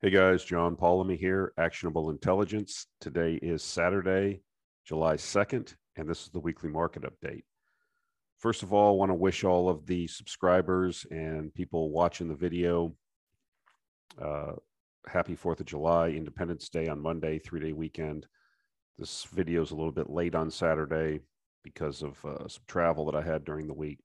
Hey 0.00 0.10
guys, 0.10 0.44
John 0.44 0.76
Polomny 0.76 1.18
here, 1.18 1.52
Actionable 1.58 2.10
Intelligence. 2.10 2.86
Today 3.00 3.34
is 3.42 3.64
Saturday, 3.64 4.42
July 4.86 5.16
2nd, 5.16 5.74
and 5.96 6.08
this 6.08 6.22
is 6.22 6.28
the 6.28 6.38
weekly 6.38 6.70
market 6.70 7.02
update. 7.02 7.42
First 8.38 8.62
of 8.62 8.72
all, 8.72 8.94
I 8.94 8.96
want 8.96 9.10
to 9.10 9.16
wish 9.16 9.42
all 9.42 9.68
of 9.68 9.86
the 9.86 10.06
subscribers 10.06 11.04
and 11.10 11.52
people 11.52 11.90
watching 11.90 12.28
the 12.28 12.36
video 12.36 12.94
uh, 14.22 14.52
happy 15.08 15.34
4th 15.34 15.58
of 15.58 15.66
July, 15.66 16.10
Independence 16.10 16.68
Day 16.68 16.86
on 16.86 17.02
Monday, 17.02 17.40
three 17.40 17.58
day 17.58 17.72
weekend. 17.72 18.28
This 18.98 19.24
video 19.24 19.62
is 19.62 19.72
a 19.72 19.74
little 19.74 19.90
bit 19.90 20.08
late 20.08 20.36
on 20.36 20.48
Saturday 20.48 21.22
because 21.64 22.04
of 22.04 22.24
uh, 22.24 22.46
some 22.46 22.62
travel 22.68 23.04
that 23.06 23.16
I 23.16 23.22
had 23.22 23.44
during 23.44 23.66
the 23.66 23.74
week. 23.74 23.98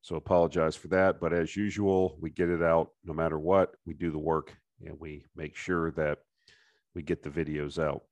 So 0.00 0.16
apologize 0.16 0.76
for 0.76 0.88
that. 0.88 1.20
But 1.20 1.34
as 1.34 1.56
usual, 1.56 2.16
we 2.22 2.30
get 2.30 2.48
it 2.48 2.62
out 2.62 2.92
no 3.04 3.12
matter 3.12 3.38
what. 3.38 3.74
We 3.84 3.92
do 3.92 4.10
the 4.10 4.18
work 4.18 4.56
and 4.84 4.98
we 4.98 5.24
make 5.36 5.56
sure 5.56 5.90
that 5.92 6.18
we 6.94 7.02
get 7.02 7.22
the 7.22 7.30
videos 7.30 7.78
out. 7.78 8.02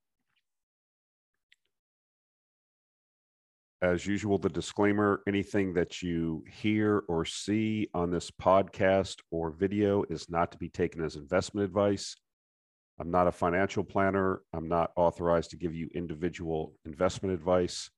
As 3.81 4.05
usual, 4.05 4.37
the 4.37 4.49
disclaimer 4.49 5.21
anything 5.25 5.73
that 5.75 6.01
you 6.01 6.43
hear 6.51 7.03
or 7.07 7.23
see 7.23 7.87
on 7.93 8.11
this 8.11 8.29
podcast 8.29 9.15
or 9.31 9.51
video 9.51 10.03
is 10.09 10.29
not 10.29 10.51
to 10.51 10.57
be 10.57 10.67
taken 10.67 11.01
as 11.03 11.15
investment 11.15 11.63
advice. 11.63 12.17
I'm 12.99 13.09
not 13.09 13.27
a 13.27 13.31
financial 13.31 13.85
planner. 13.85 14.41
I'm 14.51 14.67
not 14.67 14.91
authorized 14.97 15.51
to 15.51 15.57
give 15.57 15.73
you 15.73 15.89
individual 15.95 16.73
investment 16.83 17.33
advice. 17.33 17.89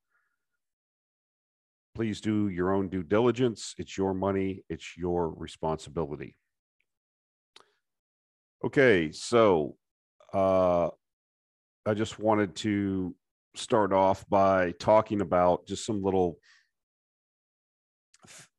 Please 1.95 2.21
do 2.21 2.47
your 2.49 2.73
own 2.73 2.87
due 2.87 3.03
diligence. 3.03 3.73
It's 3.79 3.97
your 3.97 4.13
money, 4.13 4.63
it's 4.69 4.95
your 4.95 5.33
responsibility. 5.33 6.35
Okay, 8.63 9.11
so 9.11 9.75
uh, 10.33 10.89
I 11.85 11.93
just 11.95 12.19
wanted 12.19 12.55
to 12.57 13.15
start 13.55 13.91
off 13.91 14.23
by 14.29 14.73
talking 14.79 15.21
about 15.21 15.65
just 15.65 15.83
some 15.83 16.03
little 16.03 16.37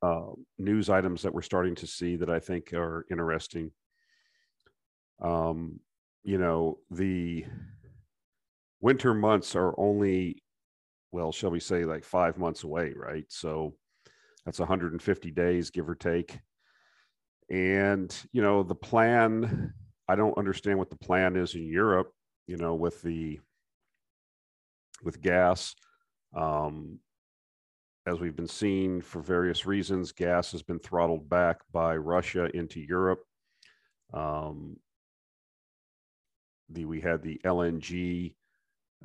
uh, 0.02 0.32
news 0.58 0.90
items 0.90 1.22
that 1.22 1.32
we're 1.32 1.42
starting 1.42 1.76
to 1.76 1.86
see 1.86 2.16
that 2.16 2.28
I 2.28 2.40
think 2.40 2.72
are 2.72 3.06
interesting. 3.12 3.70
Um, 5.20 5.78
you 6.24 6.38
know, 6.38 6.78
the 6.90 7.44
winter 8.80 9.14
months 9.14 9.54
are 9.54 9.72
only, 9.78 10.42
well, 11.12 11.30
shall 11.30 11.50
we 11.50 11.60
say, 11.60 11.84
like 11.84 12.04
five 12.04 12.38
months 12.38 12.64
away, 12.64 12.92
right? 12.96 13.26
So 13.28 13.76
that's 14.44 14.58
150 14.58 15.30
days, 15.30 15.70
give 15.70 15.88
or 15.88 15.94
take. 15.94 16.40
And, 17.48 18.12
you 18.32 18.42
know, 18.42 18.64
the 18.64 18.74
plan 18.74 19.74
I 20.08 20.14
don't 20.14 20.36
understand 20.36 20.78
what 20.78 20.90
the 20.90 20.96
plan 20.96 21.36
is 21.36 21.54
in 21.54 21.66
Europe, 21.66 22.12
you 22.46 22.56
know, 22.56 22.74
with 22.74 23.02
the 23.02 23.40
with 25.02 25.20
gas. 25.20 25.74
Um, 26.34 26.98
as 28.06 28.18
we've 28.18 28.36
been 28.36 28.48
seeing 28.48 29.00
for 29.00 29.20
various 29.20 29.64
reasons, 29.64 30.12
gas 30.12 30.50
has 30.52 30.62
been 30.62 30.80
throttled 30.80 31.28
back 31.28 31.60
by 31.72 31.96
Russia 31.96 32.50
into 32.54 32.80
Europe. 32.80 33.20
Um, 34.12 34.76
the 36.68 36.84
we 36.84 37.00
had 37.00 37.22
the 37.22 37.40
LNG 37.44 38.34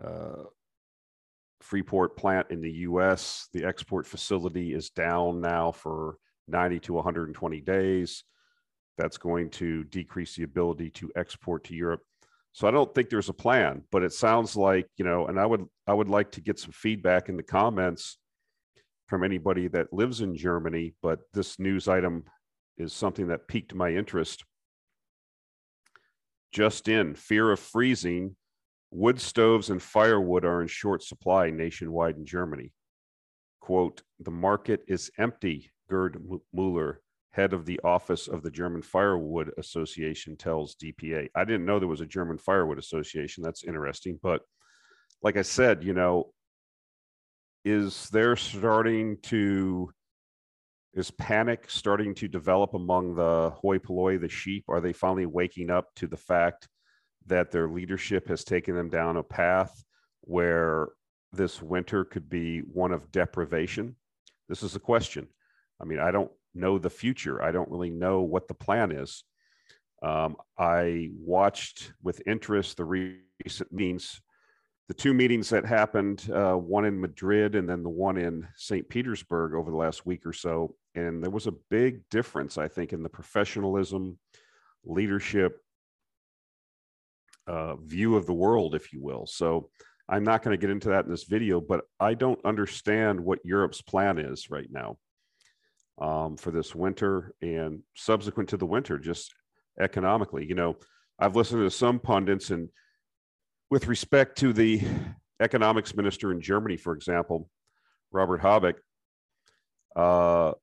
uh, 0.04 0.44
Freeport 1.62 2.16
plant 2.18 2.48
in 2.50 2.62
the 2.62 2.72
U.S. 2.72 3.50
The 3.54 3.66
export 3.66 4.06
facility 4.06 4.74
is 4.74 4.90
down 4.90 5.42
now 5.42 5.72
for 5.72 6.18
90 6.48 6.80
to 6.82 6.94
120 6.94 7.62
days 7.62 8.24
that's 8.98 9.18
going 9.18 9.50
to 9.52 9.84
decrease 9.86 10.36
the 10.36 10.44
ability 10.44 10.90
to 10.92 11.12
export 11.16 11.64
to 11.66 11.76
Europe. 11.76 12.02
So 12.54 12.68
I 12.68 12.72
don't 12.72 12.94
think 12.96 13.10
there's 13.10 13.30
a 13.30 13.34
plan, 13.34 13.84
but 13.92 14.04
it 14.04 14.14
sounds 14.14 14.56
like, 14.56 14.88
you 14.98 15.06
know, 15.06 15.28
and 15.28 15.40
I 15.40 15.46
would 15.46 15.66
I 15.86 15.94
would 15.94 16.10
like 16.10 16.32
to 16.32 16.42
get 16.42 16.60
some 16.60 16.72
feedback 16.72 17.30
in 17.30 17.38
the 17.38 17.44
comments 17.44 18.18
from 19.08 19.24
anybody 19.24 19.68
that 19.70 19.94
lives 19.94 20.22
in 20.22 20.36
Germany, 20.36 20.94
but 21.02 21.20
this 21.34 21.60
news 21.60 21.88
item 21.88 22.24
is 22.78 22.94
something 22.94 23.28
that 23.28 23.48
piqued 23.48 23.74
my 23.74 23.94
interest. 23.94 24.44
Just 26.52 26.88
in, 26.88 27.16
fear 27.16 27.52
of 27.52 27.60
freezing, 27.60 28.36
wood 28.92 29.20
stoves 29.20 29.70
and 29.70 29.82
firewood 29.82 30.46
are 30.46 30.62
in 30.62 30.68
short 30.68 31.04
supply 31.04 31.50
nationwide 31.50 32.18
in 32.18 32.26
Germany. 32.26 32.72
Quote, 33.60 34.02
the 34.20 34.32
market 34.32 34.82
is 34.88 35.12
empty, 35.18 35.72
Gerd 35.90 36.22
Mueller, 36.54 37.02
head 37.38 37.54
of 37.54 37.66
the 37.66 37.80
office 37.84 38.28
of 38.28 38.42
the 38.42 38.50
German 38.50 38.82
Firewood 38.82 39.52
Association 39.60 40.36
tells 40.36 40.76
DPA. 40.76 41.30
I 41.36 41.46
didn't 41.46 41.66
know 41.66 41.78
there 41.78 41.88
was 41.88 42.02
a 42.02 42.06
German 42.06 42.40
Firewood 42.40 42.80
Association. 42.80 43.44
That's 43.44 43.64
interesting. 43.64 44.20
But 44.24 44.42
like 45.22 45.38
I 45.38 45.44
said, 45.44 45.84
you 45.84 45.94
know, 45.94 46.32
is 47.64 48.10
there 48.10 48.36
starting 48.36 49.18
to, 49.24 49.92
is 50.96 51.12
panic 51.12 51.66
starting 51.68 52.16
to 52.16 52.28
develop 52.28 52.74
among 52.74 53.14
the 53.14 53.52
hoi 53.56 53.78
polloi, 53.78 54.18
the 54.18 54.28
sheep? 54.28 54.66
Are 54.68 54.82
they 54.82 54.94
finally 54.94 55.28
waking 55.28 55.70
up 55.70 55.94
to 55.98 56.08
the 56.08 56.18
fact 56.18 56.68
that 57.28 57.52
their 57.52 57.70
leadership 57.70 58.28
has 58.30 58.44
taken 58.44 58.74
them 58.74 58.90
down 58.90 59.16
a 59.16 59.24
path 59.24 59.84
where 60.22 60.88
this 61.34 61.62
winter 61.62 62.04
could 62.04 62.30
be 62.30 62.62
one 62.62 62.92
of 62.92 63.12
deprivation? 63.12 63.96
This 64.50 64.64
is 64.64 64.76
a 64.76 64.80
question. 64.80 65.28
I 65.80 65.86
mean, 65.86 66.00
I 66.00 66.10
don't 66.10 66.32
know 66.54 66.78
the 66.78 66.90
future. 66.90 67.42
I 67.42 67.52
don't 67.52 67.70
really 67.70 67.90
know 67.90 68.22
what 68.22 68.48
the 68.48 68.54
plan 68.54 68.92
is. 68.92 69.24
Um, 70.02 70.36
I 70.58 71.10
watched 71.18 71.94
with 72.04 72.22
interest 72.28 72.78
the 72.78 72.86
recent 72.86 73.72
meetings, 73.72 74.22
the 74.88 74.94
two 74.94 75.14
meetings 75.14 75.50
that 75.50 75.66
happened, 75.66 76.30
uh, 76.32 76.54
one 76.54 76.86
in 76.86 77.00
Madrid 77.00 77.56
and 77.56 77.68
then 77.68 77.84
the 77.84 77.90
one 77.90 78.18
in 78.18 78.48
St. 78.56 78.88
Petersburg 78.88 79.54
over 79.54 79.72
the 79.72 79.78
last 79.78 80.06
week 80.06 80.26
or 80.26 80.34
so. 80.34 80.76
And 80.96 81.24
there 81.24 81.32
was 81.32 81.48
a 81.48 81.54
big 81.70 82.02
difference, 82.10 82.58
I 82.58 82.68
think, 82.68 82.94
in 82.94 83.04
the 83.04 83.10
professionalism, 83.10 84.18
leadership, 84.86 85.62
uh, 87.48 87.76
view 87.78 88.16
of 88.16 88.26
the 88.26 88.34
world, 88.34 88.76
if 88.76 88.94
you 88.94 89.02
will. 89.02 89.26
So 89.26 89.70
I'm 90.10 90.24
not 90.24 90.44
going 90.44 90.58
to 90.58 90.62
get 90.62 90.70
into 90.70 90.90
that 90.90 91.06
in 91.06 91.12
this 91.12 91.24
video, 91.24 91.60
but 91.60 91.86
I 92.00 92.14
don't 92.14 92.44
understand 92.46 93.20
what 93.20 93.40
Europe's 93.44 93.82
plan 93.82 94.20
is 94.20 94.50
right 94.50 94.68
now 94.70 94.98
um, 96.00 96.38
for 96.38 96.52
this 96.52 96.76
winter 96.76 97.34
and 97.42 97.82
subsequent 97.96 98.50
to 98.50 98.58
the 98.58 98.66
winter, 98.66 98.98
just 98.98 99.34
economically. 99.80 100.46
You 100.46 100.56
know, 100.56 100.78
I've 101.20 101.36
listened 101.36 101.64
to 101.64 101.72
some 101.72 102.00
pundits, 102.00 102.52
and 102.52 102.70
with 103.70 103.88
respect 103.88 104.38
to 104.40 104.54
the 104.54 104.82
economics 105.42 105.96
minister 105.96 106.32
in 106.32 106.42
Germany, 106.42 106.78
for 106.78 106.94
example, 106.94 107.50
Robert 108.12 108.42
Habeck, 108.42 108.76
uh, 109.96 110.54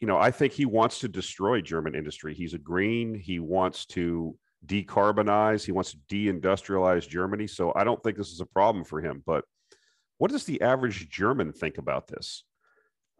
you 0.00 0.08
know, 0.08 0.18
I 0.18 0.32
think 0.32 0.52
he 0.52 0.66
wants 0.66 0.98
to 1.00 1.08
destroy 1.08 1.60
German 1.60 1.94
industry. 1.94 2.34
He's 2.34 2.54
a 2.54 2.58
green. 2.58 3.14
He 3.14 3.38
wants 3.38 3.86
to 3.86 4.36
decarbonize. 4.66 5.64
He 5.64 5.70
wants 5.70 5.92
to 5.92 5.98
deindustrialize 6.12 7.08
Germany. 7.08 7.46
So 7.46 7.72
I 7.76 7.84
don't 7.84 8.02
think 8.02 8.16
this 8.16 8.32
is 8.32 8.40
a 8.40 8.46
problem 8.46 8.84
for 8.84 9.00
him. 9.00 9.22
But 9.24 9.44
what 10.18 10.32
does 10.32 10.44
the 10.44 10.60
average 10.60 11.08
German 11.08 11.52
think 11.52 11.78
about 11.78 12.08
this? 12.08 12.44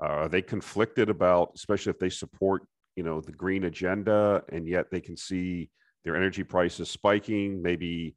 Uh, 0.02 0.08
are 0.08 0.28
they 0.28 0.42
conflicted 0.42 1.08
about, 1.08 1.52
especially 1.54 1.90
if 1.90 1.98
they 1.98 2.08
support, 2.08 2.62
you 2.96 3.02
know, 3.02 3.20
the 3.20 3.32
green 3.32 3.64
agenda, 3.64 4.42
and 4.50 4.66
yet 4.66 4.90
they 4.90 5.00
can 5.00 5.16
see 5.16 5.70
their 6.04 6.16
energy 6.16 6.42
prices 6.42 6.90
spiking? 6.90 7.62
Maybe 7.62 8.16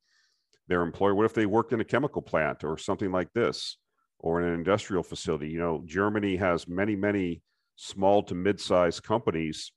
their 0.67 0.81
employer. 0.81 1.13
What 1.13 1.25
if 1.25 1.33
they 1.33 1.45
worked 1.45 1.73
in 1.73 1.81
a 1.81 1.85
chemical 1.85 2.21
plant 2.21 2.63
or 2.63 2.77
something 2.77 3.11
like 3.11 3.31
this, 3.33 3.77
or 4.19 4.41
in 4.41 4.47
an 4.47 4.55
industrial 4.55 5.03
facility? 5.03 5.49
You 5.49 5.59
know, 5.59 5.83
Germany 5.85 6.35
has 6.37 6.67
many, 6.67 6.95
many 6.95 7.43
small 7.75 8.23
to 8.23 8.33
mid-sized 8.33 9.03
companies 9.03 9.71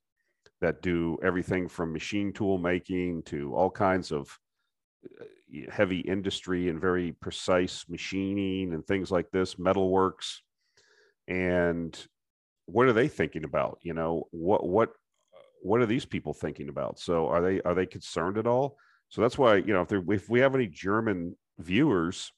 that 0.61 0.83
do 0.83 1.19
everything 1.23 1.69
from 1.69 1.93
machine 1.93 2.33
tool 2.33 2.59
making 2.59 3.23
to 3.25 3.55
all 3.55 3.71
kinds 3.71 4.13
of 4.13 4.37
uh, 5.05 5.25
heavy 5.71 6.01
industry 6.01 6.69
and 6.69 6.81
very 6.81 7.13
precise 7.13 7.85
machining 7.89 8.73
and 8.73 8.85
things 8.87 9.11
like 9.11 9.31
this, 9.31 9.57
metalworks 9.57 10.39
and 11.29 11.97
what 12.65 12.89
are 12.89 12.93
they 12.93 13.07
thinking 13.07 13.45
about? 13.45 13.79
You 13.83 13.95
know 13.95 14.27
what 14.31 14.67
what 14.67 14.91
what 15.63 15.81
are 15.81 15.87
these 15.87 16.05
people 16.05 16.33
thinking 16.33 16.69
about? 16.69 16.99
So 16.99 17.29
are 17.29 17.43
they 17.43 17.61
are 17.63 17.75
they 17.75 17.87
concerned 17.87 18.39
at 18.39 18.47
all? 18.47 18.77
So 19.11 19.21
that's 19.21 19.39
why 19.39 19.57
you 19.57 19.73
know 19.73 19.83
if, 19.83 19.93
if 19.93 20.29
we 20.29 20.41
have 20.41 20.55
any 20.55 20.67
german 20.67 21.37
viewers 21.59 22.33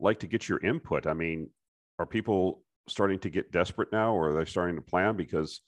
like 0.00 0.20
to 0.20 0.26
get 0.26 0.48
your 0.48 0.58
input. 0.64 1.06
I 1.06 1.14
mean 1.14 1.50
are 1.98 2.06
people 2.06 2.62
starting 2.88 3.18
to 3.18 3.30
get 3.30 3.52
desperate 3.52 3.90
now 3.92 4.14
or 4.14 4.30
are 4.30 4.38
they 4.38 4.50
starting 4.50 4.76
to 4.76 4.82
plan? 4.82 5.16
Because 5.16 5.60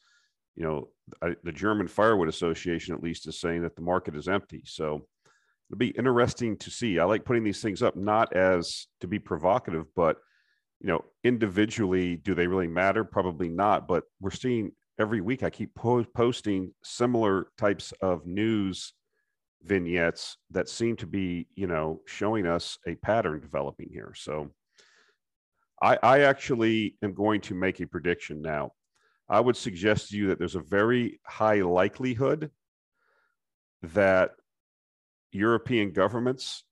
you 0.56 0.64
know 0.64 0.88
I, 1.22 1.36
the 1.44 1.52
german 1.52 1.88
firewood 1.88 2.28
association 2.28 2.94
at 2.94 3.02
least 3.02 3.28
is 3.28 3.40
saying 3.40 3.62
that 3.62 3.76
the 3.76 3.82
market 3.82 4.16
is 4.16 4.28
empty. 4.28 4.62
So 4.64 5.06
it'll 5.70 5.78
be 5.78 5.88
interesting 5.88 6.56
to 6.58 6.70
see. 6.70 6.98
I 6.98 7.04
like 7.04 7.26
putting 7.26 7.44
these 7.44 7.60
things 7.60 7.82
up 7.82 7.96
not 7.96 8.34
as 8.34 8.86
to 9.00 9.06
be 9.06 9.18
provocative 9.18 9.86
but 9.94 10.16
you 10.80 10.86
know, 10.86 11.04
individually, 11.24 12.16
do 12.16 12.34
they 12.34 12.46
really 12.46 12.68
matter? 12.68 13.04
Probably 13.04 13.48
not. 13.48 13.88
But 13.88 14.04
we're 14.20 14.30
seeing 14.30 14.72
every 14.98 15.20
week 15.20 15.42
I 15.42 15.50
keep 15.50 15.74
po- 15.74 16.04
posting 16.04 16.72
similar 16.82 17.48
types 17.56 17.92
of 18.00 18.26
news 18.26 18.92
vignettes 19.62 20.36
that 20.50 20.68
seem 20.68 20.96
to 20.96 21.06
be, 21.06 21.48
you 21.54 21.66
know, 21.66 22.00
showing 22.06 22.46
us 22.46 22.78
a 22.86 22.94
pattern 22.96 23.40
developing 23.40 23.88
here. 23.90 24.12
So 24.16 24.50
I, 25.82 25.98
I 26.02 26.20
actually 26.20 26.96
am 27.02 27.12
going 27.12 27.40
to 27.42 27.54
make 27.54 27.80
a 27.80 27.86
prediction 27.86 28.40
now. 28.40 28.72
I 29.28 29.40
would 29.40 29.56
suggest 29.56 30.10
to 30.10 30.16
you 30.16 30.28
that 30.28 30.38
there's 30.38 30.54
a 30.54 30.60
very 30.60 31.20
high 31.26 31.60
likelihood 31.60 32.50
that 33.82 34.30
European 35.32 35.92
governments 35.92 36.64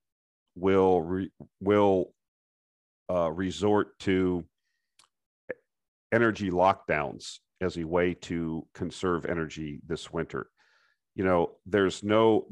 will 0.54 1.02
re, 1.02 1.30
will 1.60 2.14
uh, 3.10 3.30
resort 3.30 3.98
to 4.00 4.44
energy 6.12 6.50
lockdowns 6.50 7.38
as 7.60 7.76
a 7.76 7.84
way 7.84 8.14
to 8.14 8.66
conserve 8.74 9.26
energy 9.26 9.80
this 9.86 10.12
winter. 10.12 10.48
You 11.14 11.24
know, 11.24 11.52
there's 11.64 12.02
no 12.02 12.46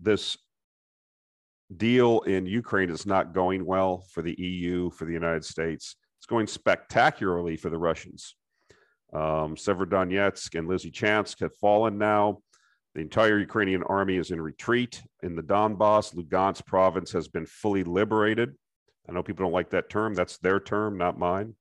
this 0.00 0.36
deal 1.76 2.20
in 2.20 2.46
Ukraine 2.46 2.90
is 2.90 3.06
not 3.06 3.34
going 3.34 3.64
well 3.64 4.04
for 4.12 4.22
the 4.22 4.34
EU, 4.38 4.90
for 4.90 5.04
the 5.04 5.12
United 5.12 5.44
States. 5.44 5.96
It's 6.18 6.26
going 6.26 6.46
spectacularly 6.46 7.56
for 7.56 7.70
the 7.70 7.78
Russians. 7.78 8.34
Um, 9.12 9.54
Severodonetsk 9.54 10.58
and 10.58 10.68
Lysychansk 10.68 11.40
have 11.40 11.54
fallen 11.56 11.98
now. 11.98 12.38
The 12.94 13.02
entire 13.02 13.38
Ukrainian 13.38 13.82
army 13.82 14.16
is 14.16 14.30
in 14.30 14.40
retreat 14.40 15.02
in 15.22 15.36
the 15.36 15.42
Donbass. 15.42 16.14
Lugansk 16.14 16.64
province 16.64 17.12
has 17.12 17.28
been 17.28 17.44
fully 17.44 17.84
liberated. 17.84 18.54
I 19.08 19.12
know 19.12 19.22
people 19.22 19.44
don't 19.44 19.52
like 19.52 19.70
that 19.70 19.90
term. 19.90 20.14
That's 20.14 20.38
their 20.38 20.60
term, 20.60 20.98
not 20.98 21.18
mine. 21.18 21.54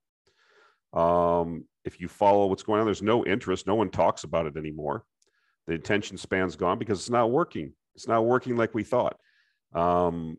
Um, 0.93 1.65
if 1.83 1.99
you 1.99 2.07
follow 2.07 2.47
what's 2.47 2.63
going 2.63 2.79
on, 2.79 2.85
there's 2.85 3.01
no 3.01 3.25
interest. 3.25 3.67
No 3.67 3.75
one 3.75 3.89
talks 3.89 4.23
about 4.23 4.45
it 4.45 4.57
anymore. 4.57 5.03
The 5.67 5.75
attention 5.75 6.17
span's 6.17 6.55
gone 6.55 6.79
because 6.79 6.99
it's 6.99 7.09
not 7.09 7.31
working. 7.31 7.73
It's 7.95 8.07
not 8.07 8.25
working 8.25 8.55
like 8.55 8.73
we 8.73 8.83
thought. 8.83 9.17
Um, 9.73 10.37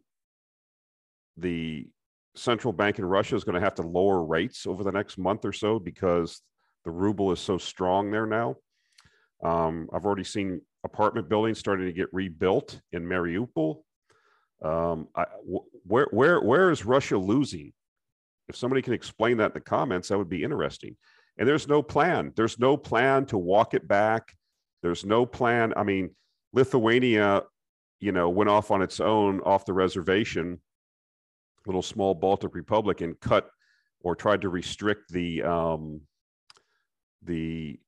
the 1.37 1.87
central 2.35 2.73
bank 2.73 2.99
in 2.99 3.05
Russia 3.05 3.37
is 3.37 3.45
going 3.45 3.55
to 3.55 3.61
have 3.61 3.75
to 3.77 3.83
lower 3.83 4.25
rates 4.25 4.67
over 4.67 4.85
the 4.85 4.93
next 4.93 5.19
month 5.19 5.45
or 5.45 5.53
so 5.53 5.79
because 5.79 6.43
the 6.85 6.91
ruble 6.91 7.33
is 7.33 7.41
so 7.41 7.59
strong 7.59 8.11
there 8.11 8.27
now. 8.27 8.57
Um, 9.43 9.89
I've 9.93 10.07
already 10.07 10.25
seen 10.25 10.61
apartment 10.85 11.29
buildings 11.29 11.59
starting 11.59 11.87
to 11.87 11.93
get 11.93 12.13
rebuilt 12.13 12.81
in 12.93 13.05
Mariupol. 13.05 13.83
Um, 14.63 15.09
I, 15.15 15.25
where 15.85 16.09
where 16.11 16.41
where 16.41 16.71
is 16.71 16.85
Russia 16.85 17.19
losing? 17.19 17.73
If 18.49 18.57
somebody 18.57 18.83
can 18.83 18.93
explain 18.93 19.39
that 19.39 19.47
in 19.47 19.55
the 19.55 19.61
comments, 19.61 20.09
that 20.09 20.19
would 20.19 20.29
be 20.29 20.45
interesting. 20.45 20.97
And 21.39 21.49
there's 21.49 21.69
no 21.69 21.83
plan. 21.83 22.33
There's 22.37 22.59
no 22.59 22.77
plan 22.77 23.27
to 23.27 23.39
walk 23.39 23.75
it 23.75 23.87
back. 23.87 24.35
There's 24.83 25.05
no 25.05 25.27
plan. 25.27 25.75
I 25.77 25.83
mean, 25.83 26.11
Lithuania, 26.53 27.43
you 28.01 28.13
know, 28.13 28.31
went 28.31 28.49
off 28.49 28.71
on 28.71 28.83
its 28.83 29.01
own 29.01 29.41
off 29.41 29.67
the 29.67 29.73
reservation, 29.73 30.61
little 31.67 31.83
small 31.83 32.15
Baltic 32.15 32.55
republic, 32.55 33.01
and 33.01 33.19
cut 33.21 33.51
or 34.01 34.15
tried 34.15 34.43
to 34.43 34.49
restrict 34.49 35.13
the 35.13 35.43
um, 35.43 36.01
the 37.23 37.79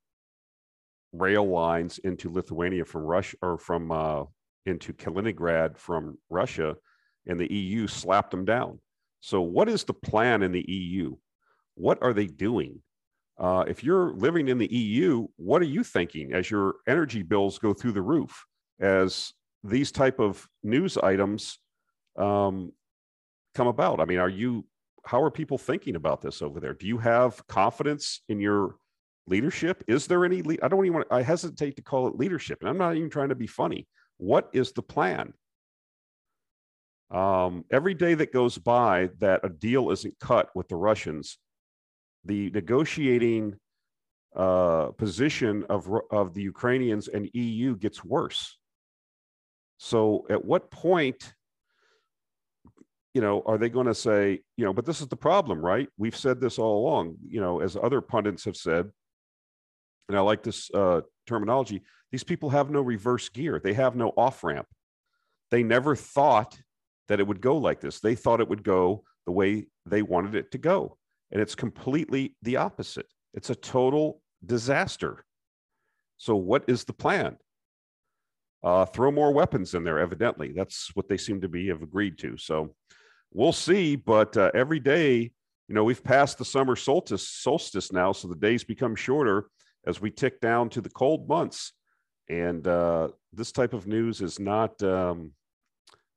rail 1.12 1.48
lines 1.48 1.98
into 1.98 2.30
Lithuania 2.30 2.84
from 2.84 3.02
Russia 3.02 3.36
or 3.40 3.58
from 3.58 3.90
uh, 3.90 4.24
into 4.66 4.92
Kaliningrad 4.92 5.78
from 5.78 6.18
Russia, 6.30 6.76
and 7.26 7.38
the 7.38 7.52
EU 7.52 7.86
slapped 7.86 8.30
them 8.30 8.44
down. 8.44 8.80
So, 9.20 9.40
what 9.40 9.68
is 9.68 9.84
the 9.84 9.94
plan 9.94 10.42
in 10.42 10.52
the 10.52 10.64
EU? 10.68 11.16
What 11.74 11.98
are 12.02 12.12
they 12.12 12.26
doing? 12.26 12.82
Uh, 13.38 13.64
if 13.68 13.84
you're 13.84 14.12
living 14.14 14.48
in 14.48 14.58
the 14.58 14.72
EU, 14.72 15.26
what 15.36 15.62
are 15.62 15.66
you 15.66 15.84
thinking 15.84 16.32
as 16.32 16.50
your 16.50 16.76
energy 16.88 17.22
bills 17.22 17.58
go 17.58 17.72
through 17.72 17.92
the 17.92 18.02
roof? 18.02 18.44
As 18.80 19.32
these 19.62 19.92
type 19.92 20.18
of 20.18 20.46
news 20.62 20.96
items 20.96 21.58
um, 22.16 22.72
come 23.54 23.68
about, 23.68 24.00
I 24.00 24.04
mean, 24.04 24.18
are 24.18 24.28
you? 24.28 24.64
How 25.04 25.22
are 25.22 25.30
people 25.30 25.56
thinking 25.56 25.96
about 25.96 26.20
this 26.20 26.42
over 26.42 26.60
there? 26.60 26.74
Do 26.74 26.86
you 26.86 26.98
have 26.98 27.44
confidence 27.46 28.20
in 28.28 28.40
your 28.40 28.76
leadership? 29.26 29.82
Is 29.86 30.06
there 30.06 30.24
any? 30.24 30.42
Le- 30.42 30.56
I 30.62 30.68
don't 30.68 30.84
even. 30.84 30.94
Want, 30.94 31.06
I 31.10 31.22
hesitate 31.22 31.76
to 31.76 31.82
call 31.82 32.08
it 32.08 32.16
leadership, 32.16 32.58
and 32.60 32.68
I'm 32.68 32.78
not 32.78 32.96
even 32.96 33.10
trying 33.10 33.28
to 33.28 33.34
be 33.34 33.46
funny. 33.46 33.86
What 34.18 34.50
is 34.52 34.72
the 34.72 34.82
plan? 34.82 35.32
Um, 37.10 37.64
every 37.70 37.94
day 37.94 38.14
that 38.14 38.32
goes 38.32 38.58
by 38.58 39.10
that 39.18 39.40
a 39.42 39.48
deal 39.48 39.90
isn't 39.90 40.18
cut 40.20 40.50
with 40.54 40.68
the 40.68 40.76
Russians, 40.76 41.38
the 42.24 42.50
negotiating 42.50 43.56
uh, 44.36 44.88
position 44.98 45.64
of 45.70 45.90
of 46.10 46.34
the 46.34 46.42
Ukrainians 46.42 47.08
and 47.08 47.30
EU 47.32 47.76
gets 47.76 48.04
worse. 48.04 48.58
So, 49.78 50.26
at 50.28 50.44
what 50.44 50.70
point? 50.70 51.32
you 53.14 53.22
know, 53.22 53.42
are 53.46 53.58
they 53.58 53.68
going 53.68 53.86
to 53.86 53.94
say, 53.94 54.40
you 54.56 54.64
know, 54.64 54.72
but 54.72 54.84
this 54.84 55.00
is 55.00 55.08
the 55.08 55.16
problem, 55.16 55.60
right? 55.60 55.88
We've 55.96 56.16
said 56.16 56.40
this 56.40 56.56
all 56.56 56.86
along, 56.86 57.16
you 57.26 57.40
know, 57.40 57.60
as 57.60 57.76
other 57.76 58.00
pundits 58.00 58.44
have 58.44 58.56
said, 58.56 58.90
and 60.08 60.16
I 60.16 60.20
like 60.20 60.42
this 60.42 60.70
uh, 60.72 61.02
terminology, 61.26 61.82
these 62.10 62.24
people 62.24 62.50
have 62.50 62.70
no 62.70 62.80
reverse 62.80 63.28
gear. 63.28 63.60
They 63.62 63.74
have 63.74 63.94
no 63.94 64.12
off 64.16 64.42
ramp. 64.42 64.66
They 65.50 65.62
never 65.62 65.94
thought 65.94 66.58
that 67.08 67.20
it 67.20 67.26
would 67.26 67.40
go 67.40 67.56
like 67.56 67.80
this. 67.80 68.00
They 68.00 68.14
thought 68.14 68.40
it 68.40 68.48
would 68.48 68.62
go 68.62 69.04
the 69.26 69.32
way 69.32 69.66
they 69.86 70.02
wanted 70.02 70.34
it 70.34 70.50
to 70.52 70.58
go. 70.58 70.96
And 71.30 71.40
it's 71.40 71.54
completely 71.54 72.36
the 72.42 72.56
opposite. 72.56 73.06
It's 73.34 73.50
a 73.50 73.54
total 73.54 74.22
disaster. 74.44 75.24
So, 76.16 76.34
what 76.36 76.64
is 76.66 76.84
the 76.84 76.94
plan? 76.94 77.36
Uh, 78.64 78.86
throw 78.86 79.10
more 79.10 79.32
weapons 79.32 79.74
in 79.74 79.84
there, 79.84 79.98
evidently. 79.98 80.52
That's 80.52 80.90
what 80.94 81.08
they 81.08 81.16
seem 81.16 81.40
to 81.42 81.48
be 81.48 81.68
have 81.68 81.82
agreed 81.82 82.18
to. 82.18 82.36
So, 82.38 82.74
we'll 83.32 83.52
see. 83.52 83.96
But 83.96 84.36
uh, 84.36 84.50
every 84.54 84.80
day, 84.80 85.30
you 85.68 85.74
know, 85.74 85.84
we've 85.84 86.02
passed 86.02 86.38
the 86.38 86.44
summer 86.46 86.76
solstice, 86.76 87.28
solstice 87.28 87.92
now, 87.92 88.12
so 88.12 88.26
the 88.26 88.34
days 88.34 88.64
become 88.64 88.96
shorter 88.96 89.50
as 89.88 90.00
we 90.00 90.10
tick 90.10 90.40
down 90.40 90.68
to 90.68 90.80
the 90.82 90.90
cold 90.90 91.26
months. 91.26 91.72
And 92.28 92.68
uh, 92.68 93.08
this 93.32 93.50
type 93.50 93.72
of 93.72 93.86
news 93.86 94.20
is 94.20 94.38
not 94.38 94.80
um, 94.82 95.32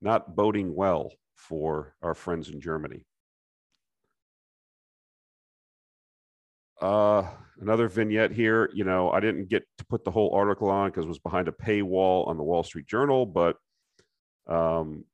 not 0.01 0.35
boding 0.35 0.75
well 0.75 1.13
for 1.38 1.95
our 2.01 2.13
friends 2.13 2.50
in 2.50 2.59
Germany. 2.59 3.06
Uh, 6.81 7.23
another 7.62 7.88
vignette 7.88 8.31
here. 8.31 8.69
You 8.73 8.83
know, 8.83 9.09
I 9.09 9.21
didn't 9.21 9.47
get 9.47 9.63
to 9.77 9.85
put 9.85 10.03
the 10.03 10.12
whole 10.12 10.33
article 10.35 10.69
on 10.69 10.89
because 10.89 11.06
it 11.06 11.09
was 11.09 11.19
behind 11.19 11.47
a 11.47 11.54
paywall 11.54 12.28
on 12.28 12.35
the 12.35 12.44
Wall 12.44 12.63
Street 12.63 12.87
Journal, 12.87 13.25
but 13.25 13.56
um, 14.47 15.06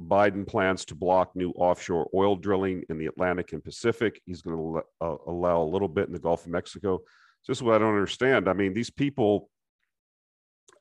Biden 0.00 0.46
plans 0.46 0.84
to 0.84 0.94
block 0.94 1.34
new 1.34 1.50
offshore 1.52 2.08
oil 2.14 2.36
drilling 2.36 2.84
in 2.88 2.98
the 2.98 3.06
Atlantic 3.06 3.52
and 3.52 3.64
Pacific. 3.64 4.20
He's 4.26 4.42
going 4.42 4.56
to 4.56 4.82
uh, 5.00 5.16
allow 5.26 5.62
a 5.62 5.64
little 5.64 5.88
bit 5.88 6.06
in 6.06 6.12
the 6.12 6.20
Gulf 6.20 6.44
of 6.44 6.52
Mexico 6.52 7.00
just 7.48 7.62
what 7.62 7.74
I 7.74 7.78
don't 7.78 7.94
understand. 7.94 8.48
I 8.48 8.52
mean, 8.52 8.74
these 8.74 8.90
people 8.90 9.50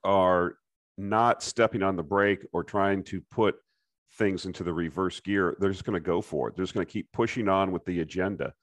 are 0.03 0.57
not 0.97 1.41
stepping 1.41 1.83
on 1.83 1.95
the 1.95 2.03
brake 2.03 2.45
or 2.51 2.63
trying 2.63 3.03
to 3.05 3.21
put 3.31 3.55
things 4.17 4.45
into 4.45 4.63
the 4.63 4.73
reverse 4.73 5.19
gear. 5.19 5.55
They're 5.59 5.71
just 5.71 5.85
going 5.85 5.93
to 5.93 5.99
go 5.99 6.21
for 6.21 6.47
it. 6.47 6.55
They're 6.55 6.65
just 6.65 6.73
going 6.73 6.85
to 6.85 6.91
keep 6.91 7.11
pushing 7.11 7.47
on 7.47 7.71
with 7.71 7.85
the 7.85 8.01
agenda. 8.01 8.53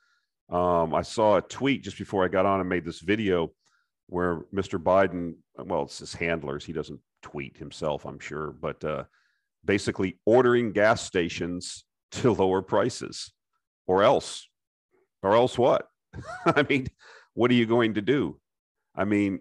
Um, 0.51 0.95
I 0.95 1.03
saw 1.03 1.37
a 1.37 1.43
tweet 1.43 1.83
just 1.83 1.99
before 1.99 2.25
I 2.25 2.29
got 2.29 2.47
on 2.47 2.61
and 2.61 2.69
made 2.69 2.85
this 2.85 3.01
video 3.01 3.53
where 4.09 4.41
Mr. 4.55 4.79
Biden, 4.83 5.35
well, 5.57 5.83
it's 5.85 5.99
his 5.99 6.15
handlers. 6.15 6.65
He 6.65 6.73
doesn't 6.73 7.01
tweet 7.23 7.57
himself, 7.57 8.05
I'm 8.05 8.19
sure, 8.19 8.51
but 8.51 8.85
uh, 8.85 9.05
basically 9.65 10.19
ordering 10.27 10.73
gas 10.73 11.03
stations 11.03 11.85
to 12.13 12.33
lower 12.33 12.61
prices 12.61 13.33
or 13.87 14.03
else, 14.03 14.47
or 15.23 15.35
else 15.35 15.57
what? 15.57 15.89
I 16.47 16.65
mean, 16.69 16.89
what 17.35 17.51
are 17.51 17.55
you 17.55 17.67
going 17.67 17.95
to 17.95 18.01
do? 18.01 18.41
I 18.95 19.05
mean, 19.05 19.41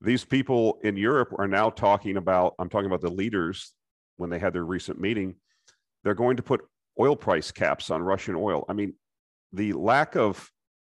these 0.00 0.24
people 0.24 0.78
in 0.82 0.96
Europe 0.96 1.32
are 1.38 1.48
now 1.48 1.70
talking 1.70 2.16
about, 2.16 2.54
I'm 2.58 2.68
talking 2.68 2.86
about 2.86 3.00
the 3.00 3.10
leaders 3.10 3.72
when 4.16 4.30
they 4.30 4.38
had 4.38 4.52
their 4.52 4.64
recent 4.64 5.00
meeting, 5.00 5.36
they're 6.04 6.14
going 6.14 6.36
to 6.36 6.42
put 6.42 6.62
oil 7.00 7.16
price 7.16 7.50
caps 7.50 7.90
on 7.90 8.02
Russian 8.02 8.34
oil. 8.34 8.64
I 8.68 8.72
mean, 8.72 8.94
the 9.52 9.72
lack 9.72 10.16
of 10.16 10.50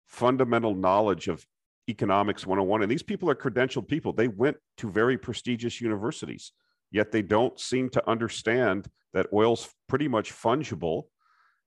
fundamental 0.08 0.74
knowledge 0.74 1.28
of 1.28 1.46
economics 1.90 2.46
101, 2.46 2.84
and 2.84 2.92
these 2.92 3.04
people 3.04 3.30
are 3.30 3.36
credentialed 3.36 3.88
people. 3.88 4.14
They 4.14 4.28
went 4.28 4.58
to 4.78 4.90
very 4.90 5.18
prestigious 5.18 5.82
universities, 5.82 6.52
yet 6.92 7.12
they 7.12 7.22
don't 7.22 7.60
seem 7.60 7.90
to 7.92 8.10
understand 8.10 8.88
that 9.14 9.28
oil's 9.34 9.70
pretty 9.88 10.08
much 10.08 10.32
fungible 10.34 11.04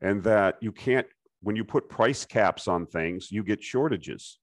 and 0.01 0.23
that 0.25 0.57
you 0.61 0.73
can't, 0.73 1.07
when 1.43 1.57
you 1.57 1.65
put 1.65 1.89
price 1.89 2.25
caps 2.25 2.69
on 2.69 2.87
things, 2.87 3.31
you 3.31 3.43
get 3.43 3.63
shortages 3.63 4.39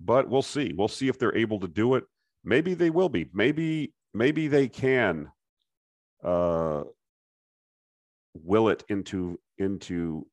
but 0.00 0.28
we'll 0.28 0.42
see. 0.42 0.72
We'll 0.76 0.88
see 0.88 1.08
if 1.08 1.18
they're 1.18 1.36
able 1.36 1.60
to 1.60 1.68
do 1.68 1.94
it. 1.94 2.04
Maybe 2.44 2.74
they 2.74 2.90
will 2.90 3.10
be. 3.10 3.28
Maybe 3.32 3.92
maybe 4.14 4.48
they 4.48 4.68
can 4.68 5.30
uh, 6.24 6.84
will 8.34 8.70
it 8.70 8.84
into 8.88 9.38
into 9.58 10.26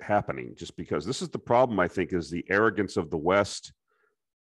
happening. 0.00 0.54
Just 0.56 0.76
because 0.76 1.06
this 1.06 1.22
is 1.22 1.30
the 1.30 1.38
problem, 1.38 1.80
I 1.80 1.88
think, 1.88 2.12
is 2.12 2.30
the 2.30 2.44
arrogance 2.50 2.96
of 2.96 3.10
the 3.10 3.16
West 3.16 3.72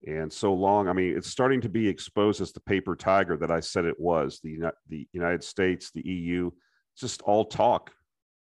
And 0.05 0.31
so 0.31 0.53
long, 0.53 0.87
I 0.87 0.93
mean, 0.93 1.17
it's 1.17 1.29
starting 1.29 1.61
to 1.61 1.69
be 1.69 1.87
exposed 1.87 2.39
as 2.41 2.51
the 2.51 2.59
paper 2.61 2.95
tiger 2.95 3.35
that 3.37 3.51
I 3.51 3.59
said 3.59 3.85
it 3.85 3.99
was. 3.99 4.39
The 4.43 4.71
the 4.89 5.07
United 5.11 5.43
States, 5.43 5.91
the 5.91 6.05
EU, 6.07 6.51
just 6.97 7.21
all 7.23 7.45
talk, 7.45 7.91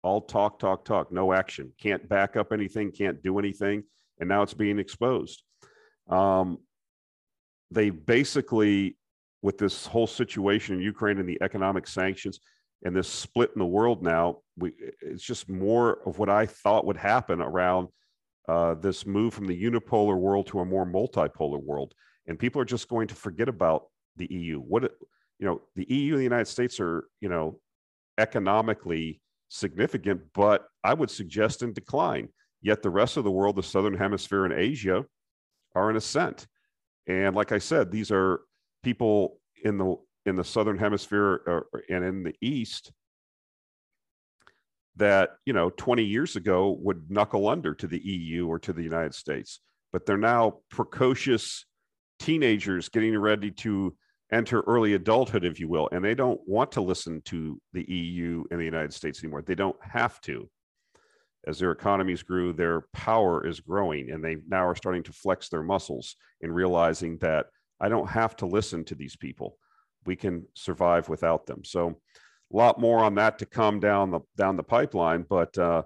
all 0.02 0.20
talk, 0.20 0.58
talk, 0.58 0.84
talk, 0.84 1.10
no 1.12 1.32
action. 1.32 1.72
Can't 1.78 2.08
back 2.08 2.36
up 2.36 2.52
anything, 2.52 2.92
can't 2.92 3.22
do 3.22 3.38
anything, 3.38 3.84
and 4.20 4.28
now 4.28 4.42
it's 4.42 4.54
being 4.54 4.78
exposed. 4.78 5.42
Um, 6.08 6.58
they 7.70 7.90
basically, 7.90 8.96
with 9.42 9.58
this 9.58 9.86
whole 9.86 10.06
situation 10.06 10.76
in 10.76 10.80
Ukraine 10.82 11.18
and 11.18 11.28
the 11.28 11.38
economic 11.42 11.86
sanctions 11.86 12.40
and 12.84 12.94
this 12.94 13.08
split 13.08 13.50
in 13.54 13.58
the 13.58 13.66
world 13.66 14.02
now, 14.02 14.38
we, 14.56 14.72
it's 15.00 15.22
just 15.22 15.48
more 15.48 15.98
of 16.06 16.18
what 16.18 16.28
I 16.28 16.46
thought 16.46 16.86
would 16.86 16.96
happen 16.96 17.40
around 17.40 17.88
uh, 18.48 18.74
this 18.74 19.06
move 19.06 19.34
from 19.34 19.46
the 19.46 19.60
unipolar 19.60 20.16
world 20.16 20.46
to 20.48 20.60
a 20.60 20.64
more 20.64 20.86
multipolar 20.86 21.62
world. 21.62 21.94
And 22.26 22.38
people 22.38 22.60
are 22.60 22.66
just 22.66 22.88
going 22.88 23.08
to 23.08 23.14
forget 23.14 23.48
about 23.48 23.86
the 24.16 24.28
EU. 24.30 24.58
What, 24.60 24.82
you 25.38 25.46
know, 25.46 25.62
the 25.74 25.86
EU 25.92 26.12
and 26.12 26.20
the 26.20 26.24
United 26.24 26.48
States 26.48 26.78
are, 26.80 27.08
you 27.20 27.28
know, 27.28 27.58
economically 28.18 29.20
significant, 29.48 30.22
but 30.34 30.66
I 30.82 30.94
would 30.94 31.10
suggest 31.10 31.62
in 31.62 31.72
decline. 31.72 32.28
Yet 32.62 32.82
the 32.82 32.90
rest 32.90 33.16
of 33.16 33.24
the 33.24 33.30
world, 33.30 33.56
the 33.56 33.62
Southern 33.62 33.96
Hemisphere 33.96 34.44
and 34.44 34.54
Asia, 34.54 35.04
are 35.76 35.90
in 35.90 35.96
ascent. 35.96 36.46
And 37.06 37.36
like 37.36 37.52
I 37.52 37.58
said, 37.58 37.92
these 37.92 38.10
are 38.10 38.40
people 38.82 39.38
in 39.62 39.78
the 39.78 39.96
in 40.24 40.34
the 40.34 40.44
southern 40.44 40.76
hemisphere 40.76 41.40
uh, 41.46 41.78
and 41.88 42.04
in 42.04 42.24
the 42.24 42.34
east 42.40 42.90
that 44.96 45.30
you 45.44 45.52
know 45.52 45.70
20 45.70 46.02
years 46.02 46.34
ago 46.34 46.76
would 46.80 47.10
knuckle 47.10 47.48
under 47.48 47.74
to 47.74 47.86
the 47.86 48.00
EU 48.04 48.48
or 48.48 48.58
to 48.58 48.72
the 48.72 48.82
United 48.82 49.14
States, 49.14 49.60
but 49.92 50.06
they're 50.06 50.16
now 50.16 50.58
precocious 50.70 51.66
teenagers 52.18 52.88
getting 52.88 53.16
ready 53.16 53.50
to 53.50 53.94
enter 54.32 54.62
early 54.62 54.94
adulthood, 54.94 55.44
if 55.44 55.60
you 55.60 55.68
will, 55.68 55.88
and 55.92 56.04
they 56.04 56.14
don't 56.14 56.40
want 56.46 56.72
to 56.72 56.80
listen 56.80 57.22
to 57.26 57.60
the 57.72 57.84
EU 57.88 58.42
and 58.50 58.58
the 58.58 58.64
United 58.64 58.92
States 58.92 59.22
anymore. 59.22 59.42
They 59.42 59.54
don't 59.54 59.76
have 59.80 60.20
to 60.22 60.48
as 61.46 61.58
their 61.58 61.70
economies 61.70 62.22
grew, 62.22 62.52
their 62.52 62.82
power 62.92 63.46
is 63.46 63.60
growing, 63.60 64.10
and 64.10 64.22
they 64.22 64.36
now 64.48 64.66
are 64.66 64.74
starting 64.74 65.02
to 65.04 65.12
flex 65.12 65.48
their 65.48 65.62
muscles 65.62 66.16
in 66.40 66.50
realizing 66.50 67.18
that 67.18 67.46
I 67.80 67.88
don't 67.88 68.08
have 68.08 68.36
to 68.36 68.46
listen 68.46 68.84
to 68.84 68.94
these 68.94 69.16
people. 69.16 69.56
We 70.06 70.16
can 70.16 70.46
survive 70.54 71.08
without 71.08 71.46
them. 71.46 71.64
So, 71.64 72.00
a 72.52 72.56
lot 72.56 72.80
more 72.80 73.00
on 73.00 73.16
that 73.16 73.38
to 73.40 73.46
come 73.46 73.80
down 73.80 74.10
the 74.10 74.20
down 74.36 74.56
the 74.56 74.62
pipeline. 74.62 75.24
But 75.28 75.56
uh, 75.58 75.82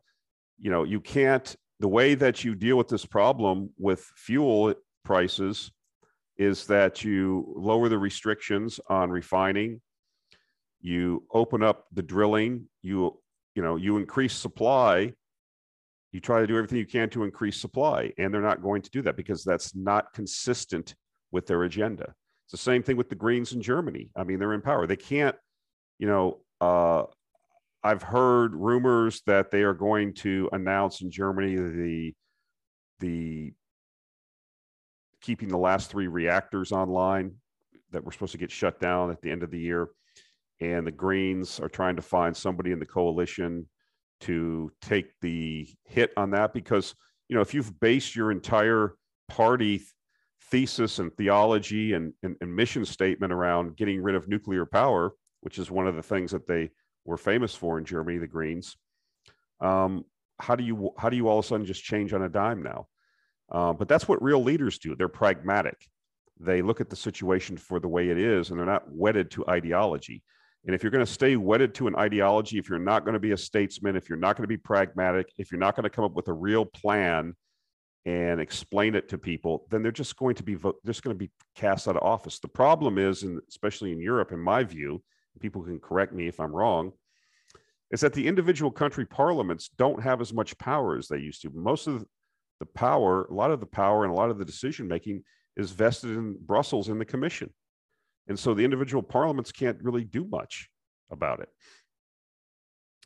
you 0.58 0.70
know, 0.70 0.84
you 0.84 1.00
can't. 1.00 1.54
The 1.80 1.88
way 1.88 2.14
that 2.14 2.44
you 2.44 2.54
deal 2.54 2.76
with 2.76 2.88
this 2.88 3.06
problem 3.06 3.70
with 3.78 4.04
fuel 4.16 4.74
prices 5.02 5.72
is 6.36 6.66
that 6.66 7.02
you 7.02 7.54
lower 7.56 7.88
the 7.88 7.98
restrictions 7.98 8.78
on 8.88 9.10
refining. 9.10 9.80
You 10.82 11.24
open 11.32 11.62
up 11.62 11.86
the 11.92 12.02
drilling. 12.02 12.68
You 12.82 13.18
you 13.54 13.62
know 13.62 13.76
you 13.76 13.96
increase 13.96 14.34
supply 14.34 15.14
you 16.12 16.20
try 16.20 16.40
to 16.40 16.46
do 16.46 16.56
everything 16.56 16.78
you 16.78 16.86
can 16.86 17.08
to 17.10 17.24
increase 17.24 17.60
supply 17.60 18.12
and 18.18 18.32
they're 18.32 18.40
not 18.40 18.62
going 18.62 18.82
to 18.82 18.90
do 18.90 19.02
that 19.02 19.16
because 19.16 19.44
that's 19.44 19.74
not 19.74 20.12
consistent 20.12 20.94
with 21.30 21.46
their 21.46 21.62
agenda. 21.62 22.14
It's 22.44 22.52
the 22.52 22.58
same 22.58 22.82
thing 22.82 22.96
with 22.96 23.08
the 23.08 23.14
greens 23.14 23.52
in 23.52 23.62
germany. 23.62 24.10
I 24.16 24.24
mean 24.24 24.38
they're 24.38 24.54
in 24.54 24.62
power. 24.62 24.86
They 24.86 24.96
can't 24.96 25.36
you 25.98 26.06
know 26.06 26.40
uh, 26.60 27.04
i've 27.84 28.02
heard 28.02 28.54
rumors 28.54 29.22
that 29.26 29.50
they 29.50 29.62
are 29.62 29.74
going 29.74 30.12
to 30.12 30.48
announce 30.52 31.00
in 31.00 31.10
germany 31.10 31.56
the 31.56 32.14
the 33.00 33.52
keeping 35.20 35.48
the 35.48 35.58
last 35.58 35.90
three 35.90 36.06
reactors 36.06 36.72
online 36.72 37.32
that 37.92 38.04
were 38.04 38.12
supposed 38.12 38.32
to 38.32 38.38
get 38.38 38.50
shut 38.50 38.80
down 38.80 39.10
at 39.10 39.20
the 39.20 39.30
end 39.30 39.42
of 39.42 39.50
the 39.50 39.58
year. 39.58 39.88
And 40.60 40.86
the 40.86 40.92
greens 40.92 41.60
are 41.60 41.68
trying 41.68 41.96
to 41.96 42.02
find 42.02 42.36
somebody 42.36 42.72
in 42.72 42.78
the 42.78 42.86
coalition 42.86 43.66
to 44.20 44.70
take 44.82 45.12
the 45.20 45.68
hit 45.84 46.12
on 46.16 46.30
that 46.30 46.52
because 46.52 46.94
you 47.28 47.36
know 47.36 47.42
if 47.42 47.54
you've 47.54 47.78
based 47.80 48.14
your 48.14 48.30
entire 48.30 48.94
party 49.28 49.82
thesis 50.50 50.98
and 50.98 51.14
theology 51.16 51.92
and, 51.92 52.12
and, 52.22 52.36
and, 52.40 52.54
mission 52.54 52.84
statement 52.84 53.32
around 53.32 53.76
getting 53.76 54.02
rid 54.02 54.16
of 54.16 54.28
nuclear 54.28 54.66
power 54.66 55.12
which 55.42 55.58
is 55.58 55.70
one 55.70 55.86
of 55.86 55.94
the 55.94 56.02
things 56.02 56.32
that 56.32 56.46
they 56.46 56.70
were 57.04 57.16
famous 57.16 57.54
for 57.54 57.78
in 57.78 57.84
germany 57.84 58.18
the 58.18 58.26
greens 58.26 58.76
um, 59.60 60.04
how 60.40 60.56
do 60.56 60.64
you 60.64 60.92
how 60.98 61.08
do 61.08 61.16
you 61.16 61.28
all 61.28 61.38
of 61.38 61.44
a 61.44 61.48
sudden 61.48 61.66
just 61.66 61.84
change 61.84 62.12
on 62.12 62.22
a 62.22 62.28
dime 62.28 62.62
now? 62.62 62.88
Uh, 63.50 63.72
but 63.72 63.88
that's 63.88 64.08
what 64.08 64.22
real 64.22 64.42
leaders 64.42 64.78
do. 64.78 64.94
They're 64.94 65.08
pragmatic. 65.08 65.88
They 66.38 66.62
look 66.62 66.80
at 66.80 66.88
the 66.88 66.96
situation 66.96 67.56
for 67.56 67.80
the 67.80 67.88
way 67.88 68.08
it 68.08 68.18
is 68.18 68.50
and 68.50 68.58
they're 68.58 68.66
not 68.66 68.90
wedded 68.90 69.30
to 69.32 69.46
ideology 69.48 70.22
and 70.66 70.74
if 70.74 70.82
you're 70.82 70.90
going 70.90 71.04
to 71.04 71.10
stay 71.10 71.36
wedded 71.36 71.74
to 71.76 71.86
an 71.86 71.96
ideology, 71.96 72.58
if 72.58 72.68
you're 72.68 72.78
not 72.78 73.04
going 73.04 73.14
to 73.14 73.20
be 73.20 73.32
a 73.32 73.36
statesman, 73.36 73.96
if 73.96 74.08
you're 74.08 74.18
not 74.18 74.36
going 74.36 74.44
to 74.44 74.48
be 74.48 74.58
pragmatic, 74.58 75.32
if 75.38 75.50
you're 75.50 75.60
not 75.60 75.74
going 75.74 75.84
to 75.84 75.90
come 75.90 76.04
up 76.04 76.14
with 76.14 76.28
a 76.28 76.32
real 76.32 76.66
plan 76.66 77.34
and 78.04 78.40
explain 78.40 78.94
it 78.94 79.08
to 79.08 79.18
people, 79.18 79.66
then 79.70 79.82
they're 79.82 79.92
just 79.92 80.16
going 80.16 80.34
to 80.34 80.42
be 80.42 80.56
just 80.86 81.02
going 81.02 81.14
to 81.14 81.18
be 81.18 81.30
cast 81.54 81.88
out 81.88 81.96
of 81.96 82.02
office. 82.02 82.38
The 82.40 82.48
problem 82.48 82.98
is, 82.98 83.22
and 83.22 83.40
especially 83.48 83.92
in 83.92 84.00
Europe, 84.00 84.32
in 84.32 84.38
my 84.38 84.64
view, 84.64 85.02
people 85.40 85.62
can 85.62 85.78
correct 85.78 86.12
me 86.12 86.28
if 86.28 86.40
I'm 86.40 86.54
wrong, 86.54 86.92
is 87.90 88.00
that 88.00 88.12
the 88.12 88.26
individual 88.26 88.70
country 88.70 89.06
parliaments 89.06 89.70
don't 89.78 90.02
have 90.02 90.20
as 90.20 90.32
much 90.32 90.56
power 90.58 90.96
as 90.96 91.08
they 91.08 91.18
used 91.18 91.42
to. 91.42 91.50
Most 91.54 91.86
of 91.86 92.04
the 92.58 92.66
power, 92.66 93.24
a 93.24 93.34
lot 93.34 93.50
of 93.50 93.60
the 93.60 93.66
power, 93.66 94.04
and 94.04 94.12
a 94.12 94.16
lot 94.16 94.30
of 94.30 94.38
the 94.38 94.44
decision 94.44 94.86
making 94.86 95.24
is 95.56 95.70
vested 95.70 96.10
in 96.10 96.36
Brussels 96.40 96.88
and 96.88 97.00
the 97.00 97.06
Commission. 97.06 97.50
And 98.30 98.38
so 98.38 98.54
the 98.54 98.64
individual 98.64 99.02
parliaments 99.02 99.50
can't 99.50 99.76
really 99.82 100.04
do 100.04 100.24
much 100.24 100.70
about 101.10 101.40
it. 101.40 101.48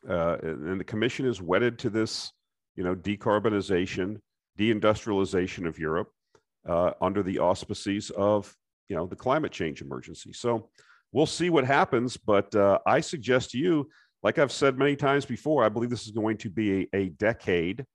Uh, 0.07 0.37
and 0.43 0.79
the 0.79 0.85
commission 0.85 1.25
is 1.25 1.41
wedded 1.41 1.79
to 1.79 1.89
this, 1.89 2.31
you 2.77 2.85
know, 2.85 2.95
decarbonization, 2.95 4.19
deindustrialization 4.59 5.67
of 5.67 5.79
Europe 5.79 6.11
uh, 6.69 6.91
under 7.01 7.23
the 7.23 7.39
auspices 7.39 8.11
of, 8.11 8.55
you 8.91 8.97
know, 8.97 9.07
the 9.07 9.17
climate 9.17 9.51
change 9.51 9.81
emergency. 9.81 10.35
So 10.35 10.69
we'll 11.11 11.25
see 11.25 11.49
what 11.49 11.65
happens. 11.65 12.19
But 12.19 12.55
uh, 12.55 12.81
I 12.87 13.01
suggest 13.01 13.53
to 13.53 13.59
you, 13.59 13.89
like 14.23 14.39
I've 14.39 14.53
said 14.53 14.77
many 14.77 14.95
times 14.95 15.25
before, 15.25 15.65
I 15.65 15.71
believe 15.71 15.89
this 15.89 16.05
is 16.05 16.13
going 16.13 16.37
to 16.37 16.51
be 16.51 16.83
a, 16.93 16.97
a 16.97 17.09
decade, 17.09 17.87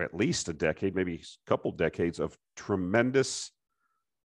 at 0.00 0.14
least 0.14 0.48
a 0.48 0.54
decade, 0.54 0.94
maybe 0.94 1.16
a 1.16 1.50
couple 1.50 1.72
decades 1.72 2.18
of 2.18 2.38
tremendous 2.56 3.50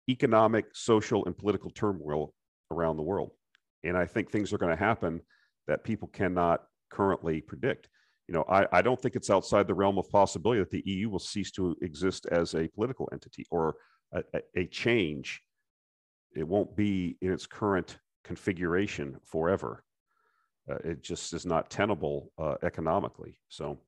economic, 0.09 0.65
social, 0.73 1.25
and 1.25 1.37
political 1.37 1.69
turmoil 1.71 2.33
around 2.71 2.97
the 2.97 3.03
world. 3.03 3.31
And 3.83 3.97
I 3.97 4.05
think 4.05 4.29
things 4.31 4.53
are 4.53 4.57
going 4.57 4.75
to 4.75 4.83
happen 4.83 5.21
that 5.67 5.83
people 5.83 6.07
cannot 6.07 6.63
currently 6.89 7.41
predict. 7.41 7.89
You 8.27 8.33
know, 8.33 8.45
I, 8.49 8.65
I 8.71 8.81
don't 8.81 8.99
think 8.99 9.15
it's 9.15 9.29
outside 9.29 9.67
the 9.67 9.73
realm 9.73 9.97
of 9.97 10.09
possibility 10.09 10.59
that 10.59 10.71
the 10.71 10.83
EU 10.85 11.09
will 11.09 11.19
cease 11.19 11.51
to 11.51 11.75
exist 11.81 12.25
as 12.31 12.53
a 12.53 12.67
political 12.69 13.09
entity 13.11 13.45
or 13.51 13.75
a, 14.13 14.23
a 14.55 14.65
change. 14.67 15.41
It 16.35 16.47
won't 16.47 16.75
be 16.75 17.17
in 17.21 17.31
its 17.31 17.45
current 17.45 17.97
configuration 18.23 19.17
forever. 19.25 19.83
Uh, 20.69 20.75
it 20.85 21.03
just 21.03 21.33
is 21.33 21.45
not 21.45 21.69
tenable 21.69 22.31
uh, 22.37 22.55
economically. 22.63 23.37
So 23.49 23.79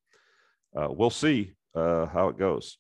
uh, 0.75 0.87
we'll 0.89 1.09
see 1.09 1.53
uh, 1.73 2.07
how 2.07 2.27
it 2.27 2.37
goes. 2.37 2.77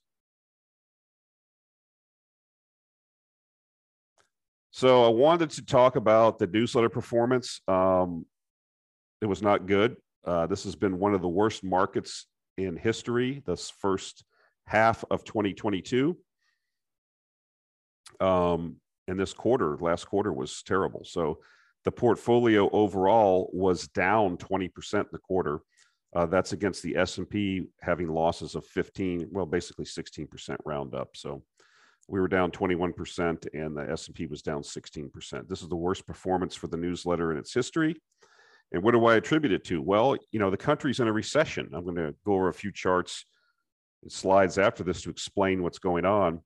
So 4.75 5.05
I 5.05 5.07
wanted 5.07 5.51
to 5.51 5.63
talk 5.63 5.95
about 5.95 6.37
the 6.37 6.47
newsletter 6.47 6.89
performance. 6.89 7.61
Um, 7.65 8.25
it 9.21 9.25
was 9.25 9.41
not 9.41 9.67
good. 9.67 9.95
Uh, 10.25 10.47
this 10.47 10.65
has 10.65 10.75
been 10.75 10.99
one 10.99 11.13
of 11.13 11.21
the 11.21 11.29
worst 11.29 11.63
markets 11.63 12.27
in 12.57 12.75
history. 12.75 13.41
This 13.45 13.69
first 13.69 14.25
half 14.67 15.05
of 15.09 15.23
2022, 15.23 16.17
um, 18.19 18.75
and 19.07 19.17
this 19.17 19.33
quarter, 19.33 19.77
last 19.77 20.09
quarter, 20.09 20.33
was 20.33 20.61
terrible. 20.61 21.05
So 21.05 21.39
the 21.85 21.91
portfolio 21.93 22.69
overall 22.71 23.49
was 23.53 23.87
down 23.87 24.35
20% 24.35 24.99
in 24.99 25.05
the 25.09 25.19
quarter. 25.19 25.61
Uh, 26.13 26.25
that's 26.25 26.51
against 26.51 26.83
the 26.83 26.97
S&P 26.97 27.63
having 27.79 28.09
losses 28.09 28.55
of 28.55 28.65
15, 28.65 29.29
well, 29.31 29.45
basically 29.45 29.85
16% 29.85 30.57
round 30.65 30.93
up. 30.93 31.11
So 31.15 31.43
we 32.07 32.19
were 32.19 32.27
down 32.27 32.51
21% 32.51 33.47
and 33.53 33.75
the 33.75 33.91
s&p 33.91 34.27
was 34.27 34.41
down 34.41 34.61
16% 34.61 35.47
this 35.47 35.61
is 35.61 35.69
the 35.69 35.75
worst 35.75 36.05
performance 36.05 36.55
for 36.55 36.67
the 36.67 36.77
newsletter 36.77 37.31
in 37.31 37.37
its 37.37 37.53
history. 37.53 37.95
And 38.71 38.83
what 38.83 38.91
do 38.91 39.05
i 39.05 39.15
attribute 39.15 39.53
it 39.53 39.63
to? 39.65 39.81
Well 39.81 40.15
you 40.31 40.39
know 40.39 40.49
the 40.49 40.57
country's 40.57 40.99
in 40.99 41.07
a 41.07 41.13
recession. 41.13 41.69
I'm 41.73 41.83
going 41.83 41.95
to 41.95 42.15
go 42.25 42.33
over 42.33 42.49
a 42.49 42.53
few 42.53 42.71
charts 42.71 43.25
and 44.03 44.11
slides 44.11 44.57
after 44.57 44.83
this 44.83 45.01
to 45.03 45.09
explain 45.09 45.63
what's 45.63 45.79
going 45.79 46.05
on. 46.05 46.41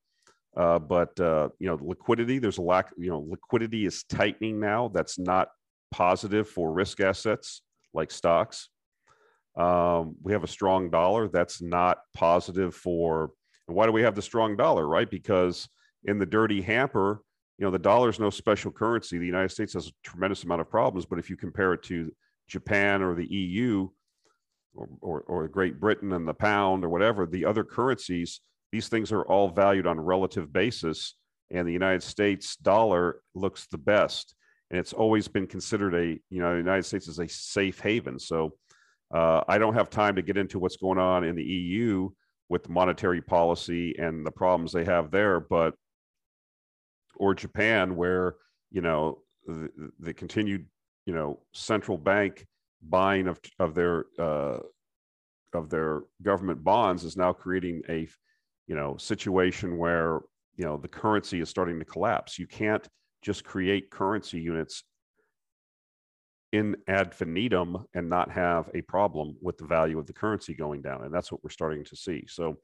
Uh, 0.58 0.80
but 0.80 1.18
uh, 1.20 1.50
you 1.60 1.68
know 1.68 1.80
liquidity 1.82 2.39
there's 2.39 2.58
a 2.58 2.62
lack 2.62 2.92
you 2.98 3.10
know 3.10 3.25
liquidity 3.30 3.86
is 3.86 4.04
tightening 4.04 4.60
now. 4.60 4.89
That's 4.89 5.20
not 5.20 5.50
positive 5.92 6.48
for 6.48 6.72
risk 6.72 7.00
assets 7.01 7.62
like 7.94 8.12
stocks. 8.12 8.70
Um, 9.58 10.16
we 10.22 10.32
have 10.34 10.44
a 10.44 10.48
strong 10.48 10.89
dollar. 10.89 11.28
That's 11.28 11.62
not 11.62 12.00
positive 12.13 12.74
for 12.74 13.32
and 13.70 13.76
why 13.76 13.86
do 13.86 13.92
we 13.92 14.02
have 14.02 14.16
the 14.16 14.22
strong 14.22 14.58
dollar, 14.58 14.88
right? 14.88 15.10
Because 15.10 15.70
in 16.06 16.18
the 16.18 16.26
dirty 16.26 16.60
hamper, 16.60 17.22
you 17.60 17.66
know, 17.66 17.72
the 17.72 17.78
dollar 17.78 18.10
is 18.10 18.20
no 18.20 18.32
special 18.32 18.72
currency. 18.72 19.20
The 19.20 19.28
United 19.28 19.50
States 19.50 19.74
has 19.74 19.88
a 19.88 19.92
tremendous 20.04 20.44
amount 20.44 20.62
of 20.62 20.70
problems, 20.72 21.06
but 21.06 21.20
if 21.20 21.30
you 21.30 21.38
compare 21.38 21.74
it 21.74 21.84
to 21.84 22.12
Japan 22.48 23.04
or 23.04 23.14
the 23.14 23.32
EU 23.32 23.88
or, 24.74 24.90
or, 25.02 25.22
or 25.22 25.48
Great 25.48 25.80
Britain 25.80 26.14
and 26.14 26.28
the 26.28 26.34
pound 26.34 26.84
or 26.84 26.90
whatever, 26.90 27.28
the 27.28 27.46
other 27.46 27.64
currencies, 27.64 28.42
these 28.72 28.88
things 28.88 29.12
are 29.12 29.22
all 29.24 29.50
valued 29.50 29.86
on 29.86 30.00
a 30.00 30.02
relative 30.02 30.52
basis. 30.52 31.16
And 31.52 31.68
the 31.68 31.74
United 31.74 32.02
States 32.02 32.56
dollar 32.56 33.22
looks 33.36 33.68
the 33.68 33.78
best. 33.78 34.34
And 34.72 34.80
it's 34.80 34.94
always 34.94 35.28
been 35.28 35.46
considered 35.46 35.94
a, 35.94 36.20
you 36.32 36.42
know, 36.42 36.54
the 36.54 36.58
United 36.58 36.86
States 36.86 37.08
is 37.08 37.20
a 37.20 37.28
safe 37.28 37.80
haven. 37.82 38.18
So 38.18 38.54
uh, 39.14 39.44
I 39.48 39.60
don't 39.60 39.76
have 39.76 39.92
time 39.92 40.16
to 40.16 40.24
get 40.24 40.38
into 40.38 40.58
what's 40.58 40.78
going 40.78 40.98
on 40.98 41.24
in 41.24 41.36
the 41.36 41.44
EU 41.44 42.10
with 42.50 42.70
monetary 42.70 43.22
policy 43.22 43.96
and 43.98 44.25
the 44.25 44.32
problems 44.32 44.72
they 44.72 44.84
have 44.84 45.12
there, 45.12 45.39
but 45.39 45.75
or 47.15 47.34
Japan, 47.36 47.96
where 47.96 48.36
you 48.72 48.82
know 48.82 49.20
the, 49.46 49.70
the 50.00 50.13
continued 50.13 50.65
you 51.06 51.13
know 51.13 51.39
central 51.53 51.98
bank 51.98 52.46
buying 52.82 53.27
of 53.27 53.39
of 53.60 53.75
their 53.75 54.06
uh, 54.18 54.60
of 55.53 55.70
their 55.70 56.01
government 56.22 56.63
bonds 56.63 57.03
is 57.03 57.18
now 57.18 57.32
creating 57.32 57.82
a 57.89 58.08
you 58.68 58.75
know 58.75 58.98
situation 58.98 59.77
where 59.77 60.20
you 60.56 60.65
know 60.65 60.77
the 60.77 60.88
currency 60.88 61.39
is 61.39 61.50
starting 61.50 61.79
to 61.79 61.86
collapse. 61.86 62.39
You 62.39 62.48
can't 62.48 62.88
just 63.22 63.44
create 63.44 63.91
currency 63.91 64.39
units 64.39 64.84
in 66.51 66.75
ad 66.88 67.08
infinitum 67.08 67.86
and 67.94 68.10
not 68.10 68.32
have 68.32 68.70
a 68.74 68.82
problem 68.82 69.36
with 69.41 69.58
the 69.58 69.65
value 69.65 70.00
of 70.00 70.08
the 70.08 70.13
currency 70.13 70.53
going 70.53 70.82
down. 70.82 71.03
And 71.03 71.13
that's 71.13 71.32
what 71.32 71.44
we're 71.44 71.50
starting 71.50 71.84
to 71.86 71.96
see. 71.96 72.25
So 72.27 72.58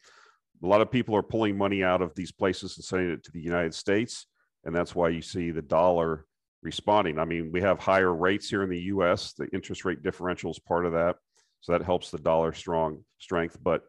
a 0.64 0.68
lot 0.68 0.82
of 0.82 0.92
people 0.92 1.16
are 1.16 1.24
pulling 1.24 1.58
money 1.58 1.84
out 1.84 2.02
of 2.02 2.16
these 2.16 2.32
places 2.32 2.78
and 2.78 2.86
sending 2.86 3.12
it 3.12 3.24
to 3.26 3.32
the 3.32 3.42
United 3.42 3.74
States. 3.74 4.26
And 4.64 4.76
that's 4.76 4.96
why 4.96 5.10
you 5.10 5.22
see 5.22 5.52
the 5.52 5.62
dollar 5.62 6.26
responding. 6.64 7.20
I 7.20 7.26
mean, 7.26 7.52
we 7.52 7.62
have 7.62 7.80
higher 7.80 8.14
rates 8.14 8.50
here 8.50 8.64
in 8.64 8.70
the 8.70 8.82
US. 8.82 9.34
The 9.34 9.48
interest 9.54 9.86
rate 9.86 10.02
differential 10.02 10.52
is 10.52 10.60
part 10.60 10.86
of 10.86 10.94
that. 10.94 11.18
So 11.62 11.72
that 11.74 11.84
helps 11.84 12.10
the 12.10 12.18
dollar 12.18 12.54
strong 12.54 13.04
strength. 13.20 13.58
But, 13.62 13.84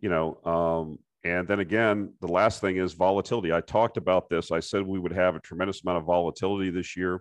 you 0.00 0.08
know, 0.08 0.38
um, 0.44 0.98
and 1.24 1.46
then 1.46 1.60
again, 1.60 2.12
the 2.20 2.28
last 2.28 2.60
thing 2.60 2.76
is 2.76 2.92
volatility. 2.92 3.52
I 3.52 3.60
talked 3.60 3.96
about 3.96 4.28
this. 4.28 4.50
I 4.50 4.60
said 4.60 4.86
we 4.86 4.98
would 4.98 5.12
have 5.12 5.36
a 5.36 5.40
tremendous 5.40 5.82
amount 5.82 5.98
of 5.98 6.04
volatility 6.04 6.70
this 6.70 6.96
year. 6.96 7.20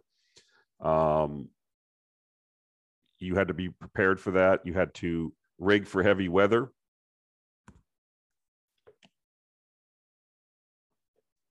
Um, 0.79 1.49
you 3.19 3.35
had 3.35 3.47
to 3.47 3.53
be 3.53 3.69
prepared 3.69 4.19
for 4.19 4.31
that. 4.31 4.61
You 4.65 4.73
had 4.73 4.93
to 4.95 5.33
rig 5.59 5.87
for 5.87 6.03
heavy 6.03 6.29
weather. 6.29 6.71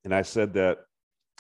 And 0.05 0.15
I 0.15 0.23
said 0.23 0.55
that 0.55 0.79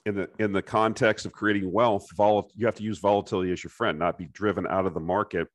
in 0.04 0.16
the 0.16 0.28
in 0.38 0.52
the 0.52 0.62
context 0.62 1.26
of 1.26 1.32
creating 1.32 1.70
wealth, 1.72 2.06
vol- 2.16 2.50
you 2.54 2.66
have 2.66 2.74
to 2.76 2.82
use 2.82 2.98
volatility 2.98 3.52
as 3.52 3.62
your 3.62 3.70
friend, 3.70 3.98
not 3.98 4.18
be 4.18 4.26
driven 4.26 4.66
out 4.66 4.86
of 4.86 4.94
the 4.94 5.00
market 5.00 5.48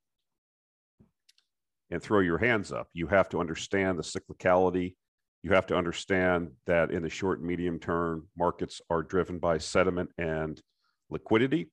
and 1.90 2.02
throw 2.02 2.20
your 2.20 2.38
hands 2.38 2.72
up. 2.72 2.88
You 2.94 3.08
have 3.08 3.28
to 3.30 3.40
understand 3.40 4.00
the 4.00 4.04
cyclicality. 4.04 4.96
You 5.44 5.52
have 5.52 5.68
to 5.68 5.76
understand 5.76 6.52
that 6.68 6.92
in 6.92 7.02
the 7.04 7.10
short 7.10 7.40
and 7.40 7.48
medium 7.48 7.80
term, 7.80 8.28
markets 8.38 8.80
are 8.90 9.04
driven 9.04 9.40
by 9.40 9.58
sentiment 9.58 10.10
and 10.18 10.62
liquidity. 11.10 11.70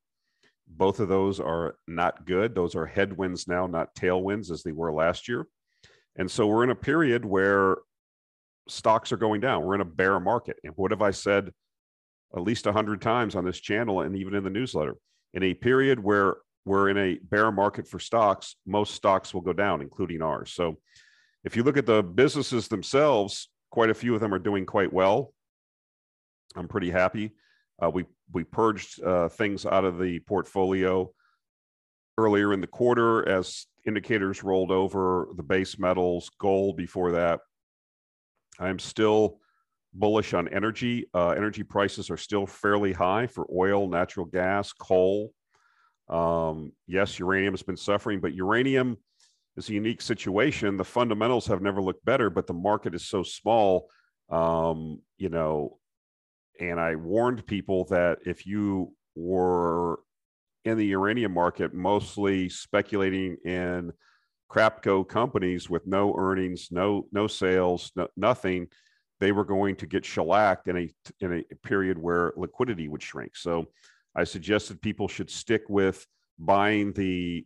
Both 0.69 1.01
of 1.01 1.09
those 1.09 1.41
are 1.41 1.77
not 1.87 2.27
good. 2.27 2.55
Those 2.55 2.75
are 2.75 2.87
headwinds 2.87 3.49
now, 3.49 3.67
not 3.67 3.95
tailwinds 3.95 4.51
as 4.51 4.63
they 4.63 4.73
were 4.73 4.93
last 4.93 5.29
year. 5.29 5.47
And 6.17 6.31
so 6.31 6.47
we're 6.47 6.65
in 6.65 6.71
a 6.71 6.75
period 6.75 7.25
where 7.25 7.79
stocks 8.69 9.13
are 9.13 9.17
going 9.17 9.41
down. 9.41 9.65
We're 9.65 9.77
in 9.77 9.81
a 9.81 9.87
bear 9.87 10.21
market. 10.21 10.59
And 10.65 10.75
what 10.77 10.91
have 10.91 11.03
I 11.03 11.11
said 11.11 11.53
at 12.37 12.43
least 12.43 12.67
100 12.67 13.01
times 13.01 13.35
on 13.35 13.45
this 13.45 13.61
channel 13.61 14.03
and 14.03 14.17
even 14.17 14.35
in 14.35 14.45
the 14.45 14.51
newsletter? 14.51 14.97
In 15.35 15.43
a 15.43 15.55
period 15.55 16.03
where 16.03 16.37
we're 16.64 16.90
in 16.90 16.99
a 16.99 17.19
bear 17.23 17.51
market 17.51 17.88
for 17.88 17.99
stocks, 17.99 18.57
most 18.66 18.95
stocks 18.95 19.33
will 19.33 19.40
go 19.40 19.53
down, 19.53 19.81
including 19.81 20.23
ours. 20.23 20.53
So 20.53 20.77
if 21.45 21.57
you 21.57 21.62
look 21.62 21.77
at 21.77 21.87
the 21.87 22.03
businesses 22.03 22.69
themselves, 22.69 23.49
quite 23.71 23.90
a 23.90 23.95
few 23.95 24.14
of 24.14 24.21
them 24.21 24.35
are 24.35 24.38
doing 24.38 24.66
quite 24.66 24.92
well. 24.92 25.33
I'm 26.57 26.69
pretty 26.69 26.90
happy. 26.90 27.33
Uh, 27.83 27.91
we 27.91 28.05
we 28.33 28.45
purged 28.45 29.03
uh, 29.03 29.29
things 29.29 29.64
out 29.64 29.85
of 29.85 29.99
the 29.99 30.19
portfolio 30.21 31.11
earlier 32.19 32.53
in 32.53 32.61
the 32.61 32.67
quarter 32.67 33.27
as 33.29 33.67
indicators 33.87 34.43
rolled 34.43 34.71
over 34.71 35.29
the 35.37 35.43
base 35.43 35.79
metals, 35.79 36.31
gold 36.38 36.77
before 36.77 37.12
that. 37.12 37.41
I'm 38.59 38.79
still 38.79 39.38
bullish 39.95 40.35
on 40.35 40.49
energy. 40.49 41.07
Uh, 41.14 41.31
energy 41.31 41.62
prices 41.62 42.11
are 42.11 42.17
still 42.17 42.47
fairly 42.47 42.93
high 42.93 43.27
for 43.27 43.47
oil, 43.55 43.88
natural 43.88 44.27
gas, 44.27 44.73
coal. 44.73 45.33
Um, 46.09 46.73
yes, 46.87 47.19
uranium 47.19 47.55
has 47.55 47.62
been 47.62 47.77
suffering, 47.77 48.21
but 48.21 48.35
uranium 48.35 48.97
is 49.57 49.69
a 49.69 49.75
unique 49.75 50.03
situation. 50.03 50.77
The 50.77 50.85
fundamentals 50.85 51.47
have 51.47 51.62
never 51.62 51.81
looked 51.83 52.05
better, 52.05 52.31
but 52.31 52.47
the 52.47 52.55
market 52.55 52.95
is 52.95 53.05
so 53.05 53.23
small. 53.23 53.88
Um, 54.31 55.01
you 55.17 55.29
know, 55.29 55.78
and 56.61 56.81
I 56.81 56.97
warned 56.97 57.47
people 57.47 57.85
that 57.87 58.18
if 58.27 58.47
you 58.47 58.92
were 59.14 60.01
in 60.64 60.77
the 60.77 60.87
uranium 60.87 61.33
market, 61.33 61.73
mostly 61.73 62.49
speculating 62.49 63.37
in 63.44 63.92
crapco 64.51 65.07
companies 65.07 65.68
with 65.68 65.87
no 65.87 66.14
earnings, 66.16 66.68
no 66.71 67.07
no 67.12 67.27
sales, 67.27 67.92
no, 67.97 68.09
nothing, 68.16 68.68
they 69.21 69.33
were 69.33 69.44
going 69.44 69.77
to 69.77 69.87
get 69.87 70.05
shellacked 70.05 70.68
in 70.68 70.77
a 70.77 70.90
in 71.21 71.44
a 71.51 71.55
period 71.66 71.99
where 71.99 72.33
liquidity 72.37 72.88
would 72.88 73.03
shrink. 73.03 73.37
So 73.37 73.66
I 74.14 74.25
suggested 74.25 74.81
people 74.81 75.09
should 75.09 75.31
stick 75.31 75.62
with 75.68 76.07
buying 76.38 76.92
the 76.92 77.44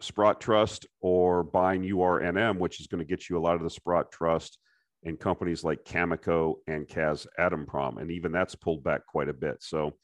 Sprott 0.00 0.40
Trust 0.40 0.86
or 1.00 1.42
buying 1.42 1.82
URNM, 1.82 2.58
which 2.58 2.80
is 2.80 2.86
going 2.86 2.98
to 3.00 3.08
get 3.08 3.28
you 3.28 3.38
a 3.38 3.40
lot 3.40 3.56
of 3.56 3.62
the 3.62 3.70
Sprott 3.70 4.10
Trust 4.10 4.58
in 5.04 5.16
companies 5.16 5.64
like 5.64 5.84
Cameco 5.84 6.54
and 6.66 6.86
Kazatomprom, 6.86 8.00
and 8.00 8.10
even 8.10 8.32
that's 8.32 8.54
pulled 8.54 8.84
back 8.84 9.06
quite 9.06 9.28
a 9.28 9.34
bit. 9.34 9.56
So 9.60 9.94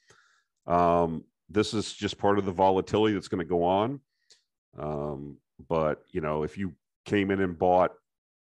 um, 0.66 1.24
this 1.48 1.72
is 1.72 1.92
just 1.92 2.18
part 2.18 2.38
of 2.38 2.44
the 2.44 2.52
volatility 2.52 3.14
that's 3.14 3.28
going 3.28 3.44
to 3.44 3.48
go 3.48 3.64
on. 3.64 4.00
Um, 4.78 5.38
but 5.68 6.02
you 6.10 6.20
know, 6.20 6.42
if 6.42 6.58
you 6.58 6.74
came 7.04 7.30
in 7.30 7.40
and 7.40 7.58
bought 7.58 7.92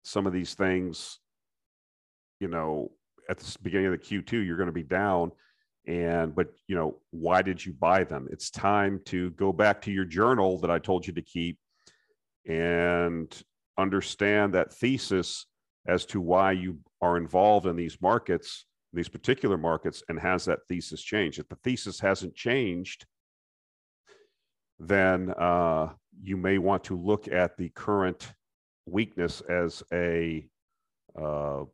some 0.04 0.26
of 0.26 0.32
these 0.32 0.54
things, 0.54 1.18
you 2.40 2.48
know, 2.48 2.90
at 3.28 3.38
the 3.38 3.56
beginning 3.62 3.86
of 3.86 3.92
the 3.92 3.98
Q2, 3.98 4.44
you're 4.44 4.56
going 4.56 4.66
to 4.66 4.72
be 4.72 4.82
down. 4.82 5.32
And 5.86 6.34
but 6.34 6.48
you 6.66 6.76
know, 6.76 6.98
why 7.10 7.42
did 7.42 7.64
you 7.64 7.72
buy 7.72 8.04
them? 8.04 8.28
It's 8.30 8.50
time 8.50 9.00
to 9.06 9.30
go 9.30 9.52
back 9.52 9.80
to 9.82 9.92
your 9.92 10.04
journal 10.04 10.58
that 10.58 10.70
I 10.70 10.78
told 10.78 11.06
you 11.06 11.12
to 11.14 11.22
keep 11.22 11.58
and 12.46 13.34
understand 13.78 14.54
that 14.54 14.72
thesis 14.74 15.46
as 15.86 16.04
to 16.06 16.20
why 16.20 16.52
you 16.52 16.78
are 17.00 17.16
involved 17.16 17.66
in 17.66 17.76
these 17.76 18.00
markets, 18.00 18.66
these 18.92 19.08
particular 19.08 19.56
markets, 19.56 20.02
and 20.08 20.18
has 20.18 20.44
that 20.44 20.60
thesis 20.68 21.02
changed? 21.02 21.38
If 21.38 21.48
the 21.48 21.56
thesis 21.56 22.00
hasn't 22.00 22.34
changed, 22.34 23.06
then 24.78 25.30
uh, 25.38 25.88
you 26.22 26.36
may 26.36 26.58
want 26.58 26.84
to 26.84 26.96
look 26.96 27.28
at 27.28 27.56
the 27.56 27.68
current 27.70 28.32
weakness 28.86 29.42
as 29.42 29.82
a 29.92 30.46
uh, 31.20 31.64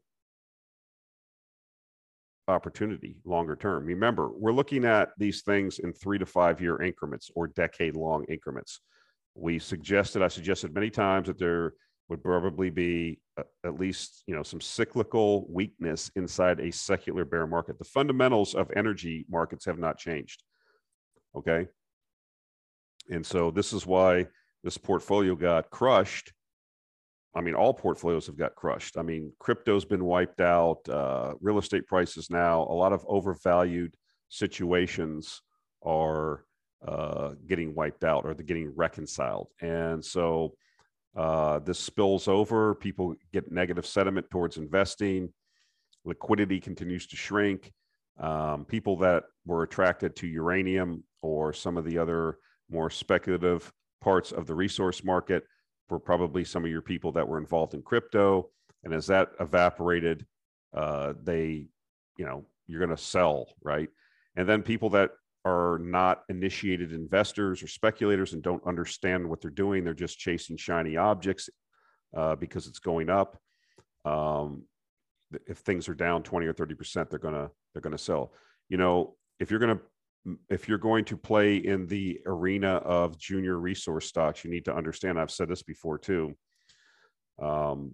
opportunity 2.48 3.16
longer 3.24 3.56
term. 3.56 3.84
Remember, 3.84 4.30
we're 4.30 4.52
looking 4.52 4.84
at 4.84 5.10
these 5.18 5.42
things 5.42 5.78
in 5.78 5.92
three 5.92 6.18
to 6.18 6.26
five 6.26 6.60
year 6.60 6.80
increments 6.82 7.30
or 7.34 7.48
decade 7.48 7.96
long 7.96 8.24
increments. 8.28 8.80
We 9.34 9.58
suggested, 9.58 10.22
I 10.22 10.28
suggested 10.28 10.74
many 10.74 10.90
times 10.90 11.26
that 11.26 11.38
there 11.38 11.74
would 12.08 12.22
probably 12.22 12.70
be 12.70 13.20
uh, 13.38 13.42
at 13.64 13.78
least 13.78 14.22
you 14.26 14.34
know 14.34 14.42
some 14.42 14.60
cyclical 14.60 15.46
weakness 15.50 16.10
inside 16.16 16.60
a 16.60 16.70
secular 16.70 17.24
bear 17.24 17.46
market. 17.46 17.78
The 17.78 17.84
fundamentals 17.84 18.54
of 18.54 18.70
energy 18.76 19.26
markets 19.28 19.64
have 19.64 19.78
not 19.78 19.98
changed. 19.98 20.42
Okay, 21.36 21.66
and 23.10 23.24
so 23.24 23.50
this 23.50 23.72
is 23.72 23.86
why 23.86 24.26
this 24.64 24.78
portfolio 24.78 25.34
got 25.34 25.70
crushed. 25.70 26.32
I 27.34 27.42
mean, 27.42 27.54
all 27.54 27.74
portfolios 27.74 28.26
have 28.26 28.38
got 28.38 28.54
crushed. 28.54 28.96
I 28.96 29.02
mean, 29.02 29.30
crypto's 29.38 29.84
been 29.84 30.04
wiped 30.04 30.40
out. 30.40 30.88
Uh, 30.88 31.34
real 31.40 31.58
estate 31.58 31.86
prices 31.86 32.30
now, 32.30 32.62
a 32.62 32.72
lot 32.72 32.94
of 32.94 33.04
overvalued 33.06 33.94
situations 34.30 35.42
are 35.84 36.44
uh, 36.86 37.32
getting 37.46 37.74
wiped 37.74 38.04
out 38.04 38.24
or 38.24 38.32
they're 38.32 38.44
getting 38.44 38.72
reconciled. 38.74 39.48
And 39.60 40.02
so 40.02 40.54
uh, 41.16 41.58
this 41.60 41.78
spills 41.78 42.28
over. 42.28 42.74
People 42.74 43.14
get 43.32 43.50
negative 43.50 43.86
sentiment 43.86 44.30
towards 44.30 44.58
investing. 44.58 45.32
Liquidity 46.04 46.60
continues 46.60 47.06
to 47.08 47.16
shrink. 47.16 47.72
Um, 48.18 48.64
people 48.64 48.96
that 48.98 49.24
were 49.44 49.62
attracted 49.62 50.16
to 50.16 50.26
uranium 50.26 51.04
or 51.22 51.52
some 51.52 51.76
of 51.76 51.84
the 51.84 51.98
other 51.98 52.38
more 52.70 52.90
speculative 52.90 53.72
parts 54.00 54.32
of 54.32 54.46
the 54.46 54.54
resource 54.54 55.04
market 55.04 55.44
were 55.88 55.98
probably 55.98 56.44
some 56.44 56.64
of 56.64 56.70
your 56.70 56.82
people 56.82 57.12
that 57.12 57.26
were 57.26 57.38
involved 57.38 57.74
in 57.74 57.82
crypto. 57.82 58.50
And 58.84 58.92
as 58.92 59.06
that 59.06 59.30
evaporated, 59.40 60.26
uh, 60.74 61.14
they, 61.22 61.68
you 62.16 62.24
know, 62.24 62.44
you're 62.66 62.84
going 62.84 62.96
to 62.96 63.02
sell, 63.02 63.48
right? 63.62 63.88
And 64.36 64.48
then 64.48 64.62
people 64.62 64.90
that 64.90 65.10
are 65.46 65.78
not 65.78 66.24
initiated 66.28 66.92
investors 66.92 67.62
or 67.62 67.68
speculators 67.68 68.32
and 68.32 68.42
don't 68.42 68.66
understand 68.66 69.28
what 69.28 69.40
they're 69.40 69.50
doing, 69.50 69.84
they're 69.84 69.94
just 69.94 70.18
chasing 70.18 70.56
shiny 70.56 70.96
objects 70.96 71.48
uh, 72.16 72.34
because 72.34 72.66
it's 72.66 72.80
going 72.80 73.08
up. 73.08 73.38
Um, 74.04 74.64
if 75.46 75.58
things 75.58 75.88
are 75.88 75.94
down 75.94 76.24
20 76.24 76.46
or 76.46 76.52
30 76.52 76.74
percent, 76.74 77.10
they're 77.10 77.20
gonna 77.20 77.50
they're 77.72 77.82
gonna 77.82 77.96
sell. 77.96 78.32
You 78.68 78.76
know, 78.76 79.14
if 79.38 79.50
you're 79.50 79.60
gonna 79.60 79.80
if 80.48 80.68
you're 80.68 80.78
going 80.78 81.04
to 81.04 81.16
play 81.16 81.56
in 81.56 81.86
the 81.86 82.20
arena 82.26 82.74
of 82.78 83.16
junior 83.16 83.58
resource 83.58 84.06
stocks, 84.06 84.44
you 84.44 84.50
need 84.50 84.64
to 84.64 84.74
understand. 84.74 85.20
I've 85.20 85.30
said 85.30 85.48
this 85.48 85.62
before 85.62 85.98
too. 85.98 86.34
Um, 87.40 87.92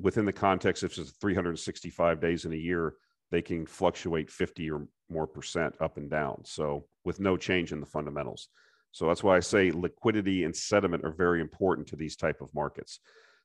within 0.00 0.24
the 0.24 0.32
context 0.32 0.82
of 0.82 0.92
just 0.92 1.20
365 1.20 2.20
days 2.20 2.44
in 2.44 2.52
a 2.52 2.56
year, 2.56 2.94
they 3.30 3.42
can 3.42 3.66
fluctuate 3.66 4.30
50 4.30 4.70
or 4.70 4.88
more 5.10 5.26
percent 5.26 5.74
up 5.80 5.96
and 5.96 6.10
down. 6.10 6.42
So 6.44 6.86
with 7.04 7.20
no 7.20 7.36
change 7.36 7.72
in 7.72 7.80
the 7.80 7.86
fundamentals. 7.86 8.48
So 8.92 9.06
that's 9.06 9.22
why 9.22 9.36
I 9.36 9.40
say 9.40 9.70
liquidity 9.70 10.44
and 10.44 10.54
sentiment 10.56 11.04
are 11.04 11.12
very 11.12 11.40
important 11.40 11.86
to 11.88 11.96
these 11.96 12.16
type 12.16 12.40
of 12.40 12.54
markets. 12.54 13.00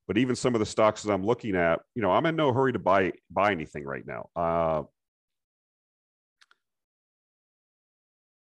But 0.08 0.18
even 0.18 0.36
some 0.36 0.56
of 0.56 0.60
the 0.60 0.66
stocks 0.66 1.04
that 1.04 1.14
I'm 1.14 1.26
looking 1.26 1.56
at, 1.56 1.82
you 1.96 2.02
know, 2.02 2.12
I'm 2.12 2.26
in 2.26 2.36
no 2.36 2.52
hurry 2.52 2.74
to 2.74 2.80
buy 2.80 3.14
buy 3.30 3.52
anything 3.52 3.86
right 3.86 4.06
now. 4.06 4.30
Uh, 4.36 4.84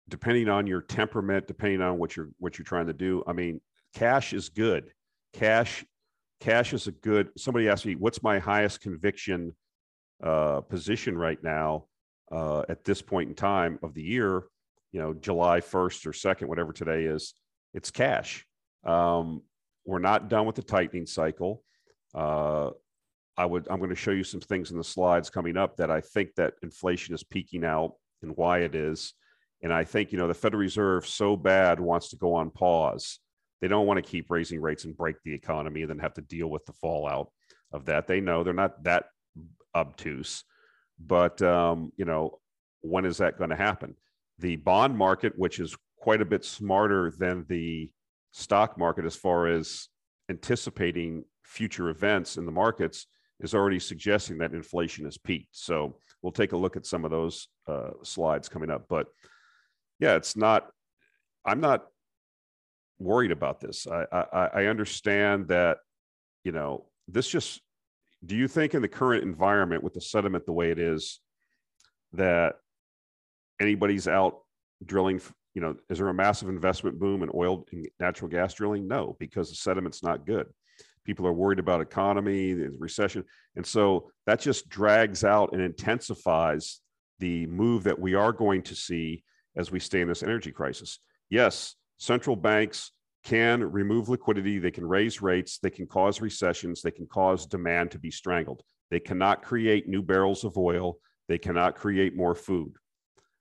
depending 0.09 0.49
on 0.49 0.67
your 0.67 0.81
temperament, 0.81 1.47
depending 1.47 1.83
on 1.83 1.99
what 1.99 2.17
you're 2.17 2.31
what 2.39 2.59
you're 2.59 2.65
trying 2.65 2.87
to 2.87 2.93
do. 2.93 3.25
I 3.27 3.33
mean, 3.33 3.61
cash 3.95 4.33
is 4.33 4.49
good. 4.49 4.91
Cash 5.33 5.85
cash 6.41 6.73
is 6.73 6.87
a 6.87 6.93
good. 6.93 7.31
Somebody 7.37 7.69
asked 7.69 7.87
me, 7.87 7.97
"What's 7.97 8.23
my 8.23 8.39
highest 8.39 8.81
conviction 8.81 9.55
uh, 10.23 10.61
position 10.63 11.17
right 11.17 11.43
now 11.43 11.87
uh, 12.33 12.63
at 12.69 12.85
this 12.85 13.03
point 13.03 13.29
in 13.29 13.35
time 13.35 13.79
of 13.83 13.95
the 13.95 14.03
year?" 14.03 14.45
You 14.93 15.01
know, 15.01 15.15
July 15.15 15.61
first 15.61 16.07
or 16.07 16.13
second, 16.13 16.49
whatever 16.49 16.73
today 16.73 17.05
is. 17.05 17.35
It's 17.75 17.91
cash. 17.91 18.47
Um, 18.85 19.43
we're 19.85 19.99
not 19.99 20.29
done 20.29 20.47
with 20.47 20.57
the 20.57 20.63
tightening 20.63 21.07
cycle. 21.07 21.63
Uh, 22.15 22.71
I 23.37 23.45
would. 23.45 23.69
I'm 23.71 23.79
going 23.79 23.91
to 23.91 23.97
show 23.97 24.11
you 24.11 24.25
some 24.25 24.41
things 24.41 24.71
in 24.71 24.79
the 24.79 24.85
slides 24.85 25.31
coming 25.31 25.57
up 25.57 25.77
that 25.77 25.91
I 25.91 26.01
think 26.01 26.35
that 26.37 26.55
inflation 26.63 27.15
is 27.15 27.23
peaking 27.23 27.65
out 27.65 27.93
and 28.23 28.37
why 28.37 28.61
it 28.61 28.75
is. 28.75 29.15
And 29.63 29.73
I 29.73 29.85
think, 29.85 30.13
you 30.13 30.19
know, 30.19 30.29
the 30.29 30.35
Federal 30.35 30.61
Reserve 30.61 31.07
so 31.07 31.37
bad 31.37 31.81
wants 31.81 32.11
to 32.11 32.17
go 32.17 32.35
on 32.35 32.51
pause. 32.51 33.19
They 33.61 33.69
don't 33.69 33.87
want 33.87 34.03
to 34.03 34.09
keep 34.09 34.31
raising 34.31 34.61
rates 34.61 34.85
and 34.85 34.97
break 34.97 35.17
the 35.25 35.35
economy 35.35 35.83
and 35.83 35.91
then 35.91 35.99
have 35.99 36.15
to 36.15 36.21
deal 36.21 36.49
with 36.49 36.65
the 36.67 36.73
fallout 36.75 37.31
of 37.73 37.87
that. 37.87 38.07
They 38.07 38.21
know 38.21 38.45
they're 38.45 38.53
not 38.53 38.85
that 38.85 39.07
obtuse. 39.79 40.45
But, 40.99 41.41
um, 41.43 41.93
you 41.97 42.05
know, 42.05 42.41
when 42.81 43.05
is 43.05 43.19
that 43.19 43.39
going 43.39 43.51
to 43.51 43.57
happen? 43.57 43.95
The 44.39 44.57
bond 44.57 44.97
market, 44.97 45.33
which 45.37 45.61
is 45.61 45.77
quite 45.97 46.21
a 46.21 46.31
bit 46.33 46.45
smarter 46.45 47.13
than 47.23 47.45
the 47.49 47.91
stock 48.33 48.77
market 48.77 49.05
as 49.05 49.17
far 49.17 49.47
as 49.47 49.89
anticipating 50.29 51.25
future 51.43 51.89
events 51.91 52.37
in 52.37 52.47
the 52.47 52.53
markets, 52.53 53.07
is 53.41 53.55
already 53.55 53.79
suggesting 53.79 54.39
that 54.39 54.53
inflation 54.53 55.05
has 55.05 55.19
peaked. 55.19 55.57
So 55.57 55.97
we'll 56.21 56.33
take 56.33 56.53
a 56.53 56.57
look 56.57 56.77
at 56.77 56.87
some 56.87 57.05
of 57.05 57.11
those 57.11 57.49
uh, 57.67 57.91
slides 58.03 58.49
coming 58.49 58.71
up. 58.71 58.87
But 58.89 59.07
yeah, 60.01 60.17
it's 60.17 60.37
not, 60.37 60.71
I'm 61.45 61.61
not 61.61 61.87
worried 62.99 63.31
about 63.31 63.61
this. 63.61 63.87
I, 63.87 64.05
I, 64.13 64.47
I 64.61 64.67
understand 64.67 65.49
that, 65.49 65.79
you 66.45 66.53
know, 66.53 66.87
this 67.07 67.29
just, 67.29 67.61
do 68.25 68.37
you 68.37 68.49
think 68.49 68.75
in 68.75 68.83
the 68.83 68.89
current 68.89 69.23
environment 69.23 69.83
with 69.83 69.95
the 69.95 70.01
sentiment 70.01 70.45
the 70.47 70.53
way 70.53 70.71
it 70.71 70.79
is, 70.79 71.21
that 72.13 72.55
anybody's 73.61 74.09
out 74.09 74.41
drilling, 74.85 75.21
you 75.55 75.63
know, 75.63 75.77
is 75.91 75.99
there 75.99 76.09
a 76.09 76.15
massive 76.15 76.49
investment 76.49 76.99
boom 76.99 77.23
in 77.23 77.31
oil 77.35 77.67
and 77.73 77.89
natural 78.01 78.31
gas 78.31 78.55
drilling? 78.55 78.89
No, 78.89 79.17
because 79.19 79.51
the 79.51 79.57
sentiment's 79.57 80.03
not 80.03 80.27
good. 80.27 80.47
People 81.05 81.27
are 81.27 81.33
worried 81.33 81.59
about 81.59 81.81
economy, 81.81 82.53
the 82.53 82.71
recession. 82.79 83.25
And 83.57 83.65
so 83.65 84.11
that 84.27 84.41
just 84.41 84.69
drags 84.69 85.25
out 85.25 85.53
and 85.53 85.63
intensifies 85.63 86.81
the 87.19 87.47
move 87.47 87.85
that 87.85 87.99
we 87.99 88.15
are 88.15 88.33
going 88.33 88.63
to 88.63 88.75
see 88.75 89.25
as 89.57 89.71
we 89.71 89.81
stay 89.81 90.01
in 90.01 90.09
this 90.09 90.23
energy 90.23 90.53
crisis. 90.53 90.99
Yes, 91.31 91.75
central 91.99 92.37
banks 92.37 92.93
can 93.29 93.63
remove 93.63 94.09
liquidity, 94.09 94.59
they 94.59 94.71
can 94.71 94.87
raise 94.87 95.21
rates, 95.21 95.59
they 95.59 95.69
can 95.69 95.87
cause 95.87 96.23
recessions, 96.23 96.81
they 96.81 96.91
can 96.91 97.07
cause 97.07 97.45
demand 97.45 97.91
to 97.91 97.99
be 97.99 98.11
strangled. 98.11 98.63
They 98.91 99.01
cannot 99.01 99.43
create 99.43 99.87
new 99.87 100.01
barrels 100.01 100.45
of 100.45 100.57
oil, 100.57 100.97
they 101.29 101.37
cannot 101.37 101.77
create 101.77 102.17
more 102.17 102.35
food. 102.35 102.73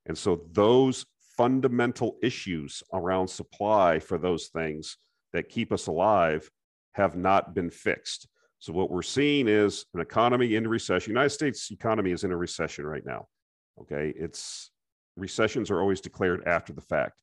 And 0.05 0.17
so 0.17 0.41
those 0.51 1.05
fundamental 1.37 2.17
issues 2.21 2.83
around 2.91 3.29
supply 3.29 3.99
for 3.99 4.17
those 4.17 4.47
things 4.47 4.97
that 5.31 5.47
keep 5.47 5.71
us 5.71 5.87
alive 5.87 6.49
have 6.91 7.15
not 7.15 7.55
been 7.55 7.69
fixed. 7.69 8.27
So 8.59 8.73
what 8.73 8.91
we're 8.91 9.03
seeing 9.03 9.47
is 9.47 9.85
an 9.93 10.01
economy 10.01 10.55
in 10.55 10.67
recession. 10.67 11.11
United 11.11 11.29
States 11.29 11.71
economy 11.71 12.11
is 12.11 12.25
in 12.25 12.33
a 12.33 12.37
recession 12.37 12.85
right 12.85 13.05
now. 13.05 13.27
Okay, 13.79 14.13
it's 14.17 14.69
recessions 15.15 15.71
are 15.71 15.79
always 15.79 16.01
declared 16.01 16.45
after 16.45 16.73
the 16.73 16.81
fact. 16.81 17.13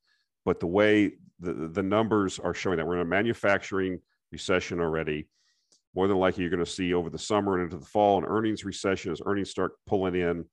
But 0.44 0.60
the 0.60 0.66
way 0.66 1.12
the, 1.40 1.52
the 1.52 1.82
numbers 1.82 2.38
are 2.38 2.54
showing 2.54 2.76
that 2.76 2.86
we're 2.86 2.96
in 2.96 3.00
a 3.00 3.04
manufacturing 3.04 4.00
recession 4.30 4.80
already, 4.80 5.28
more 5.94 6.08
than 6.08 6.18
likely 6.18 6.42
you're 6.42 6.50
going 6.50 6.64
to 6.64 6.70
see 6.70 6.92
over 6.92 7.10
the 7.10 7.18
summer 7.18 7.54
and 7.54 7.64
into 7.64 7.76
the 7.76 7.86
fall 7.86 8.18
an 8.18 8.24
earnings 8.24 8.64
recession 8.64 9.12
as 9.12 9.22
earnings 9.24 9.50
start 9.50 9.72
pulling 9.86 10.14
in. 10.14 10.44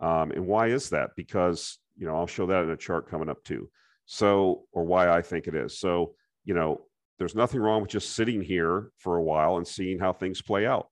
Um, 0.00 0.32
and 0.32 0.46
why 0.46 0.68
is 0.68 0.90
that? 0.90 1.10
Because, 1.16 1.78
you 1.96 2.06
know, 2.06 2.16
I'll 2.16 2.26
show 2.26 2.46
that 2.46 2.64
in 2.64 2.70
a 2.70 2.76
chart 2.76 3.08
coming 3.08 3.28
up 3.28 3.42
too. 3.44 3.70
So, 4.06 4.64
or 4.72 4.84
why 4.84 5.08
I 5.08 5.22
think 5.22 5.46
it 5.46 5.54
is. 5.54 5.78
So, 5.78 6.14
you 6.44 6.54
know, 6.54 6.82
there's 7.18 7.34
nothing 7.36 7.60
wrong 7.60 7.82
with 7.82 7.90
just 7.90 8.16
sitting 8.16 8.42
here 8.42 8.90
for 8.98 9.16
a 9.16 9.22
while 9.22 9.56
and 9.56 9.66
seeing 9.66 9.98
how 9.98 10.12
things 10.12 10.42
play 10.42 10.66
out. 10.66 10.88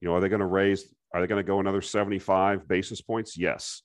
You 0.00 0.08
know, 0.08 0.14
are 0.14 0.20
they 0.20 0.28
going 0.28 0.40
to 0.40 0.46
raise, 0.46 0.86
are 1.12 1.20
they 1.20 1.26
going 1.26 1.44
to 1.44 1.46
go 1.46 1.58
another 1.58 1.82
75 1.82 2.68
basis 2.68 3.00
points? 3.00 3.36
Yes. 3.36 3.82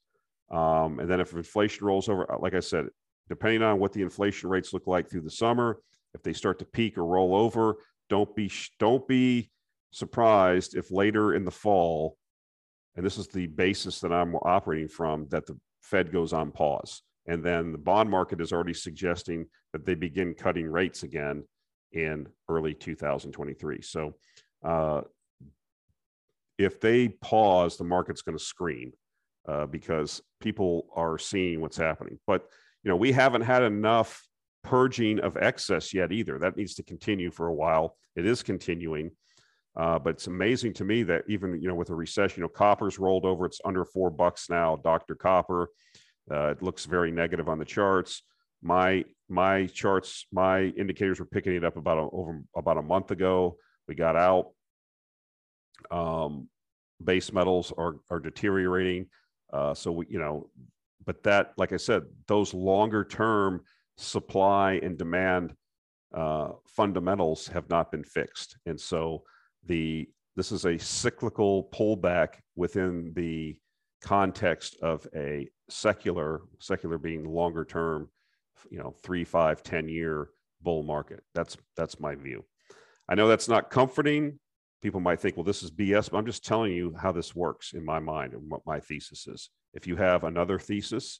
Um, 0.52 1.00
and 1.00 1.10
then 1.10 1.20
if 1.20 1.34
inflation 1.34 1.88
rolls 1.88 2.10
over, 2.10 2.28
like 2.40 2.54
I 2.54 2.60
said, 2.60 2.88
depending 3.30 3.62
on 3.62 3.80
what 3.80 3.94
the 3.94 4.02
inflation 4.02 4.50
rates 4.50 4.74
look 4.74 4.88
like 4.88 5.10
through 5.10 5.22
the 5.22 5.32
summer, 5.32 5.80
if 6.14 6.24
they 6.24 6.34
start 6.34 6.60
to 6.60 6.66
peak 6.66 6.98
or 6.98 7.06
roll 7.06 7.36
over, 7.36 7.78
don't 8.10 8.36
be 8.36 8.52
don't 8.80 9.08
be 9.08 9.52
surprised 9.92 10.76
if 10.76 10.92
later 10.92 11.34
in 11.36 11.46
the 11.46 11.52
fall, 11.52 12.18
and 12.96 13.06
this 13.06 13.18
is 13.18 13.28
the 13.28 13.48
basis 13.48 14.00
that 14.00 14.12
I'm 14.12 14.36
operating 14.36 14.88
from, 14.88 15.28
that 15.30 15.46
the 15.46 15.58
Fed 15.84 16.12
goes 16.12 16.34
on 16.34 16.52
pause. 16.52 17.02
And 17.28 17.44
then 17.44 17.72
the 17.72 17.78
bond 17.78 18.10
market 18.10 18.42
is 18.42 18.52
already 18.52 18.74
suggesting 18.74 19.46
that 19.74 19.86
they 19.86 19.94
begin 19.94 20.34
cutting 20.34 20.68
rates 20.68 21.04
again 21.04 21.44
in 21.92 22.28
early 22.48 22.74
2023. 22.74 23.82
So 23.82 24.16
uh, 24.64 25.02
if 26.58 26.80
they 26.80 27.10
pause, 27.10 27.78
the 27.78 27.84
market's 27.84 28.22
going 28.22 28.38
to 28.38 28.44
scream 28.44 28.94
uh, 29.48 29.66
because 29.68 30.22
people 30.40 30.88
are 30.96 31.18
seeing 31.18 31.62
what's 31.62 31.78
happening. 31.78 32.20
But 32.28 32.48
you 32.84 32.90
know, 32.90 32.96
we 32.96 33.12
haven't 33.12 33.42
had 33.42 33.64
enough 33.64 34.24
purging 34.64 35.20
of 35.20 35.38
excess 35.38 35.94
yet 35.94 36.12
either. 36.12 36.38
That 36.40 36.58
needs 36.58 36.76
to 36.76 36.84
continue 36.84 37.32
for 37.32 37.48
a 37.48 37.54
while. 37.54 37.96
It 38.16 38.26
is 38.26 38.44
continuing. 38.44 39.12
Uh, 39.76 40.00
but 40.00 40.12
it's 40.12 40.28
amazing 40.28 40.74
to 40.74 40.84
me 40.84 41.04
that 41.04 41.24
even 41.28 41.62
you 41.62 41.68
know 41.68 41.76
with 41.76 41.90
a 41.90 41.96
recession, 41.96 42.42
you 42.42 42.44
know, 42.44 42.50
copper's 42.50 43.00
rolled 43.00 43.26
over. 43.26 43.46
It's 43.46 43.62
under 43.64 43.86
four 43.86 44.10
bucks 44.10 44.50
now. 44.50 44.76
Dr. 44.78 45.16
Copper. 45.16 45.70
Uh, 46.30 46.50
it 46.50 46.62
looks 46.62 46.86
very 46.86 47.12
negative 47.12 47.50
on 47.50 47.60
the 47.60 47.66
charts. 47.66 48.24
My 48.62 49.06
my 49.30 49.68
charts, 49.68 50.26
my 50.32 50.64
indicators 50.64 51.20
were 51.20 51.26
picking 51.26 51.56
it 51.56 51.64
up 51.64 51.78
about 51.78 51.98
a, 51.98 52.02
over 52.12 52.42
about 52.56 52.78
a 52.78 52.82
month 52.82 53.12
ago. 53.12 53.58
We 53.88 53.96
got 53.96 54.16
out. 54.16 54.52
Um, 55.92 56.50
base 57.02 57.32
metals 57.32 57.72
are 57.78 57.96
are 58.10 58.20
deteriorating. 58.20 59.08
Uh, 59.52 59.74
so 59.74 59.92
we, 59.92 60.06
you 60.10 60.20
know, 60.20 60.50
but 61.06 61.24
that, 61.24 61.54
like 61.58 61.74
I 61.74 61.78
said, 61.78 62.04
those 62.28 62.54
longer 62.54 63.04
term 63.04 63.62
supply 63.98 64.74
and 64.84 64.98
demand 64.98 65.54
uh, 66.14 66.50
fundamentals 66.68 67.48
have 67.48 67.70
not 67.70 67.92
been 67.92 68.04
fixed, 68.04 68.58
and 68.66 68.80
so 68.80 69.24
the 69.66 70.10
this 70.36 70.52
is 70.52 70.66
a 70.66 70.78
cyclical 70.78 71.70
pullback 71.74 72.36
within 72.56 73.12
the 73.14 73.58
context 74.02 74.78
of 74.82 75.06
a 75.16 75.48
secular, 75.70 76.42
secular 76.60 76.98
being 76.98 77.26
longer 77.26 77.66
term, 77.66 78.10
you 78.70 78.80
know, 78.80 78.96
three, 79.04 79.24
five, 79.24 79.62
ten 79.64 79.90
year 79.90 80.30
bull 80.62 80.84
market. 80.84 81.24
That's 81.36 81.58
that's 81.76 82.00
my 82.00 82.16
view. 82.16 82.46
I 83.08 83.16
know 83.16 83.28
that's 83.28 83.50
not 83.50 83.70
comforting 83.70 84.40
people 84.82 85.00
might 85.00 85.20
think, 85.20 85.36
well, 85.36 85.44
this 85.44 85.64
is 85.64 85.72
BS, 85.72 86.10
but 86.10 86.18
I'm 86.18 86.26
just 86.26 86.46
telling 86.46 86.72
you 86.72 86.96
how 87.00 87.12
this 87.12 87.36
works 87.36 87.74
in 87.74 87.84
my 87.84 88.00
mind 88.00 88.34
and 88.34 88.50
what 88.50 88.66
my 88.66 88.80
thesis 88.80 89.28
is. 89.28 89.50
If 89.74 89.88
you 89.88 89.96
have 89.96 90.24
another 90.24 90.58
thesis, 90.58 91.20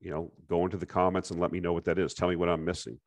you 0.00 0.10
know, 0.10 0.32
go 0.48 0.64
into 0.64 0.76
the 0.76 0.86
comments 0.86 1.30
and 1.30 1.40
let 1.40 1.52
me 1.52 1.60
know 1.60 1.72
what 1.72 1.84
that 1.84 1.98
is. 1.98 2.14
Tell 2.14 2.28
me 2.28 2.36
what 2.36 2.48
I'm 2.48 2.64
missing. 2.64 2.98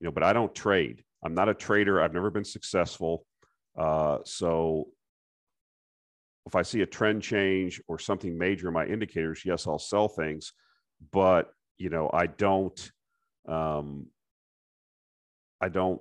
You 0.00 0.06
know, 0.06 0.10
but 0.12 0.22
I 0.22 0.32
don't 0.32 0.54
trade. 0.54 1.02
I'm 1.24 1.34
not 1.34 1.48
a 1.48 1.54
trader. 1.54 2.02
I've 2.02 2.14
never 2.14 2.30
been 2.30 2.44
successful. 2.44 3.26
Uh, 3.78 4.18
so 4.24 4.88
if 6.46 6.54
I 6.54 6.62
see 6.62 6.82
a 6.82 6.86
trend 6.86 7.22
change 7.22 7.80
or 7.88 7.98
something 7.98 8.36
major 8.36 8.68
in 8.68 8.74
my 8.74 8.84
indicators, 8.84 9.42
yes, 9.44 9.66
I'll 9.66 9.78
sell 9.78 10.08
things, 10.08 10.52
but 11.12 11.50
you 11.78 11.88
know, 11.88 12.10
I 12.12 12.26
don't, 12.26 12.90
um, 13.48 14.06
I 15.60 15.68
don't, 15.68 16.00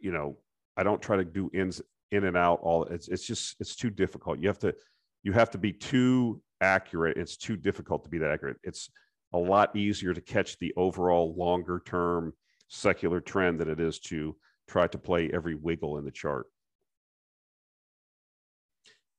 you 0.00 0.12
know, 0.12 0.36
I 0.76 0.82
don't 0.82 1.00
try 1.00 1.16
to 1.16 1.24
do 1.24 1.50
ins 1.54 1.80
in 2.12 2.24
and 2.24 2.36
out 2.36 2.60
all. 2.62 2.84
It's 2.84 3.08
it's 3.08 3.26
just 3.26 3.56
it's 3.60 3.76
too 3.76 3.90
difficult. 3.90 4.38
You 4.38 4.48
have 4.48 4.58
to 4.60 4.74
you 5.22 5.32
have 5.32 5.50
to 5.50 5.58
be 5.58 5.72
too 5.72 6.40
accurate. 6.60 7.16
It's 7.16 7.36
too 7.36 7.56
difficult 7.56 8.04
to 8.04 8.10
be 8.10 8.18
that 8.18 8.30
accurate. 8.30 8.58
It's 8.62 8.90
a 9.32 9.38
lot 9.38 9.76
easier 9.76 10.14
to 10.14 10.20
catch 10.20 10.58
the 10.58 10.72
overall 10.76 11.34
longer 11.36 11.82
term 11.84 12.32
secular 12.68 13.20
trend 13.20 13.60
than 13.60 13.68
it 13.68 13.80
is 13.80 13.98
to 13.98 14.36
try 14.68 14.86
to 14.86 14.98
play 14.98 15.30
every 15.32 15.54
wiggle 15.54 15.98
in 15.98 16.04
the 16.04 16.10
chart. 16.10 16.46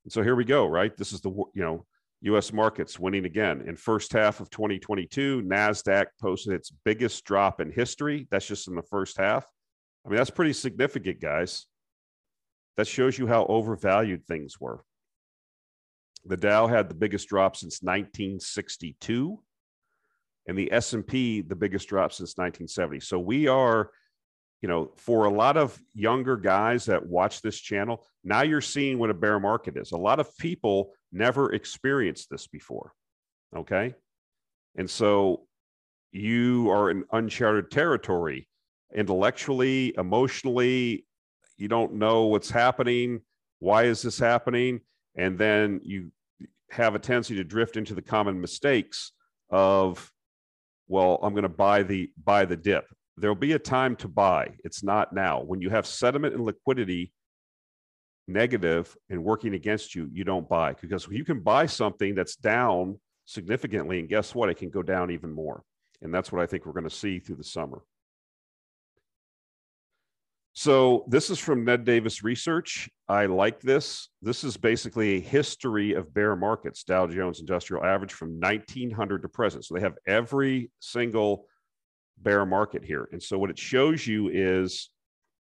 And 0.06 0.14
so 0.14 0.24
here 0.24 0.36
we 0.36 0.46
go, 0.46 0.68
right? 0.68 0.96
This 0.96 1.14
is 1.14 1.22
the 1.22 1.30
you 1.30 1.64
know 1.64 1.86
U.S. 2.22 2.52
markets 2.52 3.00
winning 3.00 3.26
again 3.26 3.64
in 3.66 3.76
first 3.76 4.12
half 4.12 4.40
of 4.40 4.50
2022. 4.50 5.42
Nasdaq 5.44 6.08
posted 6.22 6.54
its 6.54 6.72
biggest 6.84 7.24
drop 7.24 7.62
in 7.62 7.72
history. 7.72 8.28
That's 8.30 8.48
just 8.48 8.68
in 8.68 8.76
the 8.76 8.82
first 8.84 9.18
half. 9.18 9.46
I 10.06 10.10
mean, 10.10 10.18
that's 10.18 10.30
pretty 10.30 10.54
significant, 10.54 11.22
guys. 11.22 11.66
That 12.80 12.88
shows 12.88 13.18
you 13.18 13.28
how 13.28 13.46
overvalued 13.48 14.26
things 14.26 14.58
were. 14.58 14.86
The 16.24 16.38
Dow 16.38 16.66
had 16.66 16.88
the 16.88 16.96
biggest 16.96 17.28
drop 17.28 17.58
since 17.58 17.84
1962, 17.84 19.38
and 20.48 20.58
the 20.58 20.72
S&P 20.72 21.42
the 21.42 21.58
biggest 21.58 21.90
drop 21.90 22.14
since 22.14 22.38
1970. 22.38 23.02
So 23.02 23.20
we 23.20 23.50
are 23.50 23.92
you 24.62 24.70
know, 24.70 24.92
for 24.96 25.26
a 25.26 25.30
lot 25.30 25.58
of 25.58 25.78
younger 25.94 26.38
guys 26.38 26.86
that 26.86 27.06
watch 27.06 27.42
this 27.42 27.60
channel, 27.60 28.06
now 28.24 28.44
you're 28.44 28.62
seeing 28.62 28.98
what 28.98 29.10
a 29.10 29.14
bear 29.14 29.42
market 29.42 29.76
is. 29.76 29.92
A 29.92 29.98
lot 29.98 30.22
of 30.22 30.38
people 30.38 30.94
never 31.12 31.52
experienced 31.52 32.30
this 32.30 32.48
before. 32.48 32.94
Okay. 33.54 33.94
And 34.78 34.90
so 34.90 35.48
you 36.14 36.72
are 36.72 36.92
in 36.92 37.04
uncharted 37.12 37.72
territory 37.72 38.48
intellectually, 38.96 39.94
emotionally. 39.98 41.06
You 41.60 41.68
don't 41.68 41.94
know 41.94 42.26
what's 42.26 42.50
happening. 42.50 43.22
Why 43.60 43.84
is 43.84 44.02
this 44.02 44.18
happening? 44.18 44.82
And 45.16 45.38
then 45.38 45.82
you 45.84 46.12
have 46.72 46.96
a 46.96 47.00
tendency 47.00 47.36
to 47.36 47.44
drift 47.44 47.78
into 47.78 47.94
the 47.94 48.02
common 48.02 48.40
mistakes 48.40 49.12
of, 49.50 50.12
well, 50.88 51.20
I'm 51.22 51.34
going 51.34 51.44
to 51.44 51.50
buy 51.50 51.84
the 51.84 52.10
buy 52.24 52.46
the 52.46 52.56
dip 52.56 52.86
there'll 53.20 53.36
be 53.36 53.54
a 53.54 53.60
time 53.60 53.96
to 53.98 54.08
buy. 54.08 54.54
It's 54.64 54.84
not 54.84 55.14
now. 55.14 55.42
When 55.42 55.62
you 55.62 55.70
have 55.70 55.86
sentiment 55.86 56.34
and 56.34 56.44
liquidity 56.44 57.12
negative 58.28 58.96
and 59.10 59.24
working 59.24 59.54
against 59.54 59.96
you, 59.96 60.10
you 60.12 60.24
don't 60.24 60.48
buy 60.48 60.74
because 60.80 61.08
you 61.10 61.26
can 61.26 61.42
buy 61.42 61.66
something 61.66 62.16
that's 62.16 62.36
down 62.36 63.00
significantly. 63.26 64.00
And 64.00 64.10
guess 64.10 64.34
what? 64.34 64.50
It 64.50 64.58
can 64.58 64.70
go 64.70 64.84
down 64.84 65.12
even 65.12 65.32
more. 65.32 65.64
And 66.02 66.14
that's 66.14 66.32
what 66.32 66.42
I 66.42 66.46
think 66.46 66.66
we're 66.66 66.74
going 66.74 66.84
to 66.86 66.90
see 66.90 67.20
through 67.20 67.36
the 67.36 67.44
summer. 67.44 67.82
So 70.60 71.06
this 71.08 71.30
is 71.30 71.40
from 71.40 71.64
Ned 71.64 71.86
Davis 71.86 72.22
Research. 72.22 72.90
I 73.08 73.28
like 73.28 73.62
this. 73.62 74.10
This 74.22 74.44
is 74.44 74.58
basically 74.58 75.16
a 75.16 75.22
history 75.22 75.94
of 75.94 76.14
bear 76.14 76.36
markets, 76.36 76.84
Dow 76.84 77.08
Jones 77.08 77.40
Industrial 77.40 77.82
Average 77.82 78.12
from 78.12 78.42
1900 78.42 79.22
to 79.22 79.30
present. 79.30 79.64
So 79.64 79.74
they 79.74 79.80
have 79.80 79.96
every 80.06 80.70
single 80.82 81.46
bear 82.18 82.46
market 82.46 82.84
here. 82.84 83.08
And 83.14 83.24
so 83.24 83.38
what 83.38 83.50
it 83.50 83.58
shows 83.58 84.06
you 84.06 84.28
is 84.34 84.90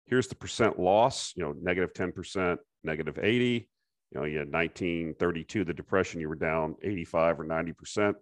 here's 0.07 0.28
the 0.28 0.37
percent 0.37 0.78
loss, 0.78 1.33
you 1.35 1.42
know, 1.42 1.52
negative 1.61 1.92
10%, 1.94 2.57
negative 2.85 3.18
80. 3.20 3.68
You 4.12 4.20
know, 4.20 4.24
you 4.24 4.38
had 4.38 4.52
1932, 4.52 5.64
the 5.64 5.74
depression, 5.74 6.20
you 6.20 6.28
were 6.28 6.37
down 6.37 6.76
85 6.81 7.40
or 7.40 7.44
90%. 7.44 8.14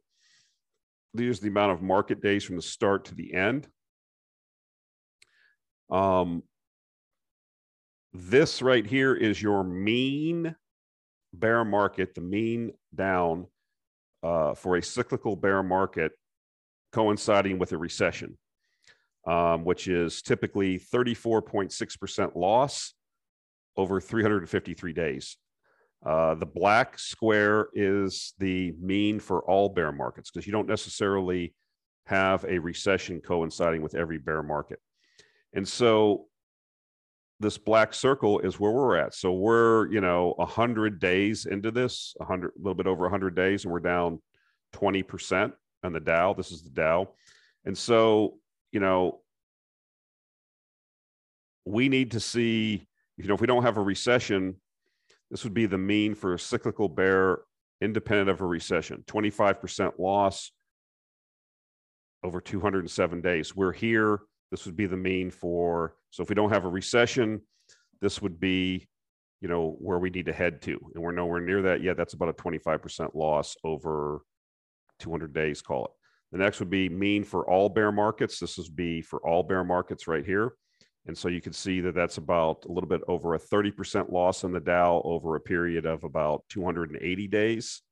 Here's 1.15 1.41
the 1.41 1.49
amount 1.49 1.73
of 1.73 1.83
market 1.83 2.23
days 2.23 2.43
from 2.43 2.57
the 2.57 2.63
start 2.63 3.05
to 3.05 3.15
the 3.15 3.35
end. 3.35 3.69
Um, 5.91 6.43
this 8.12 8.62
right 8.62 8.87
here 8.87 9.14
is 9.14 9.40
your 9.40 9.64
mean 9.64 10.55
bear 11.33 11.64
market, 11.64 12.14
the 12.14 12.21
mean 12.21 12.73
down 12.95 13.47
uh, 14.23 14.55
for 14.55 14.77
a 14.77 14.83
cyclical 14.83 15.37
bear 15.37 15.62
market 15.62 16.12
coinciding 16.92 17.59
with 17.59 17.73
a 17.73 17.77
recession 17.77 18.38
um, 19.27 19.64
which 19.64 19.88
is 19.88 20.23
typically 20.23 20.79
34.6% 20.79 22.37
loss 22.37 22.95
over 23.77 24.01
353 24.01 24.92
days. 24.92 25.37
Uh, 26.05 26.35
the 26.37 26.47
black 26.47 26.99
square 26.99 27.69
is 27.75 28.35
the 28.38 28.73
mean 28.81 29.19
for 29.19 29.42
all 29.42 29.69
bear 29.69 29.90
markets 29.90 30.31
because 30.31 30.47
you 30.47 30.53
don't 30.53 30.69
necessarily 30.69 31.55
have 32.07 32.45
a 32.45 32.59
recession 32.59 33.21
coinciding 33.21 33.83
with 33.83 33.97
every 33.97 34.19
bear 34.19 34.42
market. 34.42 34.79
And 35.53 35.66
so 35.66 36.27
this 37.38 37.59
black 37.59 37.92
circle 37.92 38.40
is 38.40 38.59
where 38.59 38.72
we're 38.72 38.96
at. 38.96 39.14
So 39.14 39.33
we're, 39.33 39.90
you 39.92 40.01
know, 40.01 40.35
100 40.37 40.99
days 40.99 41.46
into 41.46 41.70
this—a 41.70 42.25
100 42.25 42.49
a 42.49 42.59
little 42.59 42.75
bit 42.75 42.87
over 42.87 43.03
100 43.03 43.35
days 43.35 43.64
and 43.64 43.72
we're 43.72 43.81
down 43.81 44.20
20% 44.75 45.53
on 45.85 45.92
the 45.92 46.01
Dow. 46.01 46.33
This 46.33 46.51
is 46.51 46.62
the 46.62 46.70
Dow. 46.70 47.11
And 47.64 47.77
so 47.77 48.38
you 48.72 48.81
know, 48.81 49.20
we 51.64 51.88
need 51.88 52.11
to 52.11 52.20
see, 52.20 52.87
you 53.16 53.27
know, 53.27 53.35
if 53.35 53.40
we 53.40 53.46
don't 53.46 53.62
have 53.62 53.79
a 53.79 53.83
recession, 53.83 54.57
this 55.31 55.44
would 55.44 55.55
be 55.55 55.64
the 55.64 55.79
mean 55.79 56.14
for 56.14 56.35
a 56.35 56.38
cyclical 56.38 56.88
bear 56.88 57.40
independent 57.81 58.29
of 58.29 58.42
a 58.42 58.46
recession 58.46 59.03
25% 59.07 59.99
loss 59.99 60.51
over 62.22 62.40
207 62.40 63.20
days. 63.20 63.57
We're 63.57 63.72
here. 63.72 64.20
This 64.51 64.67
would 64.67 64.77
be 64.77 64.87
the 64.87 64.97
mean 64.97 65.31
for, 65.31 65.95
so 66.11 66.23
if 66.23 66.29
we 66.29 66.35
don't 66.35 66.53
have 66.53 66.65
a 66.65 66.69
recession, 66.69 67.41
this 68.01 68.23
would 68.23 68.39
be, 68.39 68.87
you 69.41 69.49
know, 69.49 69.77
where 69.79 69.99
we 69.99 70.11
need 70.11 70.27
to 70.27 70.33
head 70.33 70.63
to. 70.63 70.79
And 70.95 71.03
we're 71.03 71.13
nowhere 71.13 71.41
near 71.41 71.63
that 71.63 71.83
yet. 71.83 71.97
That's 71.97 72.15
about 72.15 72.29
a 72.29 72.33
25% 72.33 73.15
loss 73.15 73.57
over 73.65 74.23
200 75.01 75.33
days, 75.33 75.63
call 75.63 75.87
it. 75.87 75.91
The 76.33 76.39
next 76.39 76.59
would 76.61 76.71
be 76.71 76.89
mean 76.89 77.25
for 77.25 77.49
all 77.49 77.69
bear 77.69 77.93
markets. 77.93 78.39
This 78.39 78.59
would 78.59 78.77
be 78.77 79.01
for 79.01 79.21
all 79.27 79.43
bear 79.43 79.65
markets 79.65 80.07
right 80.07 80.25
here. 80.25 80.55
And 81.07 81.17
so 81.17 81.29
you 81.29 81.41
can 81.41 81.53
see 81.53 81.81
that 81.83 81.95
that's 81.95 82.19
about 82.19 82.65
a 82.65 82.73
little 82.73 82.89
bit 82.89 83.03
over 83.07 83.35
a 83.35 83.39
30% 83.39 84.11
loss 84.11 84.43
in 84.43 84.53
the 84.53 84.61
Dow 84.61 85.01
over 85.05 85.37
a 85.37 85.41
period 85.41 85.87
of 85.87 86.03
about 86.03 86.43
280 86.51 87.29
days. 87.29 87.83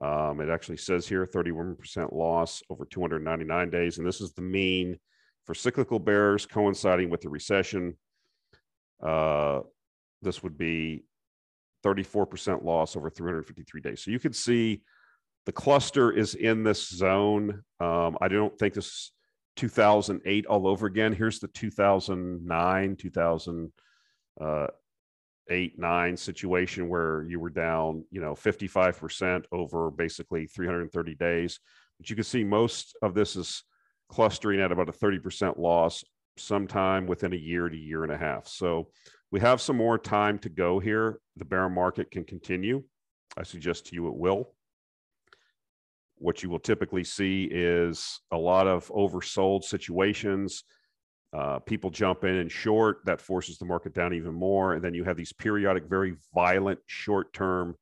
Um, 0.00 0.40
it 0.40 0.48
actually 0.48 0.76
says 0.76 1.08
here 1.08 1.26
31% 1.26 2.12
loss 2.12 2.62
over 2.70 2.84
299 2.84 3.70
days. 3.70 3.98
And 3.98 4.06
this 4.06 4.20
is 4.20 4.32
the 4.32 4.42
mean 4.42 4.96
for 5.48 5.54
cyclical 5.54 5.98
bears 5.98 6.44
coinciding 6.44 7.08
with 7.08 7.22
the 7.22 7.30
recession. 7.30 7.96
Uh, 9.02 9.60
this 10.20 10.42
would 10.42 10.58
be 10.58 11.06
34% 11.86 12.62
loss 12.62 12.96
over 12.96 13.08
353 13.08 13.80
days. 13.80 14.04
So 14.04 14.10
you 14.10 14.18
can 14.18 14.34
see 14.34 14.82
the 15.46 15.52
cluster 15.52 16.12
is 16.12 16.34
in 16.34 16.64
this 16.64 16.90
zone. 16.90 17.62
Um, 17.80 18.18
I 18.20 18.28
don't 18.28 18.58
think 18.58 18.74
this 18.74 19.10
2008 19.56 20.44
all 20.44 20.68
over 20.68 20.84
again. 20.84 21.14
Here's 21.14 21.40
the 21.40 21.48
2009, 21.48 22.96
2008, 22.96 25.78
nine 25.78 26.16
situation 26.18 26.90
where 26.90 27.24
you 27.26 27.40
were 27.40 27.48
down, 27.48 28.04
you 28.10 28.20
know, 28.20 28.34
55% 28.34 29.46
over 29.50 29.90
basically 29.92 30.46
330 30.46 31.14
days. 31.14 31.58
But 31.96 32.10
you 32.10 32.16
can 32.16 32.24
see 32.24 32.44
most 32.44 32.98
of 33.00 33.14
this 33.14 33.34
is 33.34 33.64
clustering 34.08 34.60
at 34.60 34.72
about 34.72 34.88
a 34.88 34.92
30% 34.92 35.58
loss 35.58 36.04
sometime 36.36 37.06
within 37.06 37.32
a 37.32 37.36
year 37.36 37.68
to 37.68 37.76
year 37.76 38.04
and 38.04 38.12
a 38.12 38.18
half. 38.18 38.46
So 38.46 38.88
we 39.30 39.40
have 39.40 39.60
some 39.60 39.76
more 39.76 39.98
time 39.98 40.38
to 40.40 40.48
go 40.48 40.78
here. 40.78 41.20
The 41.36 41.44
bear 41.44 41.68
market 41.68 42.10
can 42.10 42.24
continue. 42.24 42.82
I 43.36 43.42
suggest 43.42 43.86
to 43.86 43.94
you 43.94 44.08
it 44.08 44.16
will 44.16 44.52
what 46.20 46.42
you 46.42 46.50
will 46.50 46.58
typically 46.58 47.04
see 47.04 47.48
is 47.50 48.20
a 48.30 48.36
lot 48.36 48.66
of 48.66 48.88
oversold 48.88 49.64
situations. 49.64 50.64
Uh, 51.32 51.58
people 51.60 51.90
jump 51.90 52.24
in 52.24 52.36
and 52.36 52.50
short, 52.50 52.98
that 53.04 53.20
forces 53.20 53.58
the 53.58 53.64
market 53.64 53.94
down 53.94 54.14
even 54.14 54.34
more. 54.34 54.74
And 54.74 54.82
then 54.82 54.94
you 54.94 55.04
have 55.04 55.16
these 55.16 55.32
periodic, 55.32 55.84
very 55.88 56.16
violent 56.34 56.80
short 56.86 57.32
term 57.32 57.74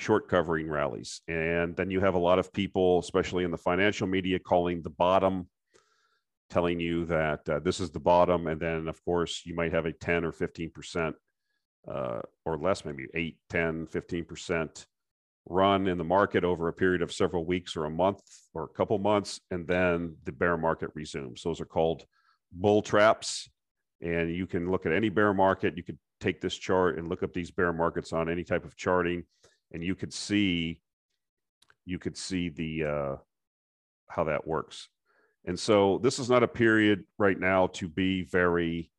short 0.00 0.28
covering 0.28 0.68
rallies. 0.68 1.20
And 1.28 1.76
then 1.76 1.90
you 1.90 2.00
have 2.00 2.14
a 2.14 2.18
lot 2.18 2.38
of 2.38 2.52
people, 2.52 2.98
especially 2.98 3.44
in 3.44 3.50
the 3.50 3.58
financial 3.58 4.06
media, 4.06 4.38
calling 4.38 4.82
the 4.82 4.90
bottom, 4.90 5.48
telling 6.48 6.80
you 6.80 7.04
that 7.06 7.48
uh, 7.48 7.58
this 7.60 7.80
is 7.80 7.90
the 7.90 8.00
bottom. 8.00 8.46
And 8.46 8.60
then, 8.60 8.88
of 8.88 9.04
course, 9.04 9.42
you 9.44 9.54
might 9.54 9.72
have 9.72 9.86
a 9.86 9.92
10 9.92 10.24
or 10.24 10.32
15% 10.32 11.12
uh, 11.86 12.20
or 12.44 12.58
less, 12.58 12.84
maybe 12.84 13.06
8, 13.14 13.36
10, 13.50 13.86
15% 13.86 14.86
run 15.46 15.86
in 15.86 15.98
the 15.98 16.04
market 16.04 16.44
over 16.44 16.68
a 16.68 16.72
period 16.72 17.02
of 17.02 17.12
several 17.12 17.44
weeks 17.44 17.76
or 17.76 17.84
a 17.84 17.90
month 17.90 18.22
or 18.54 18.64
a 18.64 18.68
couple 18.68 18.98
months, 18.98 19.40
and 19.50 19.66
then 19.66 20.16
the 20.24 20.32
bear 20.32 20.56
market 20.56 20.90
resumes. 20.94 21.42
Those 21.42 21.60
are 21.60 21.66
called 21.66 22.04
bull 22.52 22.82
traps. 22.82 23.48
And 24.02 24.34
you 24.34 24.46
can 24.46 24.70
look 24.70 24.86
at 24.86 24.92
any 24.92 25.10
bear 25.10 25.34
market. 25.34 25.76
You 25.76 25.82
could 25.82 25.98
take 26.20 26.40
this 26.40 26.56
chart 26.56 26.98
and 26.98 27.08
look 27.08 27.22
up 27.22 27.34
these 27.34 27.50
bear 27.50 27.72
markets 27.72 28.14
on 28.14 28.30
any 28.30 28.44
type 28.44 28.64
of 28.64 28.76
charting. 28.76 29.24
And 29.72 29.82
you 29.82 29.94
could 29.94 30.12
see 30.12 30.80
you 31.84 31.98
could 31.98 32.16
see 32.16 32.48
the 32.48 32.84
uh, 32.84 33.16
how 34.08 34.24
that 34.24 34.46
works. 34.46 34.88
And 35.46 35.58
so 35.58 35.98
this 36.02 36.18
is 36.18 36.28
not 36.28 36.42
a 36.42 36.48
period 36.48 37.04
right 37.18 37.38
now 37.38 37.68
to 37.68 37.88
be 37.88 38.22
very 38.22 38.90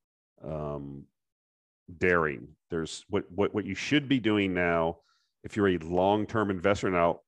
um, 0.43 1.03
daring. 1.97 2.47
There's 2.69 3.05
what 3.09 3.25
what 3.29 3.53
what 3.53 3.65
you 3.65 3.75
should 3.75 4.07
be 4.07 4.19
doing 4.19 4.53
now 4.53 4.97
if 5.43 5.55
you're 5.55 5.69
a 5.69 5.77
long-term 5.77 6.51
investor 6.51 6.89
now 6.89 7.21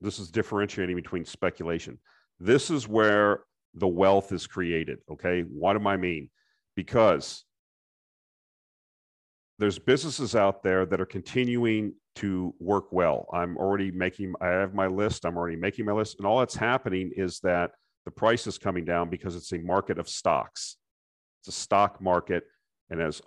this 0.00 0.18
is 0.18 0.30
differentiating 0.30 0.96
between 0.96 1.24
speculation. 1.24 1.98
This 2.38 2.70
is 2.70 2.86
where 2.86 3.40
the 3.74 3.88
wealth 3.88 4.32
is 4.32 4.46
created, 4.46 4.98
okay? 5.10 5.42
What 5.42 5.78
do 5.78 5.88
I 5.88 5.96
mean? 5.96 6.30
Because 6.76 7.44
there's 9.58 9.78
businesses 9.78 10.36
out 10.36 10.62
there 10.62 10.84
that 10.84 11.00
are 11.00 11.06
continuing 11.06 11.94
to 12.16 12.54
work 12.58 12.92
well. 12.92 13.26
I'm 13.32 13.56
already 13.56 13.90
making, 13.90 14.34
I 14.40 14.48
have 14.48 14.74
my 14.74 14.86
list, 14.86 15.24
I'm 15.24 15.36
already 15.36 15.56
making 15.56 15.84
my 15.84 15.92
list. 15.92 16.18
And 16.18 16.26
all 16.26 16.38
that's 16.38 16.54
happening 16.54 17.12
is 17.16 17.40
that 17.40 17.72
the 18.04 18.10
price 18.10 18.46
is 18.46 18.58
coming 18.58 18.84
down 18.84 19.10
because 19.10 19.34
it's 19.36 19.52
a 19.52 19.58
market 19.58 19.98
of 19.98 20.08
stocks. 20.08 20.76
It's 21.40 21.48
a 21.48 21.60
stock 21.60 22.00
market. 22.00 22.44
And 22.90 23.00
as 23.00 23.20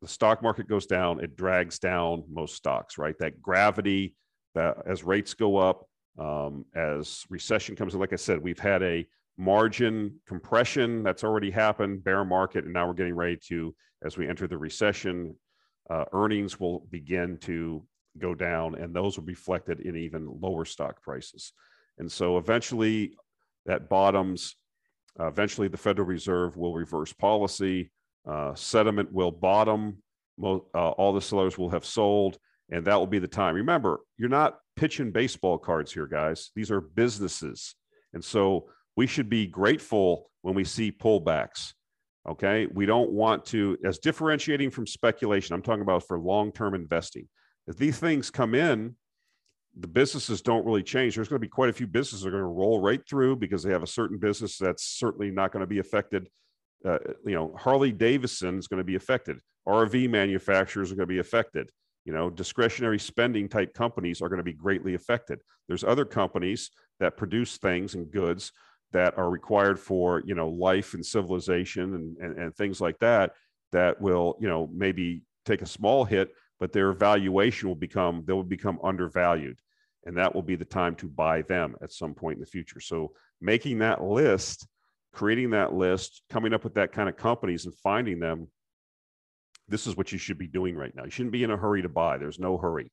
the 0.00 0.08
stock 0.08 0.42
market 0.42 0.68
goes 0.68 0.86
down, 0.86 1.20
it 1.20 1.36
drags 1.36 1.78
down 1.78 2.24
most 2.30 2.54
stocks, 2.54 2.96
right? 2.96 3.16
That 3.18 3.42
gravity, 3.42 4.16
that 4.54 4.78
as 4.86 5.04
rates 5.04 5.34
go 5.34 5.56
up, 5.56 5.86
um, 6.18 6.64
as 6.74 7.24
recession 7.28 7.76
comes 7.76 7.94
in, 7.94 8.00
like 8.00 8.12
I 8.12 8.16
said, 8.16 8.42
we've 8.42 8.58
had 8.58 8.82
a 8.82 9.06
margin 9.36 10.20
compression 10.26 11.02
that's 11.02 11.24
already 11.24 11.50
happened, 11.50 12.04
bear 12.04 12.24
market, 12.24 12.64
and 12.64 12.72
now 12.72 12.86
we're 12.86 12.94
getting 12.94 13.14
ready 13.14 13.38
to, 13.48 13.74
as 14.04 14.16
we 14.16 14.28
enter 14.28 14.46
the 14.46 14.58
recession, 14.58 15.34
uh, 15.88 16.04
earnings 16.12 16.60
will 16.60 16.80
begin 16.90 17.36
to 17.38 17.82
go 18.18 18.34
down, 18.34 18.74
and 18.74 18.94
those 18.94 19.16
will 19.16 19.24
be 19.24 19.32
reflected 19.32 19.80
in 19.80 19.96
even 19.96 20.40
lower 20.40 20.64
stock 20.64 21.02
prices. 21.02 21.52
And 21.98 22.10
so 22.10 22.38
eventually, 22.38 23.14
that 23.66 23.88
bottoms. 23.88 24.56
Uh, 25.18 25.26
eventually, 25.26 25.68
the 25.68 25.76
Federal 25.76 26.06
Reserve 26.06 26.56
will 26.56 26.74
reverse 26.74 27.12
policy. 27.12 27.90
Uh, 28.28 28.54
sentiment 28.54 29.12
will 29.12 29.30
bottom. 29.30 29.98
Mo- 30.38 30.66
uh, 30.74 30.90
all 30.90 31.12
the 31.12 31.20
sellers 31.20 31.58
will 31.58 31.70
have 31.70 31.84
sold, 31.84 32.38
and 32.70 32.86
that 32.86 32.96
will 32.96 33.06
be 33.06 33.18
the 33.18 33.28
time. 33.28 33.54
Remember, 33.54 34.00
you're 34.16 34.28
not 34.28 34.58
pitching 34.76 35.10
baseball 35.12 35.58
cards 35.58 35.92
here, 35.92 36.06
guys. 36.06 36.50
These 36.54 36.70
are 36.70 36.80
businesses, 36.80 37.74
and 38.14 38.24
so 38.24 38.70
we 38.96 39.06
should 39.06 39.28
be 39.28 39.46
grateful 39.46 40.30
when 40.42 40.54
we 40.54 40.64
see 40.64 40.90
pullbacks. 40.90 41.74
Okay. 42.28 42.66
We 42.72 42.86
don't 42.86 43.10
want 43.10 43.46
to, 43.46 43.78
as 43.84 43.98
differentiating 43.98 44.70
from 44.70 44.86
speculation, 44.86 45.54
I'm 45.54 45.62
talking 45.62 45.82
about 45.82 46.06
for 46.06 46.18
long 46.18 46.52
term 46.52 46.74
investing. 46.74 47.28
If 47.70 47.76
these 47.76 48.00
things 48.00 48.30
come 48.30 48.56
in, 48.56 48.96
the 49.78 49.86
businesses 49.86 50.42
don't 50.42 50.66
really 50.66 50.82
change. 50.82 51.14
There's 51.14 51.28
going 51.28 51.40
to 51.40 51.46
be 51.46 51.48
quite 51.48 51.70
a 51.70 51.72
few 51.72 51.86
businesses 51.86 52.22
that 52.22 52.28
are 52.30 52.32
going 52.32 52.42
to 52.42 52.46
roll 52.48 52.80
right 52.80 53.00
through 53.08 53.36
because 53.36 53.62
they 53.62 53.70
have 53.70 53.84
a 53.84 53.86
certain 53.86 54.18
business 54.18 54.58
that's 54.58 54.84
certainly 54.84 55.30
not 55.30 55.52
going 55.52 55.60
to 55.60 55.68
be 55.68 55.78
affected. 55.78 56.28
Uh, 56.84 56.98
you 57.24 57.36
know, 57.36 57.54
Harley 57.56 57.92
Davidson 57.92 58.58
is 58.58 58.66
going 58.66 58.78
to 58.78 58.84
be 58.84 58.96
affected. 58.96 59.38
RV 59.68 60.10
manufacturers 60.10 60.90
are 60.90 60.96
going 60.96 61.06
to 61.06 61.14
be 61.14 61.20
affected. 61.20 61.70
You 62.04 62.12
know, 62.12 62.28
discretionary 62.28 62.98
spending 62.98 63.48
type 63.48 63.72
companies 63.72 64.20
are 64.20 64.28
going 64.28 64.38
to 64.38 64.42
be 64.42 64.52
greatly 64.52 64.94
affected. 64.94 65.40
There's 65.68 65.84
other 65.84 66.04
companies 66.04 66.72
that 66.98 67.16
produce 67.16 67.56
things 67.58 67.94
and 67.94 68.10
goods 68.10 68.50
that 68.92 69.16
are 69.16 69.30
required 69.30 69.78
for 69.78 70.24
you 70.26 70.34
know 70.34 70.48
life 70.48 70.94
and 70.94 71.06
civilization 71.06 71.94
and, 71.94 72.16
and, 72.16 72.38
and 72.38 72.56
things 72.56 72.80
like 72.80 72.98
that 72.98 73.34
that 73.70 74.00
will 74.00 74.36
you 74.40 74.48
know 74.48 74.68
maybe 74.72 75.22
take 75.44 75.62
a 75.62 75.66
small 75.66 76.04
hit 76.04 76.32
but 76.60 76.72
their 76.72 76.92
valuation 76.92 77.68
will 77.68 77.74
become 77.74 78.22
they 78.26 78.32
will 78.32 78.44
become 78.44 78.78
undervalued 78.84 79.58
and 80.06 80.16
that 80.16 80.34
will 80.34 80.42
be 80.42 80.56
the 80.56 80.64
time 80.64 80.94
to 80.94 81.08
buy 81.08 81.42
them 81.42 81.74
at 81.82 81.92
some 81.92 82.14
point 82.14 82.36
in 82.36 82.40
the 82.40 82.46
future 82.46 82.80
so 82.80 83.12
making 83.40 83.78
that 83.78 84.02
list 84.02 84.66
creating 85.12 85.50
that 85.50 85.74
list 85.74 86.22
coming 86.30 86.54
up 86.54 86.62
with 86.62 86.74
that 86.74 86.92
kind 86.92 87.08
of 87.08 87.16
companies 87.16 87.64
and 87.64 87.74
finding 87.76 88.20
them 88.20 88.46
this 89.68 89.86
is 89.86 89.96
what 89.96 90.12
you 90.12 90.18
should 90.18 90.38
be 90.38 90.46
doing 90.46 90.76
right 90.76 90.94
now 90.94 91.04
you 91.04 91.10
shouldn't 91.10 91.32
be 91.32 91.42
in 91.42 91.50
a 91.50 91.56
hurry 91.56 91.82
to 91.82 91.88
buy 91.88 92.16
there's 92.16 92.38
no 92.38 92.56
hurry 92.56 92.92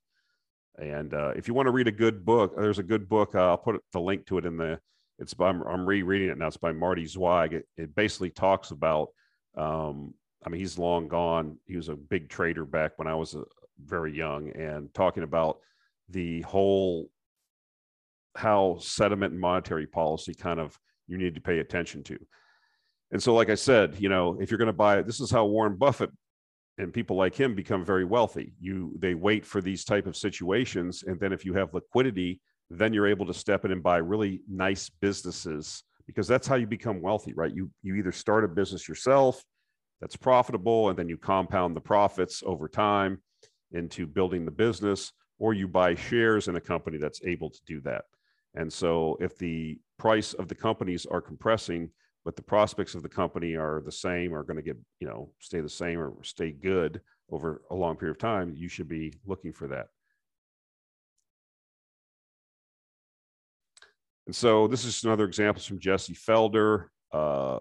and 0.79 1.13
uh, 1.13 1.33
if 1.35 1.47
you 1.47 1.53
want 1.53 1.65
to 1.67 1.71
read 1.71 1.87
a 1.87 1.91
good 1.91 2.23
book 2.23 2.55
there's 2.55 2.79
a 2.79 2.83
good 2.83 3.09
book 3.09 3.35
uh, 3.35 3.49
i'll 3.49 3.57
put 3.57 3.81
the 3.93 3.99
link 3.99 4.25
to 4.25 4.37
it 4.37 4.45
in 4.45 4.57
the 4.57 4.79
it's 5.19 5.33
by 5.33 5.49
I'm, 5.49 5.61
I'm 5.63 5.85
rereading 5.85 6.29
it 6.29 6.37
now. 6.37 6.47
It's 6.47 6.57
by 6.57 6.71
Marty 6.71 7.05
Zweig. 7.05 7.53
It, 7.53 7.67
it 7.77 7.95
basically 7.95 8.29
talks 8.29 8.71
about. 8.71 9.09
Um, 9.57 10.13
I 10.45 10.49
mean, 10.49 10.59
he's 10.59 10.77
long 10.77 11.07
gone. 11.07 11.57
He 11.65 11.75
was 11.75 11.89
a 11.89 11.95
big 11.95 12.29
trader 12.29 12.63
back 12.63 12.93
when 12.97 13.07
I 13.07 13.15
was 13.15 13.33
a, 13.33 13.43
very 13.83 14.15
young, 14.15 14.49
and 14.51 14.93
talking 14.93 15.23
about 15.23 15.59
the 16.09 16.41
whole 16.41 17.09
how 18.35 18.77
sentiment 18.79 19.33
and 19.33 19.41
monetary 19.41 19.87
policy 19.87 20.33
kind 20.33 20.59
of 20.59 20.77
you 21.07 21.17
need 21.17 21.35
to 21.35 21.41
pay 21.41 21.59
attention 21.59 22.03
to. 22.03 22.17
And 23.11 23.21
so, 23.21 23.33
like 23.33 23.49
I 23.49 23.55
said, 23.55 23.95
you 23.99 24.09
know, 24.09 24.37
if 24.39 24.51
you're 24.51 24.57
going 24.57 24.67
to 24.67 24.73
buy 24.73 24.99
it, 24.99 25.05
this 25.05 25.21
is 25.21 25.31
how 25.31 25.45
Warren 25.45 25.75
Buffett 25.75 26.11
and 26.77 26.93
people 26.93 27.15
like 27.15 27.33
him 27.33 27.55
become 27.55 27.83
very 27.83 28.05
wealthy. 28.05 28.53
You 28.59 28.93
they 28.99 29.15
wait 29.15 29.45
for 29.45 29.61
these 29.61 29.83
type 29.83 30.07
of 30.07 30.15
situations, 30.15 31.03
and 31.05 31.19
then 31.19 31.33
if 31.33 31.45
you 31.45 31.53
have 31.53 31.73
liquidity 31.73 32.41
then 32.69 32.93
you're 32.93 33.07
able 33.07 33.25
to 33.25 33.33
step 33.33 33.65
in 33.65 33.71
and 33.71 33.83
buy 33.83 33.97
really 33.97 34.41
nice 34.49 34.89
businesses 34.89 35.83
because 36.05 36.27
that's 36.27 36.47
how 36.47 36.55
you 36.55 36.67
become 36.67 37.01
wealthy, 37.01 37.33
right? 37.33 37.53
You 37.53 37.69
you 37.81 37.95
either 37.95 38.11
start 38.11 38.43
a 38.43 38.47
business 38.47 38.87
yourself 38.87 39.43
that's 40.01 40.15
profitable 40.15 40.89
and 40.89 40.97
then 40.97 41.09
you 41.09 41.17
compound 41.17 41.75
the 41.75 41.81
profits 41.81 42.43
over 42.45 42.67
time 42.67 43.21
into 43.71 44.05
building 44.05 44.45
the 44.45 44.51
business 44.51 45.11
or 45.39 45.53
you 45.53 45.67
buy 45.67 45.95
shares 45.95 46.47
in 46.47 46.55
a 46.55 46.61
company 46.61 46.97
that's 46.97 47.21
able 47.23 47.49
to 47.49 47.59
do 47.65 47.79
that. 47.81 48.05
And 48.55 48.71
so 48.71 49.17
if 49.19 49.37
the 49.37 49.77
price 49.97 50.33
of 50.33 50.47
the 50.47 50.55
companies 50.55 51.05
are 51.05 51.21
compressing 51.21 51.89
but 52.27 52.35
the 52.35 52.41
prospects 52.41 52.93
of 52.93 53.03
the 53.03 53.07
company 53.07 53.55
are 53.55 53.81
the 53.85 53.89
same 53.89 54.35
are 54.35 54.43
going 54.43 54.57
to 54.57 54.61
get, 54.61 54.75
you 54.99 55.07
know, 55.07 55.31
stay 55.39 55.61
the 55.61 55.69
same 55.69 55.97
or 55.97 56.13
stay 56.23 56.51
good 56.51 56.99
over 57.31 57.61
a 57.71 57.73
long 57.73 57.95
period 57.95 58.17
of 58.17 58.19
time, 58.19 58.51
you 58.53 58.67
should 58.67 58.89
be 58.89 59.13
looking 59.25 59.53
for 59.53 59.69
that. 59.69 59.87
And 64.25 64.35
so 64.35 64.67
this 64.67 64.83
is 64.83 65.05
another 65.05 65.23
example 65.23 65.63
from 65.63 65.79
Jesse 65.79 66.15
Felder. 66.15 66.87
Uh, 67.13 67.59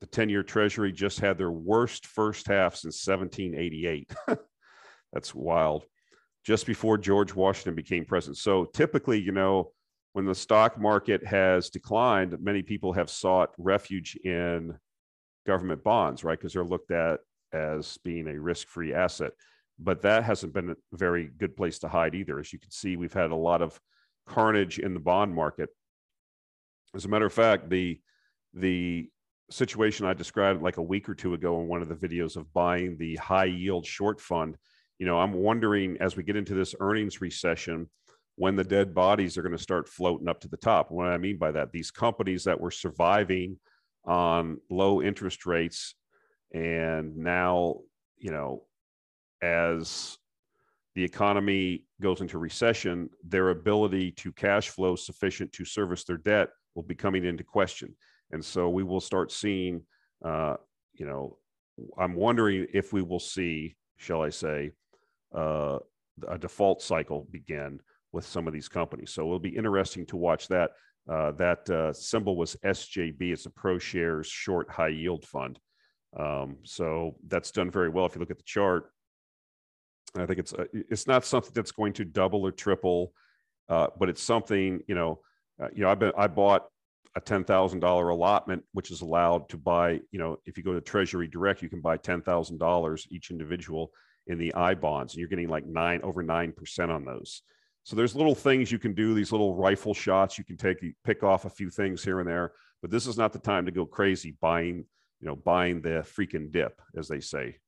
the 0.00 0.06
10 0.06 0.30
year 0.30 0.42
treasury 0.42 0.92
just 0.92 1.20
had 1.20 1.36
their 1.36 1.50
worst 1.50 2.06
first 2.06 2.46
half 2.46 2.74
since 2.74 3.06
1788. 3.06 4.14
That's 5.16 5.34
wild. 5.34 5.84
Just 6.44 6.66
before 6.66 6.98
George 6.98 7.34
Washington 7.34 7.74
became 7.74 8.04
president. 8.04 8.36
So 8.36 8.66
typically, 8.66 9.18
you 9.18 9.32
know, 9.32 9.72
when 10.12 10.26
the 10.26 10.34
stock 10.34 10.78
market 10.78 11.26
has 11.26 11.70
declined, 11.70 12.36
many 12.40 12.62
people 12.62 12.92
have 12.92 13.08
sought 13.08 13.50
refuge 13.56 14.16
in 14.24 14.76
government 15.46 15.82
bonds, 15.82 16.22
right? 16.22 16.38
Because 16.38 16.52
they're 16.52 16.64
looked 16.64 16.90
at 16.90 17.20
as 17.52 17.98
being 18.04 18.28
a 18.28 18.38
risk 18.38 18.68
free 18.68 18.92
asset. 18.92 19.32
But 19.78 20.02
that 20.02 20.24
hasn't 20.24 20.52
been 20.52 20.70
a 20.70 20.76
very 20.92 21.30
good 21.38 21.56
place 21.56 21.78
to 21.78 21.88
hide 21.88 22.14
either. 22.14 22.38
As 22.38 22.52
you 22.52 22.58
can 22.58 22.70
see, 22.70 22.96
we've 22.96 23.12
had 23.12 23.30
a 23.30 23.36
lot 23.36 23.62
of 23.62 23.80
carnage 24.26 24.78
in 24.78 24.92
the 24.92 25.00
bond 25.00 25.34
market 25.34 25.70
as 26.96 27.04
a 27.04 27.08
matter 27.08 27.26
of 27.26 27.32
fact, 27.32 27.68
the 27.68 28.00
the 28.54 29.08
situation 29.50 30.06
I 30.06 30.14
described 30.14 30.62
like 30.62 30.78
a 30.78 30.82
week 30.82 31.08
or 31.08 31.14
two 31.14 31.34
ago 31.34 31.60
in 31.60 31.68
one 31.68 31.82
of 31.82 31.88
the 31.88 31.94
videos 31.94 32.36
of 32.36 32.52
buying 32.52 32.96
the 32.96 33.16
high 33.16 33.44
yield 33.44 33.86
short 33.86 34.20
fund, 34.20 34.56
you 34.98 35.06
know, 35.06 35.18
I'm 35.18 35.32
wondering 35.32 35.96
as 36.00 36.16
we 36.16 36.22
get 36.22 36.36
into 36.36 36.54
this 36.54 36.74
earnings 36.80 37.20
recession 37.20 37.88
when 38.36 38.56
the 38.56 38.64
dead 38.64 38.94
bodies 38.94 39.36
are 39.36 39.42
going 39.42 39.56
to 39.56 39.62
start 39.62 39.88
floating 39.88 40.28
up 40.28 40.40
to 40.40 40.48
the 40.48 40.56
top. 40.56 40.90
What 40.90 41.06
I 41.06 41.18
mean 41.18 41.38
by 41.38 41.52
that, 41.52 41.72
these 41.72 41.90
companies 41.90 42.44
that 42.44 42.60
were 42.60 42.70
surviving 42.70 43.58
on 44.04 44.58
low 44.70 45.02
interest 45.02 45.46
rates 45.46 45.94
and 46.52 47.16
now, 47.16 47.80
you 48.18 48.30
know, 48.30 48.64
as 49.42 50.16
the 50.94 51.04
economy 51.04 51.84
goes 52.00 52.20
into 52.20 52.38
recession, 52.38 53.10
their 53.22 53.50
ability 53.50 54.12
to 54.12 54.32
cash 54.32 54.70
flow 54.70 54.96
sufficient 54.96 55.52
to 55.52 55.64
service 55.64 56.04
their 56.04 56.16
debt 56.16 56.48
will 56.74 56.82
be 56.82 56.94
coming 56.94 57.24
into 57.24 57.44
question. 57.44 57.94
And 58.30 58.44
so 58.44 58.68
we 58.68 58.82
will 58.82 59.00
start 59.00 59.30
seeing, 59.30 59.82
uh, 60.24 60.56
you 60.94 61.06
know, 61.06 61.36
I'm 61.98 62.14
wondering 62.14 62.66
if 62.72 62.92
we 62.92 63.02
will 63.02 63.20
see, 63.20 63.76
shall 63.98 64.22
I 64.22 64.30
say, 64.30 64.72
uh, 65.34 65.78
a 66.28 66.38
default 66.38 66.82
cycle 66.82 67.26
begin 67.30 67.80
with 68.12 68.26
some 68.26 68.46
of 68.46 68.52
these 68.52 68.68
companies. 68.68 69.12
So 69.12 69.22
it'll 69.22 69.38
be 69.38 69.56
interesting 69.56 70.06
to 70.06 70.16
watch 70.16 70.48
that. 70.48 70.70
Uh, 71.08 71.32
that 71.32 71.68
uh, 71.70 71.92
symbol 71.92 72.36
was 72.36 72.56
SJB. 72.64 73.32
It's 73.32 73.46
a 73.46 73.50
ProShares 73.50 74.26
short 74.26 74.68
high 74.70 74.88
yield 74.88 75.24
fund. 75.24 75.58
Um, 76.18 76.56
so 76.64 77.16
that's 77.28 77.50
done 77.50 77.70
very 77.70 77.90
well. 77.90 78.06
If 78.06 78.14
you 78.14 78.20
look 78.20 78.30
at 78.30 78.38
the 78.38 78.44
chart, 78.44 78.90
I 80.16 80.26
think 80.26 80.38
it's 80.38 80.52
uh, 80.52 80.64
it's 80.72 81.06
not 81.06 81.24
something 81.24 81.52
that's 81.54 81.72
going 81.72 81.92
to 81.94 82.04
double 82.04 82.46
or 82.46 82.50
triple, 82.50 83.12
uh, 83.68 83.88
but 83.98 84.08
it's 84.08 84.22
something 84.22 84.80
you 84.88 84.94
know 84.94 85.20
uh, 85.62 85.68
you 85.74 85.82
know, 85.82 85.90
I've 85.90 85.98
been 85.98 86.12
I 86.16 86.26
bought 86.26 86.66
a 87.14 87.20
ten 87.20 87.44
thousand 87.44 87.80
dollar 87.80 88.10
allotment, 88.10 88.62
which 88.72 88.90
is 88.90 89.00
allowed 89.00 89.48
to 89.50 89.56
buy. 89.56 90.00
You 90.10 90.18
know, 90.18 90.38
if 90.44 90.56
you 90.56 90.64
go 90.64 90.74
to 90.74 90.80
Treasury 90.80 91.28
Direct, 91.28 91.62
you 91.62 91.68
can 91.68 91.80
buy 91.80 91.96
ten 91.96 92.22
thousand 92.22 92.58
dollars 92.58 93.06
each 93.10 93.30
individual 93.30 93.90
in 94.26 94.38
the 94.38 94.54
I 94.54 94.74
bonds, 94.74 95.14
and 95.14 95.20
you're 95.20 95.28
getting 95.28 95.48
like 95.48 95.66
nine 95.66 96.00
over 96.02 96.22
nine 96.22 96.52
percent 96.52 96.90
on 96.90 97.04
those. 97.04 97.42
So 97.84 97.94
there's 97.94 98.16
little 98.16 98.34
things 98.34 98.72
you 98.72 98.80
can 98.80 98.94
do, 98.94 99.14
these 99.14 99.30
little 99.30 99.54
rifle 99.54 99.94
shots. 99.94 100.38
You 100.38 100.44
can 100.44 100.56
take, 100.56 100.78
pick 101.04 101.22
off 101.22 101.44
a 101.44 101.50
few 101.50 101.70
things 101.70 102.02
here 102.02 102.18
and 102.18 102.28
there, 102.28 102.52
but 102.82 102.90
this 102.90 103.06
is 103.06 103.16
not 103.16 103.32
the 103.32 103.38
time 103.38 103.64
to 103.66 103.70
go 103.70 103.86
crazy 103.86 104.36
buying, 104.40 104.84
you 105.20 105.26
know, 105.26 105.36
buying 105.36 105.80
the 105.80 106.04
freaking 106.04 106.50
dip, 106.50 106.80
as 106.96 107.06
they 107.06 107.20
say. 107.20 107.58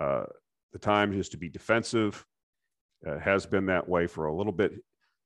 Uh, 0.00 0.24
the 0.72 0.78
time 0.78 1.12
is 1.12 1.28
to 1.30 1.36
be 1.36 1.48
defensive. 1.48 2.24
Has 3.22 3.46
been 3.46 3.66
that 3.66 3.88
way 3.88 4.06
for 4.06 4.26
a 4.26 4.34
little 4.34 4.52
bit, 4.52 4.72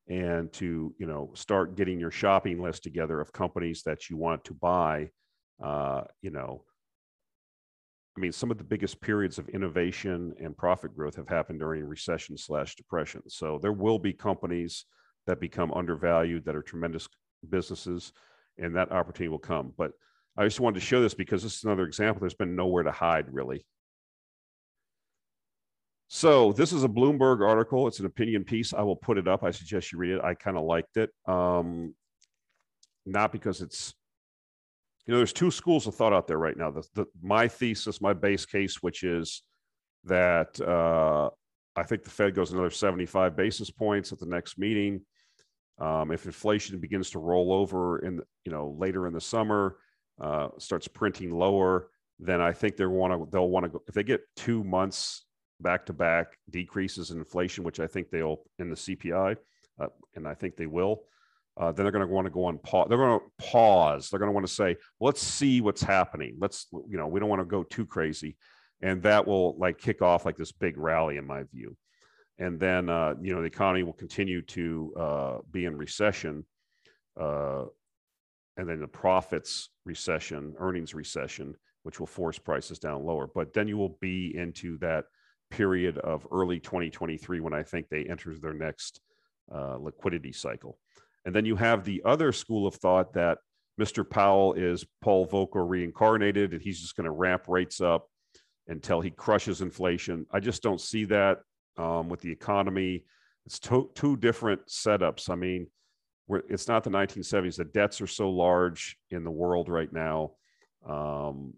and 0.09 0.53
to 0.53 0.95
you 0.97 1.07
know 1.07 1.33
start 1.35 1.77
getting 1.77 1.99
your 1.99 2.13
shopping 2.13 2.63
list 2.63 2.85
together 2.85 3.21
of 3.21 3.33
companies 3.33 3.83
that 3.83 4.09
you 4.09 4.17
want 4.17 4.45
to 4.45 4.55
buy. 4.55 5.11
Uh, 5.63 6.03
you 6.23 6.31
know, 6.31 6.63
I 8.17 8.21
mean, 8.21 8.33
some 8.33 8.51
of 8.51 8.59
the 8.59 8.65
biggest 8.65 9.01
periods 9.01 9.39
of 9.39 9.49
innovation 9.49 10.35
and 10.41 10.57
profit 10.57 10.95
growth 10.95 11.17
have 11.17 11.29
happened 11.29 11.59
during 11.59 11.85
recession 11.85 12.37
slash 12.39 12.77
depression. 12.77 13.23
So 13.29 13.59
there 13.61 13.73
will 13.73 13.99
be 13.99 14.13
companies 14.13 14.87
that 15.27 15.41
become 15.41 15.73
undervalued 15.75 16.45
that 16.45 16.55
are 16.55 16.63
tremendous 16.63 17.09
businesses, 17.49 18.13
and 18.59 18.77
that 18.77 18.93
opportunity 18.93 19.29
will 19.29 19.39
come. 19.39 19.73
But 19.77 19.93
I 20.37 20.45
just 20.45 20.61
wanted 20.61 20.81
to 20.81 20.87
show 20.87 21.01
this 21.03 21.15
because 21.15 21.43
this 21.43 21.57
is 21.57 21.65
another 21.65 21.85
example. 21.85 22.21
There's 22.21 22.35
been 22.35 22.57
nowhere 22.57 22.85
to 22.85 22.93
hide 22.93 23.33
really. 23.33 23.67
So 26.09 26.53
this 26.53 26.73
is 26.73 26.85
a 26.85 26.89
Bloomberg 26.89 27.45
article. 27.45 27.89
It's 27.89 27.99
an 27.99 28.07
opinion 28.07 28.45
piece. 28.45 28.73
I 28.73 28.83
will 28.83 28.97
put 28.97 29.19
it 29.19 29.27
up. 29.27 29.43
I 29.43 29.51
suggest 29.51 29.91
you 29.91 29.99
read 29.99 30.13
it. 30.13 30.23
I 30.23 30.35
kind 30.35 30.57
of 30.57 30.65
liked 30.65 30.97
it. 30.97 31.11
Um, 31.27 31.95
not 33.07 33.33
because 33.33 33.61
it's 33.61 33.95
you 35.07 35.13
know, 35.13 35.19
there's 35.19 35.33
two 35.33 35.51
schools 35.51 35.87
of 35.87 35.95
thought 35.95 36.13
out 36.13 36.27
there 36.27 36.39
right 36.39 36.57
now. 36.57 36.71
The, 36.71 36.87
the 36.95 37.07
my 37.23 37.47
thesis, 37.47 38.01
my 38.01 38.15
base 38.15 38.47
case, 38.47 38.83
which 38.83 39.03
is 39.03 39.43
that 40.05 40.59
uh, 40.61 41.31
I 41.77 41.83
think 41.83 42.05
the 42.05 42.11
Fed 42.11 42.35
goes 42.35 42.53
another 42.53 42.71
75 42.71 43.37
basis 43.37 43.71
points 43.71 44.13
at 44.13 44.19
the 44.19 44.27
next 44.27 44.59
meeting. 44.59 45.03
Um, 45.79 46.11
if 46.11 46.25
inflation 46.25 46.79
begins 46.79 47.11
to 47.11 47.19
roll 47.19 47.53
over 47.53 47.99
in 47.99 48.21
you 48.45 48.53
know 48.53 48.75
later 48.79 49.07
in 49.07 49.13
the 49.13 49.21
summer, 49.21 49.77
uh, 50.21 50.49
starts 50.59 50.89
printing 50.89 51.33
lower, 51.33 51.91
then 52.19 52.41
I 52.41 52.53
think 52.53 52.77
they 52.77 52.87
want 52.87 53.13
to 53.13 53.29
they'll 53.31 53.49
want 53.49 53.65
to 53.65 53.71
go 53.71 53.83
if 53.87 53.95
they 53.95 54.05
get 54.05 54.23
two 54.37 54.65
months 54.65 55.27
back 55.61 55.85
to 55.87 55.93
back 55.93 56.39
decreases 56.49 57.11
in 57.11 57.19
inflation, 57.19 57.63
which 57.63 57.81
I 57.81 57.87
think 57.87 58.11
they'll 58.11 58.43
in 58.59 58.71
the 58.71 58.77
CPI, 58.77 59.37
uh, 59.81 59.87
and 60.15 60.27
I 60.27 60.35
think 60.35 60.57
they 60.57 60.67
will 60.67 61.03
uh, 61.57 61.71
then 61.71 61.85
they're 61.85 61.93
going 61.93 62.07
to 62.07 62.13
want 62.13 62.27
to 62.27 62.33
go 62.33 62.45
on 62.47 62.59
pause. 62.59 62.87
They're 62.89 62.99
going 62.99 63.21
to 63.21 63.47
pause. 63.47 64.11
They're 64.11 64.19
going 64.19 64.29
to 64.29 64.35
want 64.35 64.47
to 64.47 64.53
say, 64.53 64.77
let's 65.01 65.23
see 65.23 65.61
what's 65.61 65.83
happening. 65.83 66.37
Let's, 66.41 66.67
you 66.73 66.97
know, 66.97 67.07
we 67.07 67.21
don't 67.21 67.29
want 67.29 67.41
to 67.41 67.47
go 67.47 67.63
too 67.63 67.87
crazy. 67.87 68.37
And 68.83 69.03
that 69.05 69.27
will 69.27 69.57
like 69.57 69.79
kick 69.79 70.03
off 70.03 70.25
like 70.25 70.37
this 70.37 70.53
big 70.53 70.77
rally, 70.77 71.17
in 71.17 71.27
my 71.27 71.45
view. 71.45 71.77
And 72.39 72.59
then, 72.59 72.91
uh, 72.91 73.15
you 73.21 73.33
know, 73.33 73.41
the 73.41 73.47
economy 73.47 73.85
will 73.85 73.93
continue 73.93 74.43
to 74.43 74.93
uh, 74.99 75.39
be 75.53 75.65
in 75.65 75.77
recession. 75.77 76.45
Uh, 77.19 77.67
and 78.57 78.69
then 78.69 78.81
the 78.81 78.89
profits 78.89 79.71
recession, 79.85 80.55
earnings 80.59 80.93
recession, 80.93 81.55
which 81.85 82.01
will 82.01 82.07
force 82.07 82.39
prices 82.39 82.81
down 82.81 83.05
lower. 83.05 83.29
But 83.33 83.53
then 83.53 83.69
you 83.69 83.77
will 83.77 83.97
be 84.01 84.35
into 84.37 84.77
that 84.79 85.05
period 85.51 85.99
of 85.99 86.27
early 86.33 86.59
2023 86.59 87.39
when 87.39 87.55
I 87.55 87.63
think 87.63 87.89
they 87.89 88.05
enter 88.05 88.35
their 88.37 88.53
next 88.53 89.01
uh, 89.55 89.77
liquidity 89.77 90.33
cycle. 90.33 90.79
And 91.25 91.35
then 91.35 91.45
you 91.45 91.57
have 91.57 91.85
the 91.85 92.03
other 92.05 92.33
school 92.33 92.67
of 92.67 92.75
thought 92.75 93.15
that 93.15 93.39
Mr. 93.81 94.09
Powell 94.09 94.55
is 94.55 94.85
Paul 95.01 95.27
Volcker 95.27 95.69
reincarnated 95.69 96.53
and 96.53 96.63
he's 96.63 96.81
just 96.81 96.97
going 96.97 97.07
to 97.07 97.11
ramp 97.11 97.45
rates 97.49 97.81
up 97.81 98.09
until 98.69 99.01
he 99.01 99.11
crushes 99.11 99.61
inflation. 99.61 100.27
I 100.31 100.41
just 100.41 100.63
don't 100.63 100.81
see 100.81 101.05
that 101.07 101.41
um, 101.77 102.09
with 102.09 102.21
the 102.21 102.31
economy. 102.31 103.05
It's 103.47 103.59
to- 103.61 103.91
two 103.95 104.17
different 104.17 104.67
setups. 104.69 105.29
I 105.29 105.35
mean, 105.35 105.67
it's 106.49 106.69
not 106.69 106.85
the 106.85 106.91
1970s. 106.91 107.57
The 107.57 107.65
debts 107.65 108.01
are 108.01 108.07
so 108.07 108.31
large 108.31 108.97
in 109.11 109.25
the 109.25 109.31
world 109.31 109.69
right 109.69 109.93
now. 109.93 110.33
Um, 110.89 111.55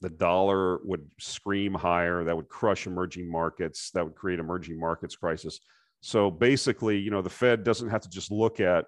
the 0.00 0.10
dollar 0.10 0.80
would 0.84 1.08
scream 1.18 1.72
higher. 1.72 2.24
That 2.24 2.36
would 2.36 2.48
crush 2.48 2.86
emerging 2.86 3.30
markets. 3.30 3.90
That 3.92 4.04
would 4.04 4.14
create 4.14 4.38
emerging 4.38 4.78
markets 4.78 5.16
crisis. 5.16 5.60
So 6.04 6.30
basically, 6.30 6.98
you 6.98 7.10
know, 7.10 7.22
the 7.22 7.30
Fed 7.30 7.64
doesn't 7.64 7.88
have 7.88 8.02
to 8.02 8.10
just 8.10 8.30
look 8.30 8.60
at 8.60 8.84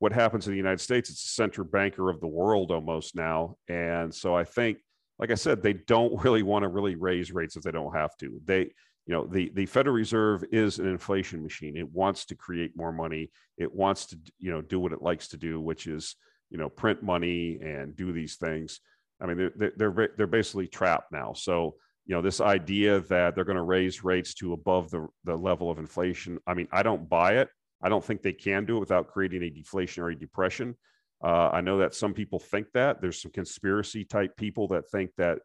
what 0.00 0.12
happens 0.12 0.48
in 0.48 0.52
the 0.52 0.56
United 0.56 0.80
States. 0.80 1.08
It's 1.08 1.22
the 1.22 1.28
center 1.28 1.62
banker 1.62 2.10
of 2.10 2.20
the 2.20 2.26
world 2.26 2.72
almost 2.72 3.14
now. 3.14 3.54
And 3.68 4.12
so 4.12 4.34
I 4.34 4.42
think, 4.42 4.78
like 5.20 5.30
I 5.30 5.36
said, 5.36 5.62
they 5.62 5.74
don't 5.74 6.20
really 6.24 6.42
want 6.42 6.64
to 6.64 6.68
really 6.68 6.96
raise 6.96 7.30
rates 7.30 7.54
if 7.54 7.62
they 7.62 7.70
don't 7.70 7.94
have 7.94 8.16
to. 8.16 8.40
They, 8.44 8.72
you 9.06 9.14
know, 9.14 9.24
the, 9.24 9.52
the 9.54 9.66
Federal 9.66 9.94
Reserve 9.94 10.42
is 10.50 10.80
an 10.80 10.88
inflation 10.88 11.44
machine. 11.44 11.76
It 11.76 11.88
wants 11.92 12.24
to 12.24 12.34
create 12.34 12.76
more 12.76 12.92
money. 12.92 13.30
It 13.56 13.72
wants 13.72 14.06
to, 14.06 14.18
you 14.40 14.50
know, 14.50 14.62
do 14.62 14.80
what 14.80 14.92
it 14.92 15.00
likes 15.00 15.28
to 15.28 15.36
do, 15.36 15.60
which 15.60 15.86
is, 15.86 16.16
you 16.50 16.58
know, 16.58 16.68
print 16.68 17.04
money 17.04 17.60
and 17.62 17.94
do 17.94 18.12
these 18.12 18.34
things. 18.34 18.80
I 19.20 19.26
mean, 19.26 19.52
they're, 19.54 19.72
they're, 19.76 20.08
they're 20.16 20.26
basically 20.26 20.66
trapped 20.66 21.12
now. 21.12 21.34
So 21.34 21.76
you 22.06 22.14
know 22.14 22.22
this 22.22 22.40
idea 22.40 23.00
that 23.00 23.34
they're 23.34 23.44
going 23.44 23.56
to 23.56 23.62
raise 23.62 24.04
rates 24.04 24.34
to 24.34 24.52
above 24.52 24.90
the, 24.90 25.06
the 25.24 25.36
level 25.36 25.70
of 25.70 25.78
inflation 25.78 26.38
i 26.46 26.54
mean 26.54 26.68
i 26.72 26.82
don't 26.82 27.08
buy 27.08 27.34
it. 27.34 27.48
I 27.84 27.88
don't 27.88 28.04
think 28.04 28.22
they 28.22 28.32
can 28.32 28.64
do 28.64 28.76
it 28.76 28.80
without 28.80 29.08
creating 29.08 29.42
a 29.42 29.50
deflationary 29.50 30.18
depression. 30.18 30.76
Uh, 31.22 31.50
i 31.52 31.60
know 31.60 31.78
that 31.78 31.94
some 31.94 32.14
people 32.14 32.38
think 32.38 32.66
that. 32.74 33.00
There's 33.00 33.20
some 33.20 33.32
conspiracy 33.32 34.04
type 34.04 34.36
people 34.36 34.68
that 34.68 34.88
think 34.90 35.10
that 35.16 35.38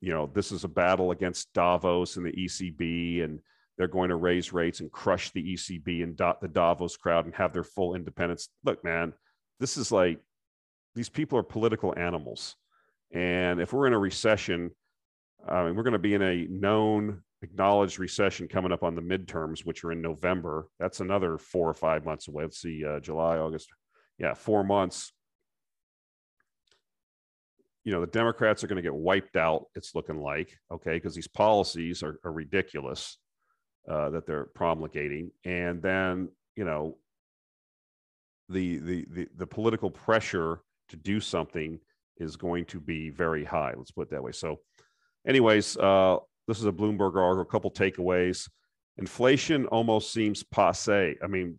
you 0.00 0.12
know 0.12 0.30
this 0.32 0.52
is 0.52 0.64
a 0.64 0.68
battle 0.68 1.10
against 1.10 1.52
davos 1.52 2.16
and 2.16 2.26
the 2.26 2.32
ecb 2.32 3.24
and 3.24 3.40
they're 3.76 3.88
going 3.88 4.10
to 4.10 4.16
raise 4.16 4.52
rates 4.52 4.80
and 4.80 4.90
crush 4.90 5.30
the 5.30 5.54
ecb 5.54 6.02
and 6.02 6.16
dot 6.16 6.40
the 6.40 6.48
davos 6.48 6.96
crowd 6.96 7.26
and 7.26 7.34
have 7.34 7.52
their 7.52 7.64
full 7.64 7.94
independence. 7.94 8.48
Look 8.64 8.84
man 8.84 9.12
this 9.60 9.76
is 9.76 9.90
like 9.90 10.20
these 10.94 11.08
people 11.08 11.38
are 11.38 11.44
political 11.44 11.94
animals. 11.96 12.56
And 13.12 13.60
if 13.60 13.72
we're 13.72 13.86
in 13.86 13.92
a 13.92 13.98
recession 13.98 14.70
I 15.46 15.64
mean, 15.64 15.76
we're 15.76 15.82
going 15.82 15.92
to 15.92 15.98
be 15.98 16.14
in 16.14 16.22
a 16.22 16.46
known 16.48 17.22
acknowledged 17.42 17.98
recession 17.98 18.48
coming 18.48 18.72
up 18.72 18.82
on 18.82 18.94
the 18.94 19.00
midterms, 19.02 19.64
which 19.64 19.84
are 19.84 19.92
in 19.92 20.02
November. 20.02 20.68
That's 20.78 21.00
another 21.00 21.38
four 21.38 21.68
or 21.68 21.74
five 21.74 22.04
months 22.04 22.28
away. 22.28 22.44
Let's 22.44 22.60
see, 22.60 22.84
uh, 22.84 23.00
July, 23.00 23.38
August. 23.38 23.68
Yeah, 24.18 24.34
four 24.34 24.64
months. 24.64 25.12
You 27.84 27.92
know, 27.92 28.00
the 28.00 28.08
Democrats 28.08 28.62
are 28.62 28.66
going 28.66 28.76
to 28.76 28.82
get 28.82 28.94
wiped 28.94 29.36
out, 29.36 29.66
it's 29.74 29.94
looking 29.94 30.20
like, 30.20 30.58
okay, 30.70 30.94
because 30.94 31.14
these 31.14 31.28
policies 31.28 32.02
are, 32.02 32.18
are 32.24 32.32
ridiculous 32.32 33.18
uh, 33.88 34.10
that 34.10 34.26
they're 34.26 34.48
promulgating. 34.54 35.30
And 35.44 35.80
then, 35.80 36.28
you 36.56 36.64
know, 36.64 36.98
the, 38.48 38.78
the, 38.78 39.06
the, 39.10 39.28
the 39.36 39.46
political 39.46 39.90
pressure 39.90 40.60
to 40.88 40.96
do 40.96 41.20
something 41.20 41.78
is 42.18 42.36
going 42.36 42.64
to 42.66 42.80
be 42.80 43.10
very 43.10 43.44
high. 43.44 43.72
Let's 43.76 43.92
put 43.92 44.08
it 44.08 44.10
that 44.10 44.22
way. 44.22 44.32
So, 44.32 44.60
anyways, 45.28 45.76
uh, 45.76 46.16
this 46.48 46.58
is 46.58 46.64
a 46.64 46.72
Bloomberg 46.72 47.14
article, 47.14 47.42
a 47.42 47.44
couple 47.44 47.70
takeaways. 47.70 48.48
Inflation 48.96 49.66
almost 49.66 50.12
seems 50.12 50.42
passe. 50.42 51.16
I 51.22 51.26
mean, 51.28 51.56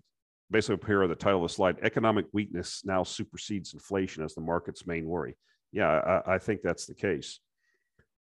basically, 0.51 0.85
here 0.87 1.03
are 1.03 1.07
the 1.07 1.15
title 1.15 1.43
of 1.43 1.49
the 1.49 1.53
slide 1.53 1.77
Economic 1.83 2.25
weakness 2.33 2.81
now 2.83 3.03
supersedes 3.03 3.73
inflation 3.73 4.23
as 4.23 4.33
the 4.33 4.41
market's 4.41 4.85
main 4.85 5.05
worry. 5.05 5.37
Yeah, 5.71 5.87
I, 6.25 6.35
I 6.35 6.37
think 6.39 6.61
that's 6.61 6.87
the 6.87 6.95
case. 6.95 7.39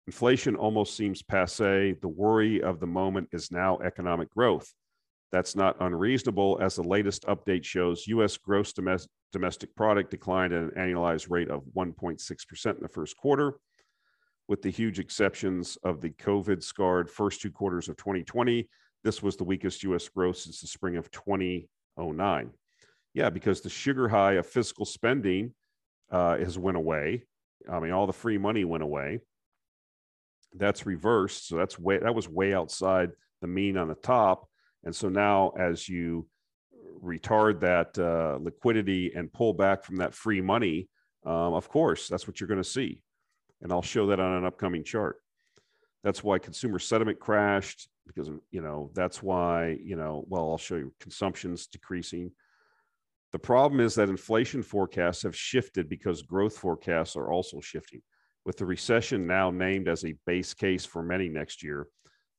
Inflation 0.08 0.56
almost 0.56 0.96
seems 0.96 1.22
passe. 1.22 1.94
The 2.02 2.08
worry 2.08 2.64
of 2.64 2.80
the 2.80 2.88
moment 2.88 3.30
is 3.32 3.52
now 3.52 3.80
economic 3.80 4.30
growth. 4.32 4.72
That's 5.32 5.56
not 5.56 5.76
unreasonable, 5.82 6.60
as 6.62 6.76
the 6.76 6.84
latest 6.84 7.26
update 7.26 7.66
shows 7.66 8.08
US 8.08 8.38
gross 8.38 8.72
domestic 8.72 9.76
product 9.76 10.12
declined 10.12 10.54
at 10.54 10.64
an 10.64 10.72
annualized 10.78 11.30
rate 11.30 11.50
of 11.50 11.64
1.6% 11.76 12.66
in 12.66 12.82
the 12.82 12.88
first 12.88 13.18
quarter 13.18 13.56
with 14.48 14.62
the 14.62 14.70
huge 14.70 15.00
exceptions 15.00 15.78
of 15.84 16.02
the 16.02 16.10
COVID 16.12 16.62
scarred 16.62 17.10
first 17.10 17.42
two 17.42 17.52
quarters 17.52 17.90
of 17.90 17.98
2020. 17.98 18.68
This 19.04 19.24
was 19.24 19.36
the 19.36 19.44
weakest 19.44 19.84
US 19.84 20.08
growth 20.08 20.38
since 20.38 20.62
the 20.62 20.68
spring 20.68 20.98
of 20.98 21.10
2009. 21.12 22.52
Yeah, 23.14 23.30
because 23.30 23.62
the 23.62 23.70
sugar 23.70 24.08
high 24.08 24.34
of 24.34 24.46
fiscal 24.46 24.86
spending 24.86 25.54
uh, 26.12 26.38
has 26.38 26.58
went 26.58 26.78
away. 26.78 27.24
I 27.72 27.80
mean, 27.80 27.92
all 27.92 28.08
the 28.08 28.14
free 28.14 28.38
money 28.38 28.66
went 28.66 28.84
away. 28.84 29.20
That's 30.54 30.86
reversed. 30.86 31.48
So 31.48 31.56
that's 31.56 31.80
way 31.80 31.98
that 31.98 32.14
was 32.14 32.30
way 32.30 32.54
outside 32.54 33.12
the 33.42 33.48
mean 33.48 33.78
on 33.78 33.88
the 33.88 33.96
top. 33.96 34.48
And 34.84 34.96
so 34.96 35.10
now, 35.10 35.52
as 35.58 35.90
you 35.90 36.28
retard 37.04 37.60
that 37.62 37.98
uh, 37.98 38.38
liquidity 38.42 39.12
and 39.16 39.34
pull 39.34 39.54
back 39.54 39.84
from 39.84 39.98
that 39.98 40.14
free 40.14 40.42
money, 40.42 40.90
um, 41.26 41.54
of 41.54 41.68
course, 41.70 42.08
that's 42.08 42.28
what 42.28 42.40
you're 42.40 42.48
going 42.48 42.62
to 42.62 42.70
see. 42.70 43.02
And 43.62 43.72
I'll 43.72 43.82
show 43.82 44.08
that 44.08 44.20
on 44.20 44.34
an 44.38 44.46
upcoming 44.46 44.84
chart. 44.84 45.18
That's 46.04 46.24
why 46.24 46.38
consumer 46.40 46.80
sentiment 46.80 47.20
crashed 47.20 47.90
because, 48.06 48.30
you 48.52 48.62
know, 48.62 48.92
that's 48.94 49.24
why, 49.24 49.78
you 49.84 49.96
know, 49.96 50.24
well, 50.28 50.52
I'll 50.52 50.58
show 50.58 50.76
you 50.76 50.94
consumption's 51.00 51.66
decreasing. 51.68 52.32
The 53.32 53.40
problem 53.40 53.80
is 53.80 53.96
that 53.96 54.10
inflation 54.10 54.62
forecasts 54.62 55.24
have 55.24 55.36
shifted 55.36 55.90
because 55.90 56.22
growth 56.22 56.58
forecasts 56.58 57.16
are 57.16 57.32
also 57.32 57.60
shifting. 57.60 58.02
With 58.46 58.58
the 58.58 58.66
recession 58.66 59.26
now 59.26 59.50
named 59.50 59.88
as 59.88 60.06
a 60.06 60.16
base 60.28 60.54
case 60.54 60.86
for 60.86 61.02
many 61.02 61.28
next 61.28 61.64
year, 61.64 61.88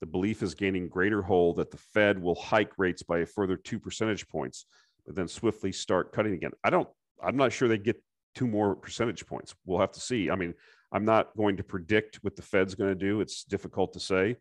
the 0.01 0.07
belief 0.07 0.43
is 0.43 0.55
gaining 0.55 0.89
greater 0.89 1.23
hold 1.23 1.57
that 1.57 1.71
the 1.71 1.77
Fed 1.77 2.21
will 2.21 2.35
hike 2.35 2.73
rates 2.79 3.03
by 3.03 3.19
a 3.19 3.27
further 3.27 3.57
two 3.57 3.81
percentage 3.81 4.29
points, 4.29 4.67
but 5.05 5.17
then 5.17 5.27
swiftly 5.27 5.73
start 5.73 6.13
cutting 6.13 6.35
again. 6.35 6.53
I 6.63 6.71
don't, 6.71 6.89
I'm 7.23 7.37
not 7.37 7.53
sure 7.53 7.67
they 7.67 7.79
get 7.79 8.03
two 8.35 8.47
more 8.47 8.77
percentage 8.77 9.27
points. 9.27 9.55
We'll 9.65 9.81
have 9.81 9.93
to 9.93 10.01
see. 10.01 10.31
I 10.31 10.37
mean, 10.37 10.55
I'm 10.93 11.05
not 11.05 11.37
going 11.37 11.57
to 11.57 11.65
predict 11.65 12.17
what 12.23 12.37
the 12.37 12.43
Fed's 12.43 12.75
going 12.75 12.91
to 12.91 12.95
do. 12.95 13.21
It's 13.21 13.45
difficult 13.45 13.93
to 13.95 14.01
say, 14.01 14.37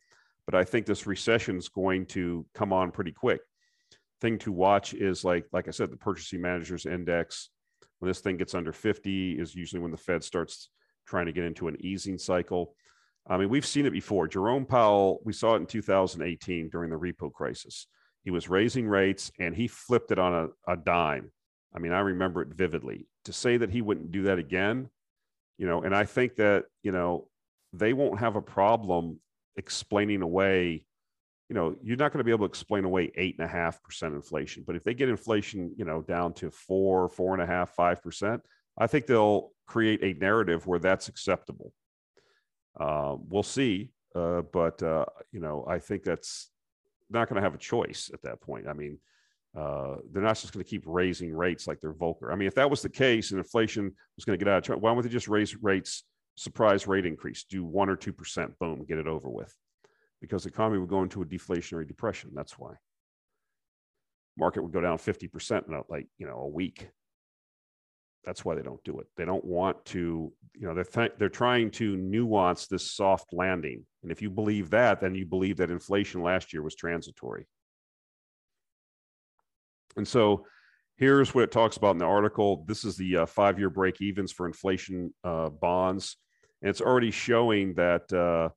but 0.46 0.56
I 0.56 0.64
think 0.64 0.86
this 0.86 1.08
recession 1.08 1.58
is 1.58 1.70
going 1.70 2.06
to 2.08 2.46
come 2.54 2.72
on 2.72 2.92
pretty 2.92 3.12
quick. 3.12 3.42
Thing 4.22 4.38
to 4.40 4.52
watch 4.52 4.94
is 4.94 5.24
like, 5.24 5.46
like 5.52 5.68
I 5.68 5.72
said, 5.72 5.92
the 5.92 5.98
purchasing 5.98 6.42
managers 6.42 6.86
index. 6.86 7.50
When 8.00 8.10
this 8.10 8.22
thing 8.22 8.38
gets 8.38 8.54
under 8.54 8.72
50 8.72 9.40
is 9.40 9.56
usually 9.56 9.82
when 9.82 9.92
the 9.92 9.98
Fed 9.98 10.24
starts 10.24 10.70
trying 11.06 11.26
to 11.26 11.32
get 11.32 11.46
into 11.46 11.68
an 11.68 11.78
easing 11.80 12.18
cycle. 12.18 12.76
I 13.28 13.38
mean, 13.38 13.50
we've 13.50 13.66
seen 13.66 13.86
it 13.86 13.92
before. 13.92 14.28
Jerome 14.28 14.66
Powell, 14.66 15.20
we 15.24 15.34
saw 15.34 15.56
it 15.56 15.60
in 15.60 15.66
2018 15.66 16.70
during 16.70 16.90
the 16.90 16.98
repo 16.98 17.32
crisis. 17.32 17.88
He 18.24 18.32
was 18.32 18.50
raising 18.50 18.88
rates 18.88 19.32
and 19.40 19.56
he 19.56 19.68
flipped 19.68 20.12
it 20.12 20.20
on 20.20 20.34
a, 20.68 20.72
a 20.74 20.78
dime. 20.78 21.32
I 21.76 21.80
mean, 21.80 21.92
I 21.92 22.00
remember 22.00 22.42
it 22.42 22.50
vividly. 22.50 23.08
To 23.26 23.34
say 23.34 23.58
that 23.58 23.72
he 23.72 23.82
wouldn't 23.82 24.12
do 24.12 24.24
that 24.24 24.40
again, 24.40 24.90
you 25.58 25.68
know, 25.68 25.84
and 25.84 25.96
I 25.96 26.06
think 26.06 26.36
that, 26.36 26.66
you 26.84 26.92
know, 26.92 27.28
they 27.74 27.94
won't 27.94 28.20
have 28.20 28.36
a 28.36 28.42
problem 28.42 29.20
explaining 29.58 30.22
away, 30.22 30.86
you 31.50 31.56
know, 31.56 31.76
you're 31.84 31.98
not 31.98 32.12
going 32.12 32.20
to 32.20 32.24
be 32.24 32.32
able 32.32 32.48
to 32.48 32.52
explain 32.52 32.86
away 32.86 33.12
eight 33.16 33.36
and 33.38 33.46
a 33.46 33.52
half 33.52 33.82
percent 33.84 34.16
inflation. 34.16 34.64
But 34.66 34.76
if 34.76 34.84
they 34.84 34.94
get 34.94 35.10
inflation, 35.10 35.74
you 35.78 35.86
know, 35.86 36.02
down 36.02 36.34
to 36.36 36.50
four, 36.52 37.08
four 37.10 37.34
and 37.34 37.42
a 37.42 37.46
half, 37.46 37.72
five 37.76 38.02
percent, 38.02 38.42
I 38.78 38.88
think 38.88 39.06
they'll 39.06 39.52
create 39.68 40.04
a 40.04 40.20
narrative 40.20 40.68
where 40.68 40.80
that's 40.80 41.08
acceptable. 41.08 41.72
Uh, 42.80 43.16
we'll 43.30 43.44
see, 43.44 43.92
uh, 44.16 44.42
but 44.42 44.82
uh, 44.84 45.06
you 45.32 45.40
know, 45.40 45.66
I 45.68 45.80
think 45.80 46.04
that's 46.04 46.50
not 47.10 47.30
going 47.30 47.38
to 47.38 47.42
have 47.42 47.56
a 47.56 47.60
choice 47.60 48.10
at 48.14 48.22
that 48.24 48.42
point. 48.42 48.68
I 48.68 48.74
mean, 48.74 49.00
uh, 49.56 49.96
they're 50.12 50.24
not 50.24 50.38
just 50.38 50.54
going 50.54 50.64
to 50.64 50.70
keep 50.70 50.84
raising 50.86 51.34
rates 51.34 51.68
like 51.68 51.80
they're 51.80 51.94
Volcker. 51.94 52.32
I 52.32 52.36
mean, 52.36 52.48
if 52.48 52.56
that 52.56 52.70
was 52.70 52.82
the 52.82 52.90
case 52.90 53.32
and 53.32 53.40
inflation 53.40 53.92
was 54.16 54.26
going 54.26 54.38
to 54.38 54.44
get 54.44 54.52
out 54.52 54.58
of 54.58 54.64
control, 54.64 54.82
why 54.82 54.92
would 54.92 55.06
they 55.06 55.10
just 55.10 55.28
raise 55.28 55.56
rates, 55.62 56.04
surprise 56.36 56.88
rate 56.88 57.06
increase, 57.06 57.46
do 57.50 57.64
one 57.64 57.90
or 57.90 57.96
two 57.96 58.14
percent, 58.14 58.58
boom, 58.60 58.86
get 58.88 58.98
it 58.98 59.08
over 59.08 59.30
with? 59.30 59.56
Because 60.22 60.44
the 60.44 60.50
economy 60.50 60.80
would 60.80 60.90
go 60.90 61.04
into 61.04 61.22
a 61.22 61.26
deflationary 61.26 61.88
depression. 61.88 62.32
That's 62.34 62.58
why. 62.58 62.74
Market 64.38 64.64
would 64.64 64.74
go 64.74 64.82
down 64.82 64.98
50% 64.98 65.68
in 65.70 65.84
like, 65.90 66.08
you 66.18 66.28
know, 66.28 66.40
a 66.40 66.48
week 66.48 66.90
that's 68.26 68.44
why 68.44 68.56
they 68.56 68.64
don't 68.64 68.84
do 68.84 69.00
it. 69.00 69.08
They 69.16 69.24
don't 69.24 69.46
want 69.46 69.86
to, 69.86 70.34
you 70.56 70.68
know, 70.68 70.74
they're 70.74 70.84
th- 70.84 71.14
they're 71.18 71.30
trying 71.30 71.70
to 71.72 71.96
nuance 71.96 72.66
this 72.66 72.92
soft 72.92 73.32
landing. 73.32 73.86
And 74.02 74.12
if 74.12 74.22
you 74.22 74.30
believe 74.30 74.72
that, 74.72 75.00
then 75.00 75.16
you 75.16 75.26
believe 75.26 75.58
that 75.58 75.70
inflation 75.70 76.24
last 76.24 76.52
year 76.52 76.64
was 76.64 76.76
transitory. 76.76 77.46
And 79.98 80.08
so 80.08 80.46
here's 80.98 81.34
what 81.34 81.44
it 81.44 81.52
talks 81.52 81.78
about 81.78 81.92
in 81.92 81.98
the 81.98 82.06
article. 82.06 82.66
This 82.68 82.84
is 82.84 82.98
the 82.98 83.18
uh, 83.18 83.26
five-year 83.26 83.70
break 83.70 84.02
evens 84.02 84.32
for 84.32 84.46
inflation 84.46 85.14
uh, 85.24 85.50
bonds, 85.50 86.18
and 86.62 86.70
it's 86.70 86.82
already 86.82 87.12
showing 87.12 87.74
that 87.76 88.12
uh, 88.14 88.50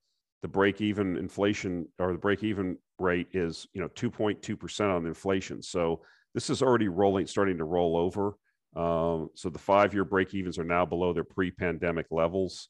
the 0.42 0.48
break 0.48 0.80
even 0.80 1.16
inflation 1.16 1.86
or 1.98 2.12
the 2.12 2.18
break 2.18 2.44
even 2.44 2.78
rate 2.98 3.28
is 3.32 3.66
you 3.72 3.80
know 3.80 3.88
2.2 3.88 4.58
percent 4.58 4.90
on 4.90 5.06
inflation. 5.06 5.62
So 5.62 6.02
this 6.34 6.50
is 6.50 6.62
already 6.62 6.88
rolling, 6.88 7.26
starting 7.26 7.58
to 7.58 7.64
roll 7.64 7.96
over. 7.96 8.36
Um, 8.76 9.30
so 9.34 9.48
the 9.48 9.58
five 9.58 9.94
year 9.94 10.04
break 10.04 10.34
evens 10.34 10.58
are 10.58 10.64
now 10.64 10.84
below 10.84 11.12
their 11.12 11.24
pre 11.24 11.50
pandemic 11.50 12.06
levels. 12.10 12.68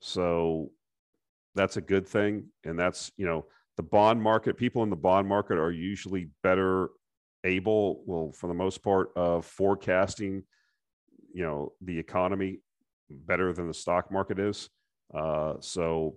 So 0.00 0.70
that's 1.54 1.76
a 1.76 1.80
good 1.80 2.06
thing. 2.06 2.48
And 2.64 2.78
that's, 2.78 3.10
you 3.16 3.26
know, 3.26 3.46
the 3.76 3.82
bond 3.82 4.22
market, 4.22 4.56
people 4.56 4.82
in 4.82 4.90
the 4.90 4.96
bond 4.96 5.28
market 5.28 5.58
are 5.58 5.70
usually 5.70 6.28
better 6.42 6.90
able, 7.46 8.02
well, 8.06 8.32
for 8.32 8.48
the 8.48 8.54
most 8.54 8.82
part, 8.82 9.10
of 9.16 9.44
forecasting, 9.46 10.42
you 11.32 11.42
know, 11.42 11.72
the 11.80 11.98
economy 11.98 12.58
better 13.10 13.52
than 13.52 13.68
the 13.68 13.74
stock 13.74 14.10
market 14.10 14.38
is. 14.38 14.68
Uh, 15.14 15.54
so 15.60 16.16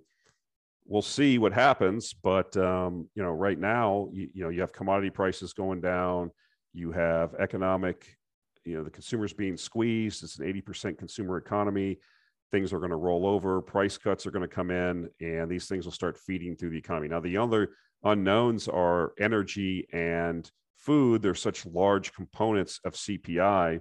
we'll 0.85 1.01
see 1.01 1.37
what 1.37 1.53
happens. 1.53 2.13
But, 2.13 2.57
um, 2.57 3.07
you 3.15 3.23
know, 3.23 3.31
right 3.31 3.59
now, 3.59 4.09
you, 4.11 4.29
you 4.33 4.43
know, 4.43 4.49
you 4.49 4.61
have 4.61 4.73
commodity 4.73 5.11
prices 5.11 5.53
going 5.53 5.81
down, 5.81 6.31
you 6.73 6.91
have 6.91 7.35
economic 7.35 8.17
you 8.65 8.77
know 8.77 8.83
the 8.83 8.89
consumers 8.89 9.33
being 9.33 9.57
squeezed 9.57 10.23
it's 10.23 10.37
an 10.39 10.45
80% 10.45 10.97
consumer 10.97 11.37
economy 11.37 11.97
things 12.51 12.73
are 12.73 12.79
going 12.79 12.91
to 12.91 12.95
roll 12.95 13.25
over 13.25 13.61
price 13.61 13.97
cuts 13.97 14.25
are 14.25 14.31
going 14.31 14.47
to 14.47 14.55
come 14.55 14.71
in 14.71 15.09
and 15.21 15.49
these 15.49 15.67
things 15.67 15.85
will 15.85 15.91
start 15.91 16.17
feeding 16.17 16.55
through 16.55 16.69
the 16.69 16.77
economy 16.77 17.07
now 17.07 17.19
the 17.19 17.37
other 17.37 17.69
unknowns 18.03 18.67
are 18.67 19.13
energy 19.19 19.87
and 19.91 20.51
food 20.79 21.21
they're 21.21 21.35
such 21.35 21.65
large 21.65 22.13
components 22.13 22.79
of 22.83 22.93
cpi 22.93 23.79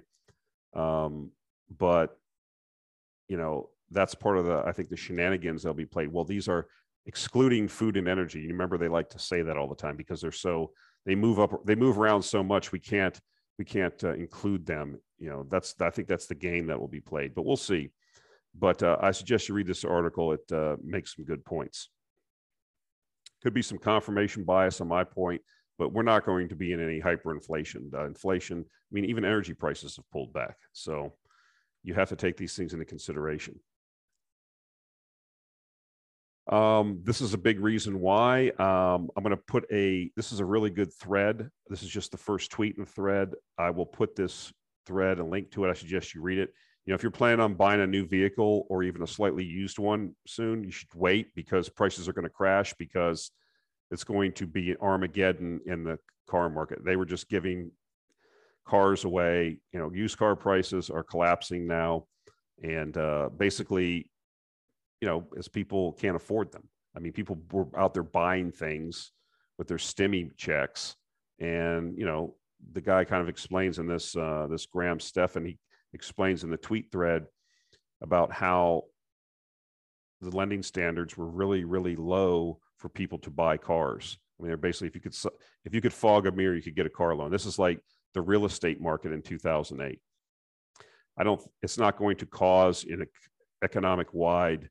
um, 0.75 1.31
but 1.77 2.17
you 3.27 3.37
know 3.37 3.69
that's 3.91 4.15
part 4.15 4.37
of 4.37 4.45
the 4.45 4.63
i 4.65 4.71
think 4.71 4.89
the 4.89 4.97
shenanigans 4.97 5.63
that'll 5.63 5.73
be 5.73 5.85
played 5.85 6.11
well 6.11 6.25
these 6.25 6.47
are 6.47 6.67
excluding 7.05 7.67
food 7.67 7.97
and 7.97 8.07
energy 8.07 8.39
you 8.39 8.49
remember 8.49 8.77
they 8.77 8.87
like 8.87 9.09
to 9.09 9.19
say 9.19 9.41
that 9.41 9.57
all 9.57 9.67
the 9.67 9.75
time 9.75 9.95
because 9.95 10.21
they're 10.21 10.31
so 10.31 10.71
they 11.05 11.15
move 11.15 11.39
up 11.39 11.65
they 11.65 11.75
move 11.75 11.97
around 11.97 12.21
so 12.21 12.43
much 12.43 12.71
we 12.71 12.79
can't 12.79 13.19
we 13.59 13.65
can't 13.65 14.03
uh, 14.03 14.13
include 14.13 14.65
them. 14.65 14.99
You 15.19 15.29
know, 15.29 15.45
that's 15.51 15.75
I 15.81 15.91
think 15.91 16.07
that's 16.07 16.25
the 16.25 16.33
game 16.33 16.65
that 16.67 16.79
will 16.79 16.87
be 16.87 17.01
played, 17.01 17.35
but 17.35 17.45
we'll 17.45 17.57
see. 17.57 17.91
But 18.57 18.81
uh, 18.81 18.97
I 18.99 19.11
suggest 19.11 19.47
you 19.47 19.53
read 19.53 19.67
this 19.67 19.85
article. 19.85 20.31
It 20.31 20.51
uh, 20.51 20.77
makes 20.83 21.15
some 21.15 21.25
good 21.25 21.45
points. 21.45 21.89
Could 23.43 23.53
be 23.53 23.61
some 23.61 23.77
confirmation 23.77 24.45
bias 24.45 24.81
on 24.81 24.87
my 24.87 25.03
point, 25.03 25.41
but 25.79 25.93
we're 25.93 26.03
not 26.03 26.25
going 26.25 26.49
to 26.49 26.55
be 26.55 26.73
in 26.73 26.83
any 26.83 26.99
hyperinflation. 26.99 27.91
Uh, 27.93 28.05
inflation, 28.05 28.65
I 28.67 28.91
mean, 28.91 29.05
even 29.05 29.23
energy 29.23 29.53
prices 29.53 29.95
have 29.95 30.11
pulled 30.11 30.33
back. 30.33 30.57
So 30.73 31.13
you 31.83 31.93
have 31.93 32.09
to 32.09 32.17
take 32.17 32.35
these 32.35 32.55
things 32.55 32.73
into 32.73 32.85
consideration. 32.85 33.57
Um, 36.51 36.99
this 37.03 37.21
is 37.21 37.33
a 37.33 37.37
big 37.37 37.61
reason 37.61 38.01
why. 38.01 38.49
Um, 38.59 39.09
I'm 39.15 39.23
going 39.23 39.29
to 39.29 39.37
put 39.37 39.65
a, 39.71 40.11
this 40.17 40.33
is 40.33 40.41
a 40.41 40.45
really 40.45 40.69
good 40.69 40.93
thread. 40.93 41.49
This 41.69 41.81
is 41.81 41.89
just 41.89 42.11
the 42.11 42.17
first 42.17 42.51
tweet 42.51 42.77
the 42.77 42.85
thread. 42.85 43.33
I 43.57 43.69
will 43.69 43.85
put 43.85 44.15
this 44.15 44.51
thread 44.85 45.19
and 45.19 45.29
link 45.29 45.51
to 45.51 45.63
it. 45.63 45.69
I 45.69 45.73
suggest 45.73 46.13
you 46.13 46.21
read 46.21 46.39
it. 46.39 46.53
You 46.85 46.91
know, 46.91 46.95
if 46.95 47.03
you're 47.03 47.11
planning 47.11 47.39
on 47.39 47.53
buying 47.53 47.81
a 47.81 47.87
new 47.87 48.05
vehicle 48.05 48.65
or 48.69 48.83
even 48.83 49.03
a 49.03 49.07
slightly 49.07 49.45
used 49.45 49.79
one 49.79 50.15
soon, 50.27 50.63
you 50.63 50.71
should 50.71 50.93
wait 50.93 51.33
because 51.35 51.69
prices 51.69 52.09
are 52.09 52.13
going 52.13 52.23
to 52.23 52.29
crash 52.29 52.73
because 52.79 53.31
it's 53.91 54.03
going 54.03 54.33
to 54.33 54.47
be 54.47 54.75
Armageddon 54.81 55.61
in 55.65 55.83
the 55.83 55.97
car 56.27 56.49
market. 56.49 56.83
They 56.83 56.95
were 56.95 57.05
just 57.05 57.29
giving 57.29 57.71
cars 58.65 59.03
away. 59.03 59.59
You 59.73 59.79
know, 59.79 59.91
used 59.91 60.17
car 60.17 60.35
prices 60.35 60.89
are 60.89 61.03
collapsing 61.03 61.65
now. 61.67 62.05
And 62.61 62.95
uh, 62.97 63.29
basically, 63.35 64.09
you 65.01 65.07
know, 65.07 65.25
as 65.37 65.47
people 65.47 65.93
can't 65.93 66.15
afford 66.15 66.51
them. 66.51 66.67
I 66.95 66.99
mean, 66.99 67.13
people 67.13 67.39
were 67.51 67.67
out 67.77 67.93
there 67.93 68.03
buying 68.03 68.51
things 68.51 69.11
with 69.57 69.67
their 69.67 69.77
stimmy 69.77 70.35
checks, 70.37 70.95
and 71.39 71.97
you 71.97 72.05
know, 72.05 72.35
the 72.73 72.81
guy 72.81 73.05
kind 73.05 73.21
of 73.21 73.29
explains 73.29 73.79
in 73.79 73.87
this 73.87 74.15
uh, 74.15 74.47
this 74.49 74.65
Graham 74.65 74.99
Stephan 74.99 75.45
he 75.45 75.57
explains 75.93 76.43
in 76.43 76.49
the 76.49 76.57
tweet 76.57 76.91
thread 76.91 77.25
about 78.01 78.31
how 78.31 78.83
the 80.21 80.35
lending 80.35 80.63
standards 80.63 81.15
were 81.15 81.29
really 81.29 81.63
really 81.63 81.95
low 81.95 82.59
for 82.79 82.89
people 82.89 83.19
to 83.19 83.29
buy 83.29 83.57
cars. 83.57 84.17
I 84.39 84.43
mean, 84.43 84.49
they're 84.49 84.57
basically 84.57 84.87
if 84.87 84.95
you 84.95 85.01
could 85.01 85.15
if 85.65 85.73
you 85.73 85.81
could 85.81 85.93
fog 85.93 86.25
a 86.25 86.31
mirror, 86.31 86.55
you 86.55 86.61
could 86.61 86.75
get 86.75 86.85
a 86.85 86.89
car 86.89 87.13
loan. 87.13 87.31
This 87.31 87.45
is 87.45 87.59
like 87.59 87.79
the 88.13 88.21
real 88.21 88.45
estate 88.45 88.81
market 88.81 89.11
in 89.11 89.21
2008. 89.21 89.99
I 91.17 91.23
don't. 91.23 91.41
It's 91.61 91.77
not 91.77 91.97
going 91.97 92.17
to 92.17 92.25
cause 92.25 92.85
an 92.85 93.05
economic 93.63 94.13
wide 94.13 94.69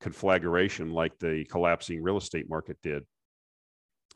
conflagration 0.00 0.92
like 0.92 1.18
the 1.18 1.44
collapsing 1.50 2.02
real 2.02 2.16
estate 2.16 2.48
market 2.48 2.78
did. 2.82 3.04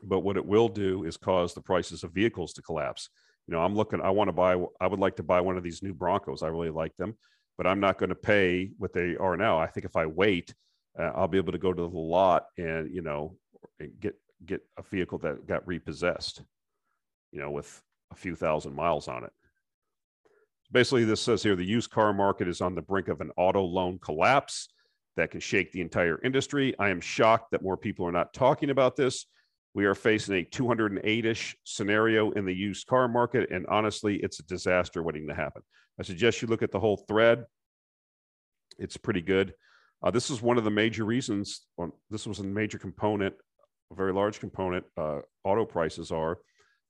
But 0.03 0.21
what 0.21 0.37
it 0.37 0.45
will 0.45 0.67
do 0.67 1.03
is 1.03 1.17
cause 1.17 1.53
the 1.53 1.61
prices 1.61 2.03
of 2.03 2.11
vehicles 2.11 2.53
to 2.53 2.61
collapse. 2.61 3.09
You 3.47 3.53
know, 3.53 3.61
I'm 3.61 3.75
looking, 3.75 4.01
I 4.01 4.09
want 4.09 4.27
to 4.27 4.33
buy, 4.33 4.61
I 4.81 4.87
would 4.87 4.99
like 4.99 5.15
to 5.17 5.23
buy 5.23 5.39
one 5.41 5.57
of 5.57 5.63
these 5.63 5.83
new 5.83 5.93
Broncos. 5.93 6.41
I 6.41 6.47
really 6.47 6.71
like 6.71 6.95
them, 6.97 7.15
but 7.57 7.67
I'm 7.67 7.79
not 7.79 7.97
going 7.99 8.09
to 8.09 8.15
pay 8.15 8.71
what 8.77 8.91
they 8.91 9.15
are 9.17 9.37
now. 9.37 9.59
I 9.59 9.67
think 9.67 9.85
if 9.85 9.95
I 9.95 10.07
wait, 10.07 10.53
uh, 10.99 11.11
I'll 11.15 11.27
be 11.27 11.37
able 11.37 11.51
to 11.51 11.57
go 11.57 11.73
to 11.73 11.81
the 11.81 11.97
lot 11.97 12.45
and, 12.57 12.93
you 12.93 13.01
know, 13.01 13.37
get, 13.99 14.15
get 14.45 14.61
a 14.77 14.83
vehicle 14.83 15.17
that 15.19 15.47
got 15.47 15.67
repossessed, 15.67 16.41
you 17.31 17.41
know, 17.41 17.51
with 17.51 17.81
a 18.11 18.15
few 18.15 18.35
thousand 18.35 18.73
miles 18.73 19.07
on 19.07 19.23
it. 19.23 19.31
Basically, 20.71 21.03
this 21.03 21.21
says 21.21 21.43
here 21.43 21.55
the 21.55 21.63
used 21.63 21.91
car 21.91 22.13
market 22.13 22.47
is 22.47 22.61
on 22.61 22.75
the 22.75 22.81
brink 22.81 23.07
of 23.07 23.21
an 23.21 23.31
auto 23.37 23.63
loan 23.63 23.99
collapse 23.99 24.69
that 25.15 25.31
can 25.31 25.39
shake 25.39 25.71
the 25.71 25.81
entire 25.81 26.19
industry. 26.23 26.73
I 26.79 26.89
am 26.89 26.99
shocked 26.99 27.51
that 27.51 27.61
more 27.61 27.77
people 27.77 28.05
are 28.05 28.11
not 28.11 28.33
talking 28.33 28.69
about 28.69 28.95
this. 28.95 29.27
We 29.73 29.85
are 29.85 29.95
facing 29.95 30.35
a 30.35 30.43
208 30.43 31.25
ish 31.25 31.55
scenario 31.65 32.31
in 32.31 32.45
the 32.45 32.53
used 32.53 32.87
car 32.87 33.07
market. 33.07 33.51
And 33.51 33.65
honestly, 33.67 34.17
it's 34.17 34.39
a 34.39 34.43
disaster 34.43 35.03
waiting 35.03 35.27
to 35.27 35.35
happen. 35.35 35.61
I 35.99 36.03
suggest 36.03 36.41
you 36.41 36.47
look 36.47 36.63
at 36.63 36.71
the 36.71 36.79
whole 36.79 36.97
thread. 37.07 37.45
It's 38.79 38.97
pretty 38.97 39.21
good. 39.21 39.53
Uh, 40.05 40.11
this 40.11 40.29
is 40.29 40.41
one 40.41 40.57
of 40.57 40.63
the 40.63 40.71
major 40.71 41.03
reasons, 41.03 41.65
this 42.11 42.27
was 42.27 42.39
a 42.39 42.43
major 42.43 42.77
component 42.77 43.33
a 43.91 43.95
very 43.95 44.13
large 44.13 44.39
component, 44.39 44.85
uh, 44.97 45.19
auto 45.43 45.65
prices 45.65 46.11
are 46.11 46.39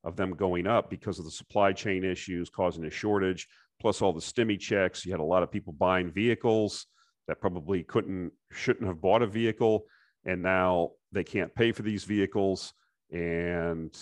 of 0.03 0.15
them 0.15 0.35
going 0.35 0.67
up 0.67 0.89
because 0.89 1.19
of 1.19 1.25
the 1.25 1.31
supply 1.31 1.73
chain 1.73 2.03
issues 2.03 2.49
causing 2.49 2.85
a 2.85 2.89
shortage, 2.89 3.47
plus 3.81 4.01
all 4.01 4.13
the 4.13 4.21
stimmy 4.21 4.59
checks. 4.59 5.05
You 5.05 5.11
had 5.11 5.19
a 5.19 5.23
lot 5.23 5.43
of 5.43 5.51
people 5.51 5.73
buying 5.73 6.11
vehicles 6.11 6.85
that 7.27 7.41
probably 7.41 7.83
couldn't, 7.83 8.31
shouldn't 8.51 8.87
have 8.87 9.01
bought 9.01 9.23
a 9.23 9.27
vehicle. 9.27 9.85
And 10.25 10.41
now 10.41 10.91
they 11.11 11.23
can't 11.23 11.53
pay 11.55 11.71
for 11.71 11.81
these 11.81 12.03
vehicles. 12.03 12.73
And, 13.11 13.95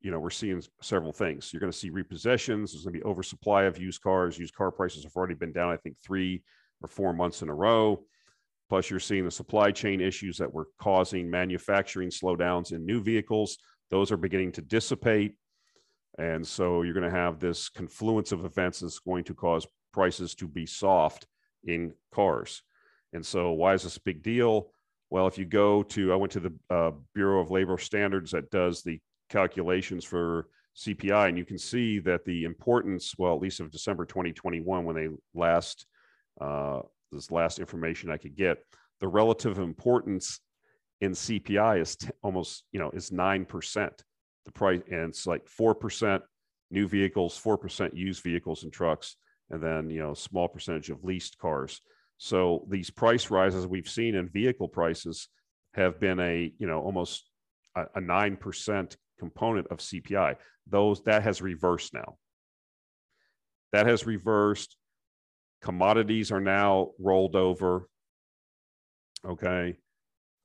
you 0.00 0.10
know, 0.10 0.20
we're 0.20 0.30
seeing 0.30 0.62
several 0.82 1.12
things. 1.12 1.52
You're 1.52 1.60
going 1.60 1.72
to 1.72 1.78
see 1.78 1.90
repossessions. 1.90 2.72
There's 2.72 2.84
going 2.84 2.94
to 2.94 3.00
be 3.00 3.04
oversupply 3.04 3.64
of 3.64 3.78
used 3.78 4.02
cars. 4.02 4.38
Used 4.38 4.54
car 4.54 4.70
prices 4.70 5.04
have 5.04 5.16
already 5.16 5.34
been 5.34 5.52
down, 5.52 5.72
I 5.72 5.76
think, 5.76 5.96
three 5.98 6.42
or 6.82 6.88
four 6.88 7.12
months 7.12 7.42
in 7.42 7.48
a 7.48 7.54
row. 7.54 8.04
Plus, 8.68 8.90
you're 8.90 9.00
seeing 9.00 9.24
the 9.24 9.30
supply 9.30 9.70
chain 9.70 10.00
issues 10.00 10.36
that 10.38 10.52
were 10.52 10.68
causing 10.78 11.30
manufacturing 11.30 12.10
slowdowns 12.10 12.72
in 12.72 12.84
new 12.84 13.02
vehicles. 13.02 13.58
Those 13.90 14.12
are 14.12 14.16
beginning 14.16 14.52
to 14.52 14.62
dissipate. 14.62 15.34
And 16.18 16.46
so 16.46 16.82
you're 16.82 16.94
going 16.94 17.10
to 17.10 17.16
have 17.16 17.38
this 17.38 17.68
confluence 17.68 18.32
of 18.32 18.44
events 18.44 18.80
that's 18.80 18.98
going 18.98 19.24
to 19.24 19.34
cause 19.34 19.66
prices 19.92 20.34
to 20.36 20.48
be 20.48 20.66
soft 20.66 21.26
in 21.64 21.94
cars. 22.12 22.62
And 23.12 23.24
so, 23.24 23.52
why 23.52 23.74
is 23.74 23.84
this 23.84 23.96
a 23.96 24.02
big 24.02 24.22
deal? 24.22 24.72
Well, 25.10 25.26
if 25.26 25.38
you 25.38 25.46
go 25.46 25.82
to, 25.84 26.12
I 26.12 26.16
went 26.16 26.32
to 26.32 26.40
the 26.40 26.52
uh, 26.68 26.90
Bureau 27.14 27.40
of 27.40 27.50
Labor 27.50 27.78
Standards 27.78 28.32
that 28.32 28.50
does 28.50 28.82
the 28.82 29.00
calculations 29.30 30.04
for 30.04 30.48
CPI, 30.76 31.28
and 31.28 31.38
you 31.38 31.44
can 31.44 31.58
see 31.58 31.98
that 32.00 32.24
the 32.24 32.44
importance, 32.44 33.14
well, 33.16 33.34
at 33.34 33.40
least 33.40 33.60
of 33.60 33.70
December 33.70 34.04
2021, 34.04 34.84
when 34.84 34.96
they 34.96 35.08
last, 35.34 35.86
uh, 36.40 36.80
this 37.12 37.30
last 37.30 37.58
information 37.58 38.10
I 38.10 38.16
could 38.16 38.36
get, 38.36 38.58
the 39.00 39.08
relative 39.08 39.58
importance 39.58 40.40
in 41.00 41.12
CPI 41.12 41.80
is 41.80 41.96
t- 41.96 42.08
almost, 42.22 42.64
you 42.72 42.78
know, 42.78 42.90
is 42.90 43.10
9%. 43.10 43.90
The 44.44 44.52
price, 44.52 44.80
and 44.90 45.10
it's 45.10 45.26
like 45.26 45.46
4% 45.46 46.20
new 46.70 46.88
vehicles, 46.88 47.40
4% 47.40 47.94
used 47.94 48.22
vehicles 48.22 48.64
and 48.64 48.72
trucks, 48.72 49.16
and 49.50 49.62
then, 49.62 49.90
you 49.90 50.00
know, 50.00 50.14
small 50.14 50.48
percentage 50.48 50.90
of 50.90 51.04
leased 51.04 51.38
cars. 51.38 51.80
So 52.18 52.66
these 52.68 52.90
price 52.90 53.30
rises 53.30 53.66
we've 53.66 53.88
seen 53.88 54.14
in 54.14 54.28
vehicle 54.28 54.68
prices 54.68 55.28
have 55.74 56.00
been 56.00 56.18
a, 56.18 56.52
you 56.58 56.66
know, 56.66 56.80
almost 56.80 57.30
a, 57.76 57.82
a 57.94 58.00
9% 58.00 58.96
component 59.18 59.66
of 59.68 59.78
CPI. 59.78 60.36
Those 60.66 61.02
that 61.04 61.22
has 61.22 61.40
reversed 61.40 61.94
now. 61.94 62.16
That 63.72 63.86
has 63.86 64.06
reversed. 64.06 64.76
Commodities 65.62 66.30
are 66.30 66.40
now 66.40 66.90
rolled 66.98 67.36
over. 67.36 67.88
Okay. 69.24 69.78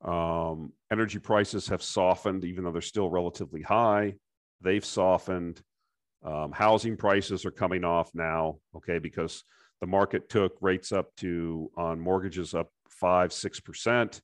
Um, 0.04 0.72
energy 0.90 1.18
prices 1.18 1.68
have 1.68 1.82
softened, 1.82 2.44
even 2.44 2.64
though 2.64 2.72
they're 2.72 2.82
still 2.82 3.08
relatively 3.08 3.62
high. 3.62 4.14
They've 4.60 4.84
softened. 4.84 5.62
Um, 6.24 6.52
housing 6.52 6.96
prices 6.96 7.44
are 7.44 7.50
coming 7.50 7.84
off 7.84 8.10
now, 8.14 8.56
okay, 8.74 8.98
because 8.98 9.44
the 9.80 9.86
market 9.86 10.28
took 10.28 10.56
rates 10.60 10.90
up 10.90 11.14
to 11.18 11.70
on 11.76 12.00
mortgages 12.00 12.54
up 12.54 12.70
five, 12.88 13.32
six 13.32 13.60
percent, 13.60 14.22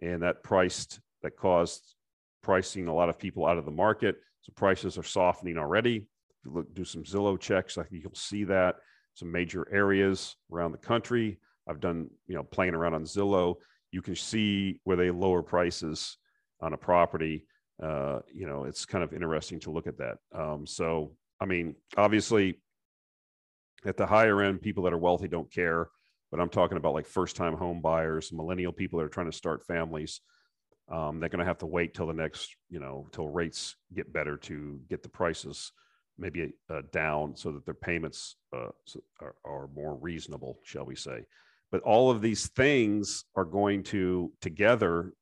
and 0.00 0.22
that 0.22 0.44
priced 0.44 1.00
that 1.22 1.36
caused 1.36 1.94
pricing 2.42 2.86
a 2.86 2.94
lot 2.94 3.08
of 3.08 3.18
people 3.18 3.46
out 3.46 3.58
of 3.58 3.64
the 3.64 3.70
market. 3.70 4.16
So 4.42 4.52
prices 4.54 4.96
are 4.96 5.02
softening 5.02 5.58
already. 5.58 5.96
If 5.96 6.44
you 6.44 6.52
look, 6.52 6.72
do 6.72 6.84
some 6.84 7.02
Zillow 7.02 7.38
checks, 7.38 7.76
I 7.76 7.82
think 7.82 8.02
you'll 8.02 8.14
see 8.14 8.44
that 8.44 8.76
some 9.20 9.30
major 9.30 9.68
areas 9.70 10.34
around 10.52 10.72
the 10.72 10.78
country. 10.78 11.38
I've 11.68 11.80
done, 11.80 12.10
you 12.26 12.34
know, 12.34 12.42
playing 12.42 12.74
around 12.74 12.94
on 12.94 13.04
Zillow. 13.04 13.56
You 13.92 14.02
can 14.02 14.16
see 14.16 14.80
where 14.84 14.96
they 14.96 15.10
lower 15.10 15.42
prices 15.42 16.16
on 16.60 16.72
a 16.72 16.76
property. 16.76 17.46
Uh, 17.80 18.20
you 18.34 18.46
know, 18.46 18.64
it's 18.64 18.84
kind 18.84 19.04
of 19.04 19.12
interesting 19.12 19.60
to 19.60 19.70
look 19.70 19.86
at 19.86 19.98
that. 19.98 20.16
Um, 20.34 20.66
so, 20.66 21.12
I 21.40 21.44
mean, 21.44 21.76
obviously, 21.96 22.60
at 23.84 23.96
the 23.96 24.06
higher 24.06 24.42
end, 24.42 24.62
people 24.62 24.84
that 24.84 24.92
are 24.92 24.98
wealthy 24.98 25.28
don't 25.28 25.52
care. 25.52 25.88
But 26.30 26.40
I'm 26.40 26.48
talking 26.48 26.76
about 26.76 26.94
like 26.94 27.06
first 27.06 27.36
time 27.36 27.56
home 27.56 27.80
buyers, 27.80 28.32
millennial 28.32 28.72
people 28.72 28.98
that 28.98 29.04
are 29.04 29.10
trying 29.10 29.30
to 29.30 29.36
start 29.36 29.66
families. 29.66 30.20
Um, 30.90 31.20
they're 31.20 31.28
going 31.28 31.40
to 31.40 31.44
have 31.44 31.58
to 31.58 31.66
wait 31.66 31.94
till 31.94 32.06
the 32.06 32.12
next, 32.12 32.54
you 32.68 32.80
know, 32.80 33.06
till 33.12 33.28
rates 33.28 33.76
get 33.94 34.12
better 34.12 34.36
to 34.38 34.80
get 34.88 35.02
the 35.02 35.08
prices 35.08 35.72
maybe 36.20 36.52
uh, 36.68 36.82
down 36.92 37.34
so 37.34 37.50
that 37.52 37.64
their 37.64 37.74
payments 37.74 38.36
uh, 38.54 38.68
are, 39.20 39.34
are 39.44 39.68
more 39.74 39.96
reasonable, 39.96 40.58
shall 40.62 40.84
we 40.84 40.94
say. 40.94 41.24
But 41.72 41.82
all 41.82 42.10
of 42.10 42.20
these 42.20 42.48
things 42.48 43.24
are 43.34 43.44
going 43.44 43.82
to 43.84 44.32
together, 44.40 45.14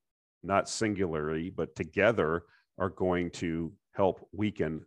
not 0.43 0.69
singularly, 0.69 1.51
but 1.51 1.77
together 1.77 2.45
are 2.79 2.91
going 2.91 3.31
to 3.31 3.73
help 3.93 4.27
weaken 4.33 4.85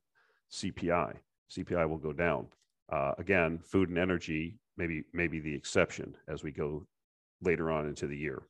CPI. 0.51 1.15
CPI 1.49 1.87
will 1.87 1.97
go 1.97 2.13
down. 2.13 2.47
Uh, 2.91 3.13
again, 3.17 3.59
food 3.63 3.89
and 3.89 3.97
energy 3.97 4.55
maybe 4.77 5.03
maybe 5.13 5.39
the 5.39 5.53
exception 5.53 6.15
as 6.27 6.43
we 6.43 6.51
go 6.51 6.85
later 7.41 7.71
on 7.71 7.87
into 7.87 8.07
the 8.07 8.17
year. 8.17 8.41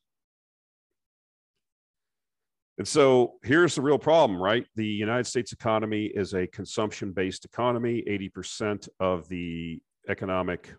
And 2.82 2.88
so 2.88 3.34
here's 3.44 3.76
the 3.76 3.82
real 3.84 4.00
problem, 4.00 4.42
right? 4.42 4.66
The 4.76 4.84
United 4.84 5.28
States 5.28 5.52
economy 5.52 6.06
is 6.06 6.34
a 6.34 6.48
consumption 6.48 7.12
based 7.12 7.46
economy. 7.46 8.04
80% 8.10 8.90
of 9.00 9.30
the 9.30 9.80
economic 10.10 10.74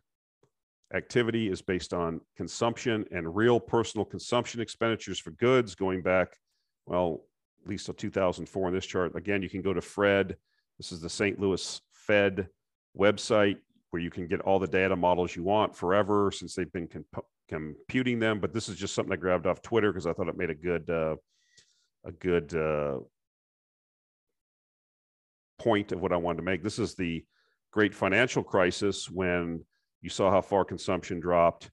activity 0.92 1.48
is 1.48 1.62
based 1.62 1.94
on 1.94 2.20
consumption 2.36 3.04
and 3.12 3.36
real 3.36 3.60
personal 3.60 4.04
consumption 4.04 4.60
expenditures 4.60 5.20
for 5.20 5.30
goods 5.30 5.76
going 5.76 6.02
back, 6.02 6.36
well, 6.86 7.22
at 7.62 7.70
least 7.70 7.86
till 7.86 7.94
2004 7.94 8.66
in 8.66 8.74
this 8.74 8.84
chart. 8.84 9.14
Again, 9.14 9.40
you 9.40 9.48
can 9.48 9.62
go 9.62 9.72
to 9.72 9.80
Fred. 9.80 10.34
This 10.78 10.90
is 10.90 11.00
the 11.00 11.08
St. 11.08 11.38
Louis 11.38 11.80
Fed 11.92 12.48
website 12.98 13.58
where 13.90 14.02
you 14.02 14.10
can 14.10 14.26
get 14.26 14.40
all 14.40 14.58
the 14.58 14.66
data 14.66 14.96
models 14.96 15.36
you 15.36 15.44
want 15.44 15.76
forever 15.76 16.32
since 16.32 16.56
they've 16.56 16.72
been 16.72 16.88
comp- 16.88 17.26
computing 17.48 18.18
them. 18.18 18.40
But 18.40 18.52
this 18.52 18.68
is 18.68 18.76
just 18.76 18.92
something 18.92 19.12
I 19.12 19.16
grabbed 19.16 19.46
off 19.46 19.62
Twitter 19.62 19.92
because 19.92 20.08
I 20.08 20.12
thought 20.12 20.26
it 20.26 20.36
made 20.36 20.50
a 20.50 20.54
good 20.56 20.90
uh, 20.90 21.14
a 22.04 22.12
good 22.12 22.54
uh, 22.54 22.98
point 25.58 25.92
of 25.92 26.00
what 26.00 26.12
I 26.12 26.16
wanted 26.16 26.38
to 26.38 26.42
make. 26.42 26.62
This 26.62 26.78
is 26.78 26.94
the 26.94 27.24
great 27.70 27.94
financial 27.94 28.42
crisis 28.42 29.10
when 29.10 29.64
you 30.00 30.10
saw 30.10 30.30
how 30.30 30.40
far 30.40 30.64
consumption 30.64 31.20
dropped, 31.20 31.70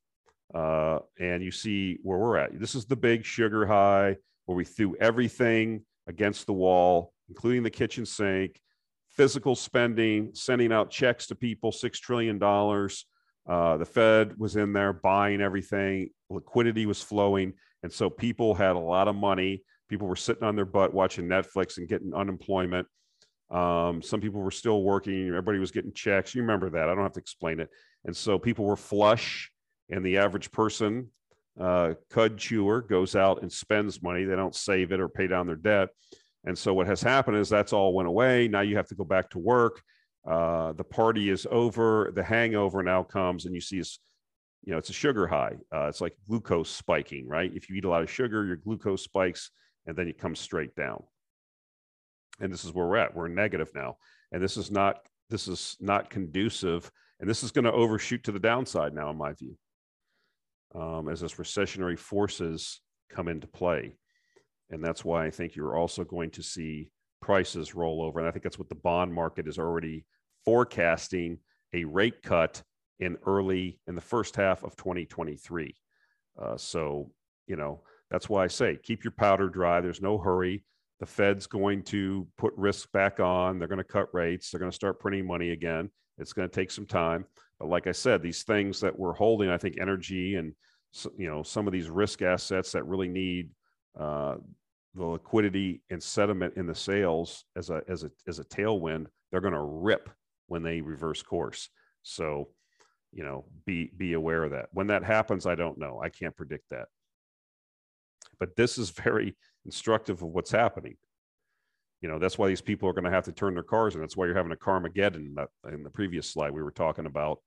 uh, 0.53 0.99
and 1.19 1.43
you 1.43 1.51
see 1.51 1.97
where 2.03 2.17
we're 2.17 2.37
at. 2.37 2.59
This 2.59 2.75
is 2.75 2.85
the 2.85 2.95
big 2.95 3.25
sugar 3.25 3.65
high 3.65 4.15
where 4.45 4.55
we 4.55 4.65
threw 4.65 4.95
everything 4.99 5.83
against 6.07 6.45
the 6.45 6.53
wall, 6.53 7.13
including 7.27 7.63
the 7.63 7.69
kitchen 7.69 8.05
sink, 8.05 8.59
fiscal 9.09 9.55
spending, 9.55 10.31
sending 10.33 10.71
out 10.71 10.89
checks 10.89 11.27
to 11.27 11.35
people, 11.35 11.71
$6 11.71 11.91
trillion. 11.93 12.41
Uh, 12.41 13.77
the 13.77 13.85
Fed 13.85 14.37
was 14.37 14.55
in 14.55 14.73
there 14.73 14.93
buying 14.93 15.41
everything, 15.41 16.09
liquidity 16.29 16.85
was 16.85 17.01
flowing. 17.01 17.53
And 17.83 17.91
so 17.91 18.09
people 18.09 18.53
had 18.53 18.75
a 18.75 18.79
lot 18.79 19.07
of 19.07 19.15
money. 19.15 19.63
People 19.89 20.07
were 20.07 20.15
sitting 20.15 20.43
on 20.43 20.55
their 20.55 20.65
butt 20.65 20.93
watching 20.93 21.27
Netflix 21.27 21.77
and 21.77 21.87
getting 21.87 22.13
unemployment. 22.13 22.87
Um, 23.49 24.01
some 24.01 24.21
people 24.21 24.41
were 24.41 24.51
still 24.51 24.83
working. 24.83 25.27
Everybody 25.27 25.57
was 25.57 25.71
getting 25.71 25.91
checks. 25.91 26.35
You 26.35 26.41
remember 26.41 26.69
that. 26.69 26.87
I 26.87 26.93
don't 26.93 27.03
have 27.03 27.13
to 27.13 27.19
explain 27.19 27.59
it. 27.59 27.69
And 28.05 28.15
so 28.15 28.37
people 28.37 28.65
were 28.65 28.77
flush, 28.77 29.51
and 29.89 30.05
the 30.05 30.17
average 30.17 30.51
person, 30.51 31.09
uh, 31.59 31.95
cud 32.11 32.37
chewer, 32.37 32.81
goes 32.81 33.15
out 33.15 33.41
and 33.41 33.51
spends 33.51 34.03
money. 34.03 34.23
They 34.23 34.35
don't 34.35 34.55
save 34.55 34.91
it 34.91 34.99
or 34.99 35.09
pay 35.09 35.27
down 35.27 35.47
their 35.47 35.55
debt. 35.55 35.89
And 36.45 36.57
so 36.57 36.73
what 36.73 36.87
has 36.87 37.01
happened 37.01 37.37
is 37.37 37.49
that's 37.49 37.73
all 37.73 37.93
went 37.93 38.07
away. 38.07 38.47
Now 38.47 38.61
you 38.61 38.77
have 38.77 38.87
to 38.89 38.95
go 38.95 39.03
back 39.03 39.29
to 39.31 39.39
work. 39.39 39.81
Uh, 40.29 40.73
the 40.73 40.83
party 40.83 41.29
is 41.29 41.47
over. 41.49 42.11
The 42.13 42.23
hangover 42.23 42.83
now 42.83 43.03
comes, 43.03 43.45
and 43.45 43.55
you 43.55 43.61
see, 43.61 43.79
it's, 43.79 43.99
you 44.63 44.71
know, 44.71 44.77
it's 44.77 44.89
a 44.89 44.93
sugar 44.93 45.25
high. 45.25 45.55
Uh, 45.73 45.87
it's 45.87 46.01
like 46.01 46.13
glucose 46.27 46.69
spiking, 46.69 47.27
right? 47.27 47.51
If 47.55 47.69
you 47.69 47.75
eat 47.75 47.85
a 47.85 47.89
lot 47.89 48.03
of 48.03 48.11
sugar, 48.11 48.45
your 48.45 48.57
glucose 48.57 49.03
spikes, 49.03 49.51
and 49.85 49.95
then 49.95 50.07
you 50.07 50.13
come 50.13 50.35
straight 50.35 50.75
down. 50.75 51.03
And 52.39 52.51
this 52.51 52.63
is 52.63 52.73
where 52.73 52.87
we're 52.87 52.97
at. 52.97 53.15
We're 53.15 53.27
negative 53.27 53.71
now, 53.75 53.97
and 54.31 54.41
this 54.41 54.57
is 54.57 54.71
not 54.71 54.99
this 55.29 55.47
is 55.47 55.77
not 55.79 56.09
conducive, 56.09 56.91
and 57.19 57.29
this 57.29 57.43
is 57.43 57.51
going 57.51 57.65
to 57.65 57.71
overshoot 57.71 58.23
to 58.23 58.31
the 58.31 58.39
downside 58.39 58.93
now, 58.93 59.09
in 59.09 59.17
my 59.17 59.33
view, 59.33 59.55
um, 60.73 61.07
as 61.07 61.21
this 61.21 61.35
recessionary 61.35 61.97
forces 61.97 62.81
come 63.09 63.27
into 63.27 63.47
play. 63.47 63.97
And 64.71 64.83
that's 64.83 65.03
why 65.03 65.25
I 65.25 65.29
think 65.29 65.55
you're 65.55 65.75
also 65.75 66.03
going 66.03 66.31
to 66.31 66.43
see 66.43 66.91
prices 67.21 67.75
roll 67.75 68.01
over. 68.01 68.19
And 68.19 68.27
I 68.27 68.31
think 68.31 68.43
that's 68.43 68.59
what 68.59 68.69
the 68.69 68.75
bond 68.75 69.13
market 69.13 69.47
is 69.47 69.59
already 69.59 70.05
forecasting 70.45 71.39
a 71.73 71.83
rate 71.83 72.21
cut 72.23 72.61
in 72.99 73.17
early 73.25 73.79
in 73.87 73.95
the 73.95 74.01
first 74.01 74.35
half 74.35 74.63
of 74.63 74.75
2023. 74.75 75.75
Uh, 76.41 76.57
so, 76.57 77.11
you 77.47 77.55
know, 77.55 77.81
that's 78.11 78.29
why 78.29 78.43
I 78.43 78.47
say 78.47 78.77
keep 78.81 79.03
your 79.03 79.11
powder 79.11 79.49
dry. 79.49 79.81
There's 79.81 80.01
no 80.01 80.17
hurry. 80.17 80.63
The 80.99 81.05
Fed's 81.05 81.47
going 81.47 81.83
to 81.83 82.27
put 82.37 82.53
risk 82.57 82.91
back 82.91 83.19
on. 83.19 83.57
They're 83.57 83.69
going 83.69 83.77
to 83.77 83.83
cut 83.83 84.13
rates. 84.13 84.51
They're 84.51 84.59
going 84.59 84.71
to 84.71 84.75
start 84.75 84.99
printing 84.99 85.25
money 85.25 85.51
again. 85.51 85.89
It's 86.17 86.33
going 86.33 86.49
to 86.49 86.53
take 86.53 86.71
some 86.71 86.85
time. 86.85 87.25
But 87.59 87.69
like 87.69 87.87
I 87.87 87.93
said, 87.93 88.21
these 88.21 88.43
things 88.43 88.81
that 88.81 88.97
we're 88.97 89.13
holding, 89.13 89.49
I 89.49 89.57
think 89.57 89.77
energy 89.79 90.35
and 90.35 90.53
you 91.17 91.29
know 91.29 91.43
some 91.43 91.67
of 91.67 91.73
these 91.73 91.89
risk 91.89 92.21
assets 92.21 92.71
that 92.71 92.85
really 92.85 93.07
need 93.07 93.49
uh, 93.99 94.35
the 94.95 95.05
liquidity 95.05 95.81
and 95.89 96.01
sentiment 96.01 96.55
in 96.57 96.65
the 96.65 96.75
sails 96.75 97.45
as 97.55 97.69
a 97.69 97.81
as 97.87 98.03
a 98.03 98.11
as 98.27 98.39
a 98.39 98.43
tailwind, 98.45 99.07
they're 99.31 99.41
going 99.41 99.53
to 99.53 99.61
rip 99.61 100.09
when 100.47 100.63
they 100.63 100.81
reverse 100.81 101.21
course. 101.21 101.69
So, 102.01 102.49
you 103.11 103.23
know, 103.23 103.45
be 103.65 103.91
be 103.95 104.13
aware 104.13 104.43
of 104.43 104.51
that. 104.51 104.69
When 104.71 104.87
that 104.87 105.03
happens, 105.03 105.45
I 105.45 105.55
don't 105.55 105.77
know. 105.77 106.01
I 106.03 106.09
can't 106.09 106.35
predict 106.35 106.65
that. 106.71 106.87
But 108.39 108.55
this 108.55 108.77
is 108.77 108.89
very 108.89 109.35
instructive 109.65 110.21
of 110.21 110.29
what's 110.29 110.51
happening. 110.51 110.95
You 112.01 112.07
know, 112.07 112.19
that's 112.19 112.37
why 112.37 112.47
these 112.47 112.61
people 112.61 112.87
are 112.87 112.93
going 112.93 113.03
to 113.03 113.11
have 113.11 113.25
to 113.25 113.33
turn 113.33 113.53
their 113.53 113.63
cars 113.63 113.93
and 113.93 114.01
That's 114.01 114.15
why 114.15 114.25
you're 114.25 114.35
having 114.35 114.53
a 114.53 114.55
Carmageddon. 114.55 115.35
That 115.35 115.49
in 115.73 115.83
the 115.83 115.89
previous 115.89 116.29
slide 116.29 116.51
we 116.51 116.63
were 116.63 116.71
talking 116.71 117.05
about. 117.05 117.39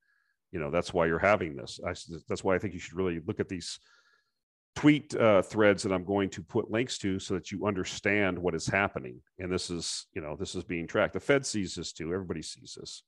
You 0.50 0.60
know, 0.60 0.70
that's 0.70 0.92
why 0.92 1.06
you're 1.06 1.18
having 1.18 1.56
this. 1.56 1.80
I, 1.86 1.94
that's 2.28 2.44
why 2.44 2.54
I 2.54 2.58
think 2.58 2.74
you 2.74 2.80
should 2.80 2.96
really 2.96 3.20
look 3.26 3.40
at 3.40 3.48
these 3.48 3.78
tweet 4.74 5.14
uh, 5.14 5.42
threads 5.42 5.82
that 5.82 5.92
I'm 5.92 6.04
going 6.04 6.30
to 6.30 6.42
put 6.42 6.70
links 6.70 6.98
to 6.98 7.18
so 7.18 7.34
that 7.34 7.50
you 7.50 7.66
understand 7.66 8.38
what 8.38 8.54
is 8.54 8.66
happening. 8.66 9.20
And 9.38 9.52
this 9.52 9.70
is, 9.70 10.06
you 10.14 10.20
know, 10.22 10.36
this 10.36 10.54
is 10.54 10.64
being 10.64 10.86
tracked. 10.86 11.14
The 11.14 11.20
Fed 11.20 11.46
sees 11.46 11.74
this 11.74 11.92
too. 11.92 12.12
Everybody 12.12 12.42
sees 12.42 12.76
this. 12.78 13.02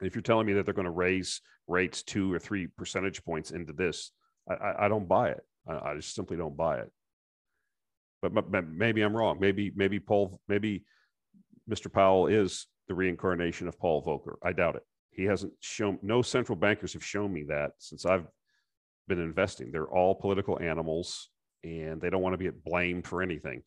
If 0.00 0.14
you're 0.14 0.22
telling 0.22 0.46
me 0.46 0.52
that 0.54 0.64
they're 0.64 0.74
going 0.74 0.84
to 0.84 0.90
raise 0.90 1.40
rates 1.66 2.02
two 2.02 2.32
or 2.32 2.38
three 2.38 2.66
percentage 2.66 3.24
points 3.24 3.50
into 3.50 3.72
this, 3.72 4.12
I, 4.48 4.86
I 4.86 4.88
don't 4.88 5.08
buy 5.08 5.30
it. 5.30 5.44
I, 5.68 5.94
just 5.94 6.14
simply 6.14 6.36
don't 6.36 6.56
buy 6.56 6.78
it. 6.78 6.92
But, 8.22 8.50
but 8.50 8.68
maybe 8.68 9.02
I'm 9.02 9.16
wrong. 9.16 9.38
Maybe 9.40 9.72
maybe 9.74 10.00
Paul 10.00 10.40
maybe 10.48 10.84
Mr. 11.70 11.92
Powell 11.92 12.28
is 12.28 12.66
the 12.88 12.94
reincarnation 12.94 13.68
of 13.68 13.78
Paul 13.78 14.02
Volcker. 14.04 14.36
I 14.42 14.52
doubt 14.52 14.76
it. 14.76 14.82
He 15.10 15.24
hasn't 15.24 15.52
shown. 15.60 15.98
No 16.02 16.22
central 16.22 16.56
bankers 16.56 16.92
have 16.92 17.04
shown 17.04 17.32
me 17.32 17.44
that 17.48 17.72
since 17.78 18.06
I've 18.06 18.26
been 19.08 19.20
investing. 19.20 19.70
They're 19.70 19.86
all 19.88 20.14
political 20.14 20.60
animals 20.60 21.30
and 21.62 22.00
they 22.00 22.10
don't 22.10 22.22
want 22.22 22.34
to 22.34 22.38
be 22.38 22.50
blamed 22.50 23.06
for 23.06 23.22
anything. 23.22 23.62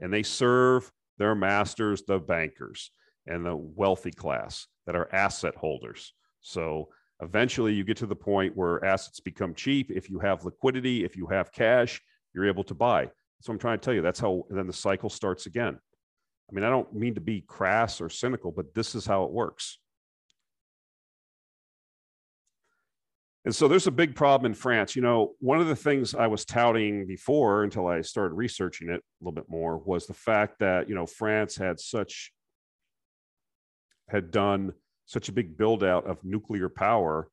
And 0.00 0.12
they 0.12 0.22
serve 0.22 0.90
their 1.18 1.34
masters, 1.34 2.02
the 2.02 2.18
bankers 2.18 2.90
and 3.26 3.44
the 3.44 3.56
wealthy 3.56 4.10
class 4.10 4.66
that 4.86 4.96
are 4.96 5.12
asset 5.14 5.54
holders. 5.54 6.14
So 6.40 6.88
eventually 7.20 7.72
you 7.72 7.84
get 7.84 7.96
to 7.98 8.06
the 8.06 8.16
point 8.16 8.56
where 8.56 8.84
assets 8.84 9.20
become 9.20 9.54
cheap. 9.54 9.90
If 9.90 10.08
you 10.08 10.18
have 10.20 10.44
liquidity, 10.44 11.04
if 11.04 11.16
you 11.16 11.26
have 11.26 11.52
cash, 11.52 12.00
you're 12.34 12.46
able 12.46 12.64
to 12.64 12.74
buy. 12.74 13.10
So 13.40 13.52
I'm 13.52 13.58
trying 13.58 13.78
to 13.78 13.84
tell 13.84 13.94
you 13.94 14.02
that's 14.02 14.20
how 14.20 14.44
then 14.50 14.66
the 14.66 14.72
cycle 14.72 15.10
starts 15.10 15.46
again. 15.46 15.78
I 16.50 16.54
mean, 16.54 16.64
I 16.64 16.70
don't 16.70 16.92
mean 16.94 17.14
to 17.14 17.20
be 17.20 17.42
crass 17.42 18.00
or 18.00 18.08
cynical, 18.08 18.50
but 18.50 18.74
this 18.74 18.94
is 18.94 19.04
how 19.04 19.24
it 19.24 19.30
works. 19.30 19.78
And 23.44 23.54
so 23.54 23.68
there's 23.68 23.86
a 23.86 23.92
big 23.92 24.14
problem 24.14 24.50
in 24.50 24.54
France. 24.54 24.94
You 24.94 25.02
know, 25.02 25.34
one 25.40 25.60
of 25.60 25.68
the 25.68 25.76
things 25.76 26.14
I 26.14 26.26
was 26.26 26.44
touting 26.44 27.06
before 27.06 27.64
until 27.64 27.86
I 27.86 28.00
started 28.00 28.34
researching 28.34 28.90
it 28.90 29.00
a 29.00 29.24
little 29.24 29.32
bit 29.32 29.48
more 29.48 29.78
was 29.78 30.06
the 30.06 30.14
fact 30.14 30.58
that, 30.58 30.88
you 30.88 30.94
know, 30.94 31.06
France 31.06 31.56
had 31.56 31.80
such, 31.80 32.32
had 34.08 34.30
done 34.30 34.72
such 35.08 35.30
a 35.30 35.32
big 35.32 35.56
build 35.56 35.82
out 35.82 36.06
of 36.06 36.22
nuclear 36.22 36.68
power 36.68 37.30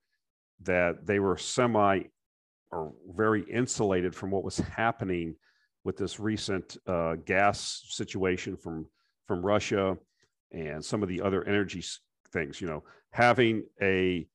that 0.61 1.05
they 1.05 1.19
were 1.19 1.37
semi 1.37 2.03
or 2.71 2.93
very 3.13 3.43
insulated 3.51 4.15
from 4.15 4.31
what 4.31 4.45
was 4.45 4.57
happening 4.57 5.35
with 5.83 5.97
this 5.97 6.17
recent 6.17 6.77
uh, 6.87 7.15
gas 7.25 7.83
situation 7.89 8.55
from 8.55 8.87
from 9.27 9.45
Russia 9.45 9.97
and 10.51 10.83
some 10.83 11.03
of 11.03 11.09
the 11.09 11.21
other 11.21 11.43
energy 11.43 11.83
things. 12.31 12.61
You 12.61 12.67
know, 12.67 12.83
having 13.11 13.65
a 13.81 14.25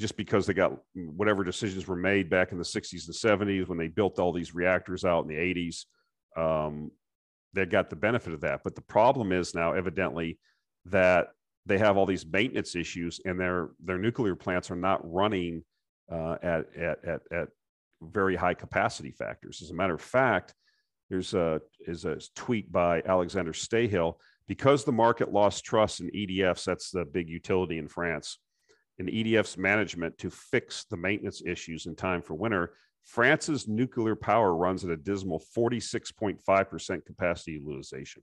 just 0.00 0.16
because 0.16 0.44
they 0.44 0.54
got 0.54 0.72
whatever 0.94 1.44
decisions 1.44 1.86
were 1.86 1.96
made 1.96 2.28
back 2.28 2.50
in 2.50 2.58
the 2.58 2.64
60s 2.64 3.06
and 3.06 3.40
70s 3.40 3.68
when 3.68 3.78
they 3.78 3.86
built 3.86 4.18
all 4.18 4.32
these 4.32 4.54
reactors 4.54 5.04
out 5.04 5.22
in 5.22 5.28
the 5.28 5.34
80s 5.34 5.84
um, 6.40 6.90
they 7.52 7.66
got 7.66 7.90
the 7.90 7.96
benefit 7.96 8.32
of 8.32 8.40
that 8.40 8.62
but 8.64 8.74
the 8.74 8.80
problem 8.80 9.30
is 9.30 9.54
now 9.54 9.74
evidently 9.74 10.38
that 10.86 11.28
they 11.66 11.78
have 11.78 11.96
all 11.96 12.06
these 12.06 12.26
maintenance 12.26 12.74
issues 12.74 13.20
and 13.24 13.38
their 13.38 13.70
their 13.84 13.98
nuclear 13.98 14.34
plants 14.34 14.70
are 14.70 14.76
not 14.76 15.00
running 15.04 15.62
uh, 16.10 16.36
at, 16.42 16.74
at, 16.76 17.04
at, 17.04 17.20
at 17.30 17.48
very 18.02 18.34
high 18.34 18.54
capacity 18.54 19.10
factors 19.10 19.60
as 19.62 19.70
a 19.70 19.74
matter 19.74 19.94
of 19.94 20.00
fact 20.00 20.54
there's 21.10 21.34
a 21.34 21.60
is 21.86 22.04
a 22.04 22.18
tweet 22.34 22.72
by 22.72 23.02
alexander 23.02 23.52
Stahel 23.52 24.14
because 24.48 24.84
the 24.84 24.92
market 24.92 25.32
lost 25.32 25.64
trust 25.64 26.00
in 26.00 26.08
edfs 26.10 26.64
that's 26.64 26.90
the 26.90 27.04
big 27.04 27.28
utility 27.28 27.78
in 27.78 27.88
france 27.88 28.38
and 29.00 29.08
EDF's 29.08 29.56
management 29.56 30.16
to 30.18 30.30
fix 30.30 30.84
the 30.84 30.96
maintenance 30.96 31.42
issues 31.44 31.86
in 31.86 31.96
time 31.96 32.20
for 32.20 32.34
winter, 32.34 32.74
France's 33.02 33.66
nuclear 33.66 34.14
power 34.14 34.54
runs 34.54 34.84
at 34.84 34.90
a 34.90 34.96
dismal 34.96 35.42
46.5% 35.56 37.06
capacity 37.06 37.52
utilization. 37.52 38.22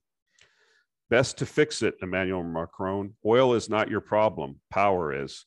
Best 1.10 1.38
to 1.38 1.46
fix 1.46 1.82
it, 1.82 1.96
Emmanuel 2.02 2.44
Macron. 2.44 3.16
Oil 3.26 3.54
is 3.54 3.70
not 3.70 3.90
your 3.90 4.02
problem, 4.02 4.60
power 4.70 5.24
is. 5.24 5.46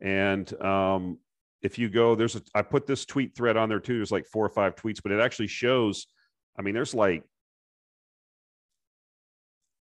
And 0.00 0.50
um, 0.62 1.18
if 1.62 1.78
you 1.78 1.88
go, 1.88 2.14
there's 2.14 2.36
a, 2.36 2.42
I 2.54 2.62
put 2.62 2.86
this 2.86 3.04
tweet 3.04 3.34
thread 3.34 3.56
on 3.56 3.68
there 3.68 3.80
too. 3.80 3.96
There's 3.96 4.12
like 4.12 4.26
four 4.26 4.44
or 4.44 4.50
five 4.50 4.76
tweets, 4.76 5.02
but 5.02 5.12
it 5.12 5.20
actually 5.20 5.48
shows, 5.48 6.06
I 6.58 6.62
mean, 6.62 6.74
there's 6.74 6.94
like 6.94 7.24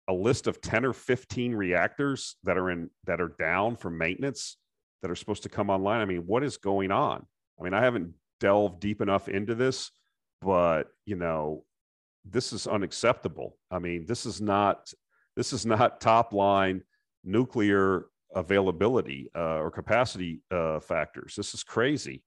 a 0.09 0.12
list 0.12 0.47
of 0.47 0.61
10 0.61 0.85
or 0.85 0.93
15 0.93 1.55
reactors 1.55 2.37
that 2.45 2.59
are 2.59 2.71
in 2.71 2.91
that 3.05 3.21
are 3.21 3.35
down 3.39 3.77
for 3.77 3.91
maintenance 3.91 4.57
that 5.03 5.11
are 5.11 5.17
supposed 5.17 5.45
to 5.45 5.49
come 5.49 5.71
online. 5.71 6.01
I 6.01 6.05
mean, 6.05 6.27
what 6.27 6.45
is 6.45 6.57
going 6.57 6.91
on? 6.91 7.27
I 7.59 7.65
mean, 7.65 7.75
I 7.75 7.83
haven't 7.83 8.15
delved 8.41 8.81
deep 8.81 9.01
enough 9.01 9.29
into 9.29 9.55
this, 9.55 9.91
but 10.43 10.85
you 11.07 11.17
know, 11.17 11.65
this 12.25 12.53
is 12.53 12.67
unacceptable. 12.67 13.57
I 13.71 13.79
mean, 13.79 14.07
this 14.07 14.27
is 14.27 14.41
not 14.41 14.93
this 15.37 15.53
is 15.53 15.66
not 15.66 16.01
top 16.01 16.32
line 16.32 16.82
nuclear 17.24 18.07
availability 18.35 19.30
uh, 19.35 19.59
or 19.59 19.70
capacity 19.70 20.43
uh, 20.51 20.80
factors. 20.80 21.35
This 21.37 21.55
is 21.55 21.62
crazy. 21.62 22.22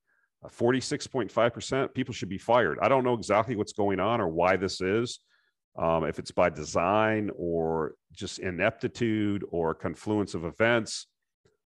46.5% 0.46 1.94
people 1.94 2.14
should 2.14 2.30
be 2.30 2.38
fired. 2.38 2.78
I 2.82 2.88
don't 2.88 3.04
know 3.04 3.16
exactly 3.16 3.56
what's 3.56 3.74
going 3.74 4.00
on 4.00 4.22
or 4.22 4.28
why 4.28 4.56
this 4.56 4.82
is. 4.82 5.20
Um, 5.78 6.06
if 6.06 6.18
it's 6.18 6.32
by 6.32 6.50
design 6.50 7.30
or 7.36 7.94
just 8.12 8.40
ineptitude 8.40 9.44
or 9.50 9.76
confluence 9.76 10.34
of 10.34 10.44
events. 10.44 11.08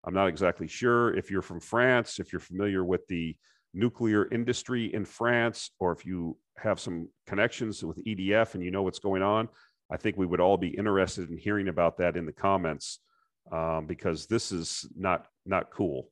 I'm 0.05 0.15
not 0.15 0.29
exactly 0.29 0.67
sure 0.67 1.15
if 1.15 1.31
you're 1.31 1.43
from 1.43 1.61
France, 1.61 2.19
if 2.19 2.33
you're 2.33 2.41
familiar 2.41 2.85
with 2.85 3.07
the 3.09 3.37
nuclear 3.75 4.27
industry 4.33 4.95
in 4.95 5.05
France, 5.05 5.73
or 5.79 5.93
if 5.93 6.07
you 6.07 6.39
have 6.57 6.81
some 6.81 7.09
connections 7.27 7.85
with 7.85 8.03
EDF 8.05 8.55
and 8.55 8.65
you 8.65 8.71
know 8.71 8.83
what's 8.83 8.99
going 8.99 9.23
on. 9.23 9.49
I 9.91 9.97
think 9.97 10.17
we 10.17 10.27
would 10.27 10.41
all 10.41 10.57
be 10.57 10.69
interested 10.69 11.31
in 11.31 11.39
hearing 11.39 11.69
about 11.69 11.99
that 11.99 12.17
in 12.17 12.27
the 12.27 12.33
comments 12.33 12.99
um, 13.51 13.87
because 13.87 14.27
this 14.27 14.53
is 14.53 14.87
not 14.97 15.27
not 15.47 15.71
cool. 15.71 16.11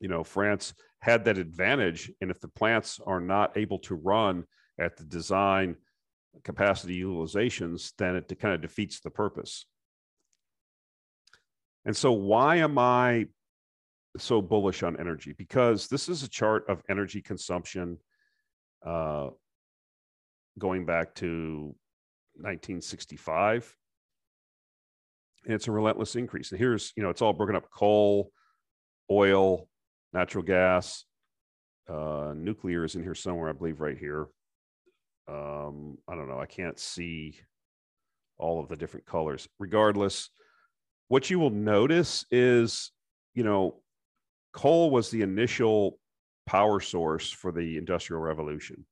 You 0.00 0.08
know, 0.08 0.24
France 0.24 0.74
had 1.00 1.24
that 1.24 1.38
advantage, 1.38 2.10
and 2.20 2.30
if 2.30 2.40
the 2.40 2.48
plants 2.48 3.00
are 3.06 3.20
not 3.20 3.56
able 3.56 3.78
to 3.80 3.94
run 3.94 4.44
at 4.80 4.96
the 4.96 5.04
design 5.04 5.76
capacity 6.44 7.02
utilizations, 7.02 7.92
then 7.98 8.16
it 8.16 8.38
kind 8.38 8.54
of 8.54 8.60
defeats 8.60 9.00
the 9.00 9.10
purpose. 9.10 9.66
And 11.84 11.96
so, 11.96 12.12
why 12.12 12.56
am 12.56 12.78
I 12.78 13.26
so 14.16 14.40
bullish 14.40 14.82
on 14.82 14.98
energy? 14.98 15.34
Because 15.36 15.88
this 15.88 16.08
is 16.08 16.22
a 16.22 16.28
chart 16.28 16.64
of 16.68 16.82
energy 16.88 17.20
consumption 17.20 17.98
uh, 18.84 19.28
going 20.58 20.86
back 20.86 21.14
to 21.16 21.74
1965. 22.38 23.74
And 25.44 25.54
it's 25.54 25.68
a 25.68 25.72
relentless 25.72 26.16
increase. 26.16 26.50
And 26.50 26.58
here's, 26.58 26.92
you 26.96 27.02
know, 27.02 27.10
it's 27.10 27.22
all 27.22 27.32
broken 27.32 27.56
up 27.56 27.70
coal, 27.70 28.32
oil, 29.10 29.68
natural 30.12 30.44
gas, 30.44 31.04
uh, 31.88 32.34
nuclear 32.36 32.84
is 32.84 32.94
in 32.94 33.02
here 33.02 33.14
somewhere, 33.14 33.48
I 33.48 33.52
believe, 33.52 33.80
right 33.80 33.96
here. 33.96 34.26
Um, 35.26 35.98
I 36.08 36.14
don't 36.14 36.28
know. 36.28 36.40
I 36.40 36.46
can't 36.46 36.78
see 36.78 37.38
all 38.38 38.60
of 38.60 38.68
the 38.68 38.76
different 38.76 39.06
colors. 39.06 39.48
Regardless, 39.58 40.30
what 41.08 41.30
you 41.30 41.38
will 41.38 41.50
notice 41.50 42.24
is, 42.30 42.92
you 43.34 43.42
know, 43.42 43.80
coal 44.52 44.90
was 44.90 45.10
the 45.10 45.22
initial 45.22 45.98
power 46.46 46.80
source 46.80 47.30
for 47.30 47.52
the 47.52 47.76
industrial 47.76 48.22
revolution. 48.22 48.86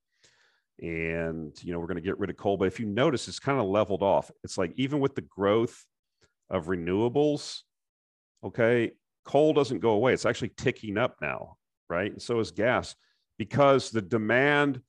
And, 0.80 1.52
you 1.62 1.72
know, 1.72 1.80
we're 1.80 1.86
going 1.86 1.96
to 1.96 2.02
get 2.02 2.18
rid 2.18 2.30
of 2.30 2.36
coal. 2.36 2.56
But 2.56 2.68
if 2.68 2.78
you 2.78 2.86
notice, 2.86 3.28
it's 3.28 3.38
kind 3.38 3.58
of 3.58 3.66
leveled 3.66 4.02
off. 4.02 4.30
It's 4.44 4.58
like 4.58 4.72
even 4.76 5.00
with 5.00 5.14
the 5.14 5.22
growth 5.22 5.84
of 6.50 6.66
renewables, 6.66 7.60
okay, 8.44 8.92
coal 9.24 9.52
doesn't 9.52 9.80
go 9.80 9.90
away. 9.90 10.12
It's 10.12 10.26
actually 10.26 10.50
ticking 10.56 10.98
up 10.98 11.16
now, 11.22 11.56
right? 11.88 12.12
And 12.12 12.20
so 12.20 12.40
is 12.40 12.50
gas 12.50 12.94
because 13.38 13.90
the 13.90 14.02
demand 14.02 14.80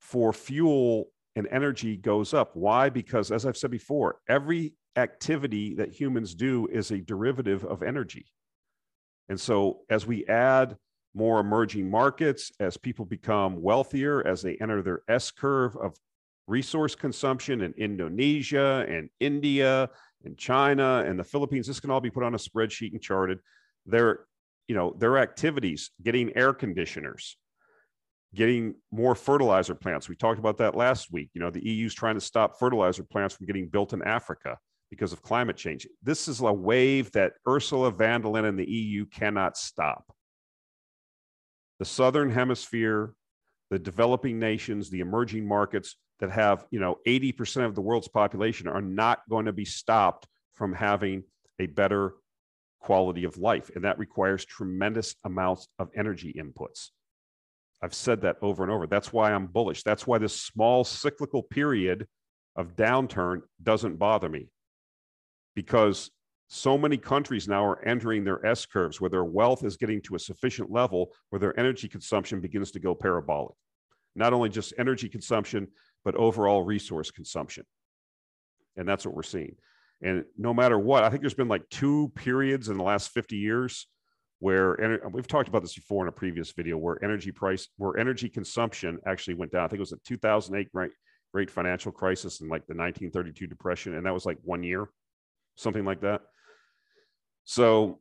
for 0.00 0.32
fuel 0.32 1.10
and 1.36 1.46
energy 1.50 1.96
goes 1.96 2.34
up. 2.34 2.56
Why? 2.56 2.88
Because, 2.88 3.30
as 3.30 3.46
I've 3.46 3.56
said 3.56 3.70
before, 3.70 4.20
every 4.28 4.74
activity 4.96 5.74
that 5.74 5.92
humans 5.92 6.34
do 6.34 6.66
is 6.66 6.90
a 6.90 6.98
derivative 6.98 7.64
of 7.64 7.82
energy. 7.82 8.26
And 9.28 9.40
so 9.40 9.80
as 9.88 10.06
we 10.06 10.26
add 10.26 10.76
more 11.14 11.40
emerging 11.40 11.90
markets, 11.90 12.52
as 12.60 12.76
people 12.76 13.04
become 13.04 13.60
wealthier, 13.60 14.26
as 14.26 14.42
they 14.42 14.56
enter 14.60 14.82
their 14.82 15.02
S 15.08 15.30
curve 15.30 15.76
of 15.76 15.96
resource 16.46 16.94
consumption 16.94 17.60
in 17.62 17.72
Indonesia 17.76 18.84
and 18.88 19.08
India 19.20 19.88
and 20.24 20.36
China 20.36 21.04
and 21.06 21.18
the 21.18 21.24
Philippines. 21.24 21.66
This 21.66 21.80
can 21.80 21.90
all 21.90 22.00
be 22.00 22.10
put 22.10 22.24
on 22.24 22.34
a 22.34 22.38
spreadsheet 22.38 22.92
and 22.92 23.00
charted. 23.00 23.38
Their, 23.86 24.20
you 24.68 24.74
know, 24.74 24.94
their 24.98 25.18
activities, 25.18 25.90
getting 26.02 26.36
air 26.36 26.52
conditioners, 26.52 27.36
getting 28.34 28.74
more 28.92 29.14
fertilizer 29.14 29.74
plants. 29.74 30.08
We 30.08 30.16
talked 30.16 30.38
about 30.38 30.58
that 30.58 30.74
last 30.74 31.12
week. 31.12 31.30
You 31.34 31.40
know, 31.40 31.50
the 31.50 31.64
EU 31.64 31.86
is 31.86 31.94
trying 31.94 32.14
to 32.14 32.20
stop 32.20 32.58
fertilizer 32.58 33.02
plants 33.02 33.34
from 33.34 33.46
getting 33.46 33.68
built 33.68 33.92
in 33.92 34.02
Africa 34.02 34.58
because 34.90 35.12
of 35.12 35.22
climate 35.22 35.56
change. 35.56 35.86
This 36.02 36.28
is 36.28 36.40
a 36.40 36.52
wave 36.52 37.10
that 37.12 37.32
Ursula 37.48 37.90
von 37.90 38.20
der 38.20 38.28
Leyen 38.28 38.48
and 38.48 38.58
the 38.58 38.68
EU 38.68 39.06
cannot 39.06 39.56
stop. 39.56 40.04
The 41.80 41.84
Southern 41.86 42.30
Hemisphere, 42.30 43.14
the 43.70 43.78
developing 43.78 44.38
nations, 44.38 44.90
the 44.90 45.00
emerging 45.00 45.48
markets 45.48 45.96
that 46.20 46.30
have, 46.30 46.66
you 46.70 46.78
know, 46.78 46.98
80% 47.06 47.64
of 47.64 47.74
the 47.74 47.80
world's 47.80 48.06
population 48.06 48.68
are 48.68 48.82
not 48.82 49.22
going 49.28 49.46
to 49.46 49.52
be 49.52 49.64
stopped 49.64 50.28
from 50.54 50.74
having 50.74 51.24
a 51.58 51.66
better 51.66 52.14
quality 52.80 53.24
of 53.24 53.38
life. 53.38 53.70
And 53.74 53.84
that 53.84 53.98
requires 53.98 54.44
tremendous 54.44 55.16
amounts 55.24 55.68
of 55.78 55.90
energy 55.96 56.34
inputs. 56.38 56.90
I've 57.82 57.94
said 57.94 58.20
that 58.22 58.36
over 58.42 58.62
and 58.62 58.70
over. 58.70 58.86
That's 58.86 59.10
why 59.12 59.32
I'm 59.32 59.46
bullish. 59.46 59.82
That's 59.82 60.06
why 60.06 60.18
this 60.18 60.38
small 60.38 60.84
cyclical 60.84 61.42
period 61.42 62.06
of 62.56 62.76
downturn 62.76 63.40
doesn't 63.62 63.98
bother 63.98 64.28
me 64.28 64.50
because 65.54 66.10
so 66.52 66.76
many 66.76 66.96
countries 66.96 67.46
now 67.46 67.64
are 67.64 67.80
entering 67.86 68.24
their 68.24 68.44
S 68.44 68.66
curves 68.66 69.00
where 69.00 69.08
their 69.08 69.24
wealth 69.24 69.64
is 69.64 69.76
getting 69.76 70.02
to 70.02 70.16
a 70.16 70.18
sufficient 70.18 70.68
level 70.68 71.12
where 71.28 71.38
their 71.38 71.58
energy 71.58 71.88
consumption 71.88 72.40
begins 72.40 72.72
to 72.72 72.80
go 72.80 72.92
parabolic. 72.92 73.54
Not 74.16 74.32
only 74.32 74.48
just 74.48 74.74
energy 74.76 75.08
consumption, 75.08 75.68
but 76.04 76.16
overall 76.16 76.64
resource 76.64 77.12
consumption. 77.12 77.64
And 78.76 78.88
that's 78.88 79.06
what 79.06 79.14
we're 79.14 79.22
seeing. 79.22 79.54
And 80.02 80.24
no 80.36 80.52
matter 80.52 80.76
what, 80.76 81.04
I 81.04 81.08
think 81.08 81.22
there's 81.22 81.34
been 81.34 81.46
like 81.46 81.68
two 81.70 82.10
periods 82.16 82.68
in 82.68 82.76
the 82.76 82.82
last 82.82 83.12
50 83.12 83.36
years 83.36 83.86
where 84.40 84.74
and 84.74 85.14
we've 85.14 85.28
talked 85.28 85.48
about 85.48 85.62
this 85.62 85.74
before 85.74 86.02
in 86.02 86.08
a 86.08 86.12
previous 86.12 86.50
video 86.50 86.76
where 86.76 87.02
energy 87.04 87.30
price 87.30 87.68
where 87.76 87.96
energy 87.96 88.28
consumption 88.28 88.98
actually 89.06 89.34
went 89.34 89.52
down 89.52 89.64
i 89.64 89.68
think 89.68 89.76
it 89.76 89.80
was 89.80 89.92
a 89.92 89.98
2008 90.06 90.72
great, 90.72 90.90
great 91.34 91.50
financial 91.50 91.92
crisis 91.92 92.40
and 92.40 92.48
like 92.48 92.66
the 92.66 92.72
1932 92.72 93.46
depression 93.46 93.96
and 93.96 94.06
that 94.06 94.14
was 94.14 94.24
like 94.24 94.38
one 94.42 94.62
year 94.62 94.88
something 95.56 95.84
like 95.84 96.00
that 96.00 96.22
so 97.44 98.00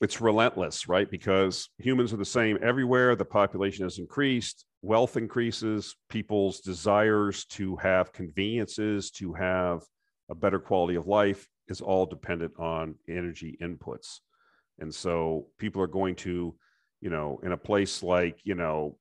it's 0.00 0.20
relentless 0.20 0.88
right? 0.88 1.10
Because 1.10 1.70
humans 1.78 2.12
are 2.12 2.18
the 2.18 2.24
same 2.24 2.58
everywhere. 2.62 3.16
The 3.16 3.24
population 3.24 3.84
has 3.84 3.98
increased. 3.98 4.66
Wealth 4.82 5.16
increases. 5.16 5.96
People's 6.10 6.60
desires 6.60 7.44
to 7.46 7.76
have 7.76 8.12
conveniences 8.12 9.10
to 9.12 9.32
have 9.32 9.82
a 10.30 10.34
better 10.34 10.58
quality 10.58 10.96
of 10.96 11.06
life 11.06 11.48
is 11.68 11.80
all 11.80 12.06
dependent 12.06 12.52
on 12.58 12.96
energy 13.08 13.56
inputs. 13.62 14.18
And 14.78 14.94
so 14.94 15.46
people 15.58 15.80
are 15.80 15.86
going 15.86 16.16
to, 16.16 16.54
you 17.00 17.10
know, 17.10 17.40
in 17.42 17.52
a 17.52 17.56
place 17.56 18.02
like, 18.02 18.38
you 18.44 18.54
know, 18.54 18.98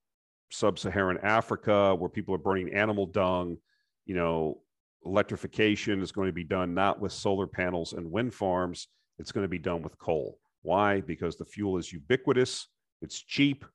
sub 0.52 0.78
Saharan 0.78 1.18
Africa, 1.24 1.96
where 1.96 2.10
people 2.10 2.36
are 2.36 2.40
burning 2.40 2.74
animal 2.74 3.08
dung, 3.08 3.58
you 4.06 4.16
know, 4.16 4.62
electrification 5.06 6.02
is 6.02 6.12
going 6.12 6.28
to 6.28 6.34
be 6.34 6.44
done 6.44 6.74
not 6.74 7.00
with 7.00 7.12
solar 7.12 7.48
panels 7.48 7.94
and 7.94 8.12
wind 8.12 8.34
farms, 8.34 8.88
it's 9.20 9.32
going 9.32 9.44
to 9.44 9.50
be 9.50 9.60
done 9.60 9.82
with 9.82 9.98
coal. 9.98 10.38
Why? 10.62 11.02
Because 11.02 11.36
the 11.36 11.46
fuel 11.46 11.78
is 11.78 11.92
ubiquitous, 11.92 12.68
it's 13.02 13.22
cheap, 13.22 13.66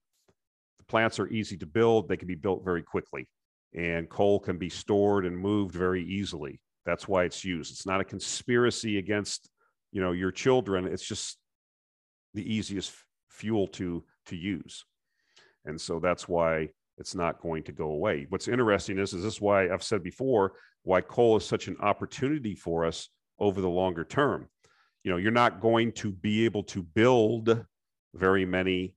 the 0.79 0.85
plants 0.85 1.18
are 1.18 1.29
easy 1.29 1.57
to 1.59 1.66
build, 1.66 2.09
they 2.09 2.16
can 2.16 2.29
be 2.29 2.35
built 2.35 2.64
very 2.64 2.83
quickly, 2.83 3.29
and 3.74 4.09
coal 4.09 4.41
can 4.41 4.59
be 4.59 4.70
stored 4.70 5.26
and 5.26 5.37
moved 5.37 5.74
very 5.74 6.05
easily. 6.05 6.61
That's 6.87 7.07
why 7.07 7.24
it's 7.24 7.45
used. 7.45 7.70
It's 7.72 7.87
not 7.87 8.01
a 8.01 8.05
conspiracy 8.05 8.97
against, 8.97 9.51
you 9.93 10.01
know, 10.01 10.12
your 10.12 10.31
children. 10.31 10.87
It's 10.87 11.07
just 11.07 11.37
the 12.33 12.55
easiest 12.55 12.93
fuel 13.29 13.66
to 13.68 14.05
to 14.26 14.37
use 14.37 14.85
and 15.68 15.81
so 15.81 16.01
that's 16.01 16.26
why 16.26 16.68
it's 16.99 17.14
not 17.14 17.40
going 17.40 17.62
to 17.64 17.72
go 17.72 17.90
away. 17.90 18.26
What's 18.28 18.49
interesting 18.49 18.99
is 18.99 19.12
is 19.12 19.22
this 19.22 19.40
why 19.40 19.70
i've 19.70 19.82
said 19.82 20.03
before 20.03 20.53
why 20.82 21.01
coal 21.01 21.36
is 21.36 21.44
such 21.44 21.68
an 21.68 21.76
opportunity 21.80 22.55
for 22.55 22.84
us 22.84 23.09
over 23.38 23.61
the 23.61 23.68
longer 23.68 24.05
term. 24.05 24.49
You 25.05 25.12
know 25.12 25.16
you're 25.16 25.32
not 25.32 25.61
going 25.61 25.92
to 25.92 26.12
be 26.12 26.44
able 26.44 26.64
to 26.64 26.82
build 26.82 27.64
very 28.14 28.44
many 28.44 28.94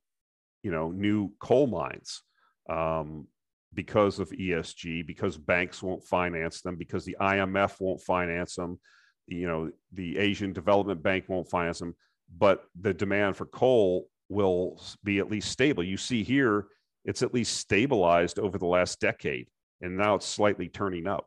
you 0.62 0.70
know 0.70 0.90
new 0.90 1.32
coal 1.40 1.66
mines 1.66 2.22
um, 2.68 3.26
because 3.74 4.18
of 4.18 4.30
esg 4.30 5.06
because 5.06 5.36
banks 5.36 5.82
won't 5.82 6.04
finance 6.04 6.60
them 6.60 6.76
because 6.76 7.04
the 7.04 7.16
imf 7.20 7.80
won't 7.80 8.00
finance 8.00 8.56
them 8.56 8.78
you 9.26 9.46
know 9.46 9.70
the 9.92 10.18
asian 10.18 10.52
development 10.52 11.02
bank 11.02 11.24
won't 11.28 11.48
finance 11.48 11.78
them. 11.78 11.94
But 12.38 12.64
the 12.80 12.94
demand 12.94 13.36
for 13.36 13.46
coal 13.46 14.08
will 14.28 14.80
be 15.04 15.18
at 15.18 15.30
least 15.30 15.50
stable. 15.50 15.84
You 15.84 15.96
see 15.96 16.22
here, 16.22 16.66
it's 17.04 17.22
at 17.22 17.34
least 17.34 17.56
stabilized 17.56 18.38
over 18.38 18.58
the 18.58 18.66
last 18.66 19.00
decade, 19.00 19.48
and 19.80 19.96
now 19.96 20.14
it's 20.14 20.26
slightly 20.26 20.68
turning 20.68 21.06
up. 21.06 21.26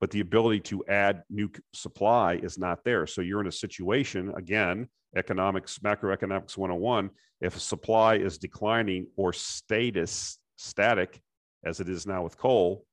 But 0.00 0.10
the 0.10 0.20
ability 0.20 0.60
to 0.60 0.84
add 0.86 1.22
new 1.28 1.50
supply 1.74 2.34
is 2.34 2.58
not 2.58 2.84
there. 2.84 3.06
So 3.06 3.20
you're 3.20 3.40
in 3.40 3.48
a 3.48 3.52
situation, 3.52 4.32
again, 4.36 4.88
economics, 5.16 5.78
macroeconomics 5.80 6.56
101, 6.56 7.10
if 7.40 7.58
supply 7.58 8.16
is 8.16 8.38
declining 8.38 9.06
or 9.16 9.32
status 9.32 10.38
static, 10.56 11.20
as 11.64 11.80
it 11.80 11.88
is 11.88 12.06
now 12.06 12.22
with 12.22 12.38
coal, 12.38 12.84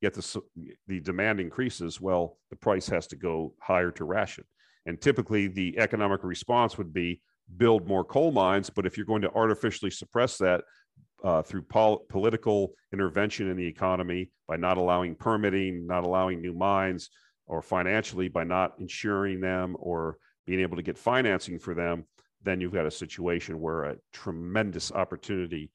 yet 0.00 0.14
the, 0.14 0.42
the 0.86 1.00
demand 1.00 1.40
increases, 1.40 2.00
well, 2.00 2.38
the 2.50 2.56
price 2.56 2.88
has 2.88 3.06
to 3.08 3.16
go 3.16 3.54
higher 3.60 3.90
to 3.92 4.04
ration. 4.04 4.44
And 4.86 5.00
typically, 5.00 5.46
the 5.46 5.78
economic 5.78 6.22
response 6.24 6.76
would 6.76 6.92
be 6.92 7.22
build 7.56 7.86
more 7.86 8.04
coal 8.04 8.32
mines. 8.32 8.70
But 8.70 8.86
if 8.86 8.96
you're 8.96 9.06
going 9.06 9.22
to 9.22 9.32
artificially 9.32 9.90
suppress 9.90 10.36
that 10.38 10.62
uh, 11.24 11.42
through 11.42 11.62
pol- 11.62 12.04
political 12.08 12.74
intervention 12.92 13.48
in 13.48 13.56
the 13.56 13.66
economy 13.66 14.30
by 14.46 14.56
not 14.56 14.76
allowing 14.76 15.14
permitting, 15.14 15.86
not 15.86 16.04
allowing 16.04 16.40
new 16.40 16.52
mines, 16.52 17.08
or 17.46 17.62
financially 17.62 18.28
by 18.28 18.44
not 18.44 18.74
insuring 18.78 19.40
them 19.40 19.76
or 19.78 20.18
being 20.46 20.60
able 20.60 20.76
to 20.76 20.82
get 20.82 20.98
financing 20.98 21.58
for 21.58 21.74
them, 21.74 22.04
then 22.42 22.60
you've 22.60 22.72
got 22.72 22.86
a 22.86 22.90
situation 22.90 23.60
where 23.60 23.84
a 23.84 23.96
tremendous 24.12 24.92
opportunity 24.92 25.70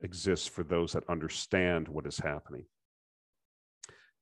exists 0.00 0.46
for 0.46 0.64
those 0.64 0.92
that 0.92 1.08
understand 1.08 1.86
what 1.86 2.06
is 2.06 2.18
happening. 2.18 2.64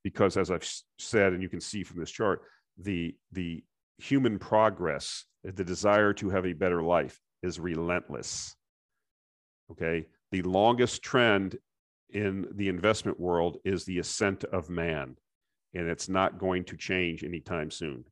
Because 0.03 0.37
as 0.37 0.51
I've 0.51 0.69
said, 0.99 1.33
and 1.33 1.43
you 1.43 1.49
can 1.49 1.61
see 1.61 1.85
from 1.85 2.01
this 2.01 2.11
chart, 2.11 2.43
the 2.77 3.15
the 3.31 3.63
human 3.99 4.39
progress, 4.39 5.27
the 5.45 5.65
desire 5.65 6.13
to 6.15 6.31
have 6.31 6.45
a 6.45 6.55
better 6.55 6.83
life, 6.83 7.21
is 7.43 7.61
relentless. 7.61 8.57
Okay. 9.71 10.07
The 10.33 10.43
longest 10.43 11.03
trend 11.03 11.59
in 12.09 12.49
the 12.55 12.69
investment 12.69 13.21
world 13.21 13.59
is 13.65 13.85
the 13.85 13.99
ascent 13.99 14.45
of 14.45 14.71
man, 14.71 15.17
and 15.75 15.87
it's 15.87 16.09
not 16.09 16.39
going 16.39 16.65
to 16.65 16.77
change 16.77 17.23
anytime 17.23 17.71
soon. 17.71 18.05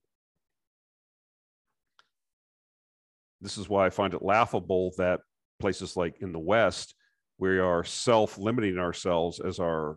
This 3.40 3.56
is 3.56 3.70
why 3.70 3.86
I 3.86 3.90
find 3.90 4.12
it 4.12 4.22
laughable 4.22 4.92
that 4.98 5.20
places 5.60 5.96
like 5.96 6.20
in 6.20 6.32
the 6.32 6.38
West, 6.38 6.94
we 7.38 7.58
are 7.58 7.84
self 7.84 8.36
limiting 8.36 8.78
ourselves 8.78 9.40
as 9.40 9.58
our 9.58 9.96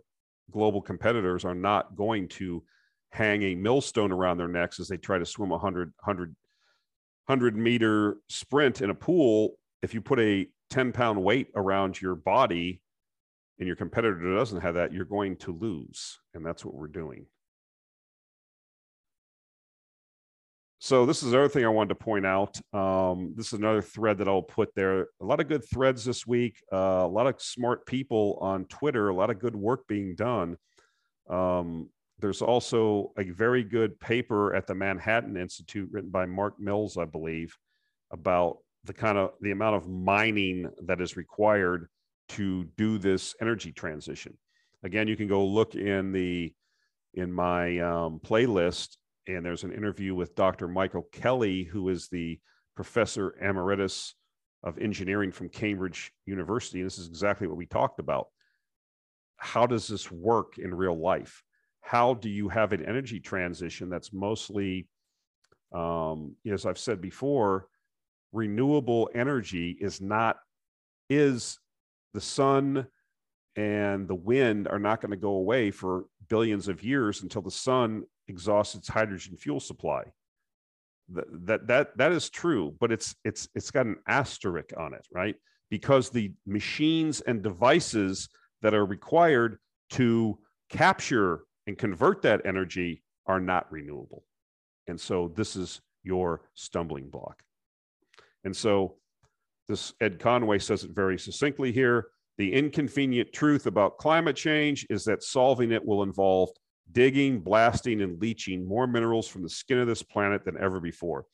global 0.49 0.81
competitors 0.81 1.43
are 1.43 1.55
not 1.55 1.93
going 1.97 2.29
to 2.29 2.63
hang 3.11 3.43
a 3.43 3.55
millstone 3.55 4.13
around 4.13 4.37
their 4.37 4.47
necks 4.47 4.79
as 4.79 4.87
they 4.87 4.95
try 4.95 5.17
to 5.17 5.25
swim 5.25 5.49
a 5.51 5.55
100, 5.55 5.93
100, 6.05 6.35
100 7.25 7.57
meter 7.57 8.15
sprint 8.29 8.81
in 8.81 8.91
a 8.91 8.95
pool. 8.95 9.57
If 9.81 9.93
you 9.93 9.99
put 9.99 10.21
a 10.21 10.47
10 10.73 10.91
pound 10.91 11.23
weight 11.23 11.49
around 11.55 12.01
your 12.01 12.15
body 12.15 12.81
and 13.59 13.67
your 13.67 13.75
competitor 13.75 14.35
doesn't 14.35 14.61
have 14.61 14.73
that, 14.73 14.91
you're 14.91 15.05
going 15.05 15.35
to 15.37 15.55
lose. 15.55 16.19
And 16.33 16.43
that's 16.43 16.65
what 16.65 16.73
we're 16.73 16.87
doing. 16.87 17.27
So 20.79 21.05
this 21.05 21.21
is 21.21 21.31
another 21.31 21.47
thing 21.47 21.63
I 21.63 21.69
wanted 21.69 21.89
to 21.89 22.03
point 22.03 22.25
out. 22.25 22.59
Um, 22.73 23.35
this 23.37 23.47
is 23.47 23.53
another 23.53 23.83
thread 23.83 24.17
that 24.17 24.27
I'll 24.27 24.41
put 24.41 24.73
there. 24.75 25.01
A 25.21 25.25
lot 25.25 25.39
of 25.39 25.47
good 25.47 25.63
threads 25.63 26.03
this 26.03 26.25
week. 26.25 26.57
Uh, 26.73 27.03
a 27.03 27.07
lot 27.07 27.27
of 27.27 27.39
smart 27.39 27.85
people 27.85 28.39
on 28.41 28.65
Twitter. 28.65 29.09
A 29.09 29.15
lot 29.15 29.29
of 29.29 29.39
good 29.39 29.55
work 29.55 29.87
being 29.87 30.15
done. 30.15 30.57
Um, 31.29 31.89
there's 32.17 32.41
also 32.41 33.13
a 33.17 33.25
very 33.25 33.63
good 33.63 33.99
paper 33.99 34.55
at 34.55 34.65
the 34.65 34.73
Manhattan 34.73 35.37
Institute 35.37 35.89
written 35.91 36.09
by 36.09 36.25
Mark 36.25 36.59
Mills, 36.59 36.97
I 36.97 37.05
believe, 37.05 37.55
about 38.11 38.57
the 38.85 38.93
kind 38.93 39.17
of 39.17 39.31
the 39.41 39.51
amount 39.51 39.75
of 39.75 39.87
mining 39.87 40.69
that 40.85 41.01
is 41.01 41.15
required 41.15 41.87
to 42.29 42.65
do 42.77 42.97
this 42.97 43.35
energy 43.41 43.71
transition. 43.71 44.37
Again, 44.83 45.07
you 45.07 45.15
can 45.15 45.27
go 45.27 45.45
look 45.45 45.75
in 45.75 46.11
the 46.11 46.53
in 47.13 47.31
my 47.31 47.79
um, 47.79 48.19
playlist, 48.19 48.97
and 49.27 49.45
there's 49.45 49.63
an 49.63 49.71
interview 49.71 50.15
with 50.15 50.35
Dr. 50.35 50.67
Michael 50.67 51.07
Kelly, 51.11 51.63
who 51.63 51.89
is 51.89 52.07
the 52.07 52.39
professor 52.75 53.35
emeritus 53.39 54.15
of 54.63 54.77
engineering 54.79 55.31
from 55.31 55.49
Cambridge 55.49 56.11
University. 56.25 56.79
And 56.79 56.87
this 56.87 56.97
is 56.97 57.07
exactly 57.07 57.47
what 57.47 57.57
we 57.57 57.65
talked 57.65 57.99
about. 57.99 58.27
How 59.37 59.67
does 59.67 59.87
this 59.87 60.11
work 60.11 60.57
in 60.57 60.73
real 60.73 60.99
life? 60.99 61.43
How 61.81 62.13
do 62.13 62.29
you 62.29 62.49
have 62.49 62.71
an 62.71 62.83
energy 62.83 63.19
transition 63.19 63.89
that's 63.89 64.13
mostly, 64.13 64.87
um, 65.73 66.35
as 66.49 66.65
I've 66.65 66.79
said 66.79 67.01
before, 67.01 67.67
renewable 68.33 69.09
energy 69.13 69.77
is 69.79 70.01
not, 70.01 70.37
is 71.09 71.59
the 72.13 72.21
sun 72.21 72.87
and 73.55 74.07
the 74.07 74.15
wind 74.15 74.67
are 74.67 74.79
not 74.79 74.99
going 74.99 75.11
to 75.11 75.17
go 75.17 75.35
away 75.35 75.71
for 75.71 76.05
billions 76.27 76.67
of 76.67 76.83
years 76.83 77.21
until 77.21 77.41
the 77.41 77.51
sun 77.51 78.03
exhausts 78.27 78.75
its 78.75 78.87
hydrogen 78.87 79.37
fuel 79.37 79.59
supply. 79.59 80.03
That 81.09 81.45
that 81.45 81.67
that, 81.67 81.97
that 81.97 82.11
is 82.13 82.29
true 82.29 82.75
but 82.79 82.91
it's 82.91 83.13
it's 83.25 83.49
it's 83.53 83.71
got 83.71 83.85
an 83.85 83.97
asterisk 84.07 84.71
on 84.77 84.93
it 84.93 85.05
right? 85.11 85.35
Because 85.69 86.09
the 86.09 86.31
machines 86.47 87.21
and 87.21 87.43
devices 87.43 88.29
that 88.61 88.73
are 88.73 88.85
required 88.85 89.59
to 89.91 90.39
capture 90.69 91.41
and 91.67 91.77
convert 91.77 92.21
that 92.21 92.45
energy 92.45 93.03
are 93.27 93.39
not 93.39 93.71
renewable. 93.71 94.23
And 94.87 94.99
so 94.99 95.31
this 95.35 95.55
is 95.55 95.81
your 96.03 96.41
stumbling 96.55 97.09
block 97.09 97.43
and 98.43 98.55
so 98.55 98.95
this 99.67 99.93
ed 100.01 100.19
conway 100.19 100.59
says 100.59 100.83
it 100.83 100.91
very 100.91 101.17
succinctly 101.17 101.71
here 101.71 102.07
the 102.37 102.53
inconvenient 102.53 103.31
truth 103.31 103.67
about 103.67 103.97
climate 103.97 104.35
change 104.35 104.87
is 104.89 105.03
that 105.05 105.23
solving 105.23 105.71
it 105.71 105.85
will 105.85 106.03
involve 106.03 106.49
digging, 106.91 107.39
blasting, 107.39 108.01
and 108.01 108.19
leaching 108.21 108.67
more 108.67 108.87
minerals 108.87 109.27
from 109.27 109.43
the 109.43 109.49
skin 109.49 109.79
of 109.79 109.87
this 109.87 110.03
planet 110.03 110.43
than 110.43 110.57
ever 110.57 110.79
before. 110.79 111.25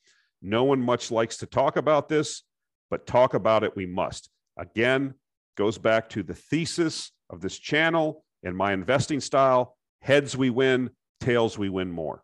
No 0.42 0.64
one 0.64 0.80
much 0.80 1.10
likes 1.10 1.38
to 1.38 1.46
talk 1.46 1.76
about 1.76 2.08
this, 2.08 2.42
but 2.90 3.06
talk 3.06 3.34
about 3.34 3.64
it 3.64 3.76
we 3.76 3.86
must. 3.86 4.30
Again, 4.58 5.14
goes 5.56 5.78
back 5.78 6.08
to 6.10 6.22
the 6.22 6.34
thesis 6.34 7.12
of 7.28 7.40
this 7.40 7.58
channel 7.58 8.24
and 8.42 8.56
my 8.56 8.72
investing 8.72 9.20
style 9.20 9.76
heads 10.00 10.36
we 10.36 10.48
win, 10.50 10.90
tails 11.20 11.58
we 11.58 11.68
win 11.68 11.90
more. 11.90 12.22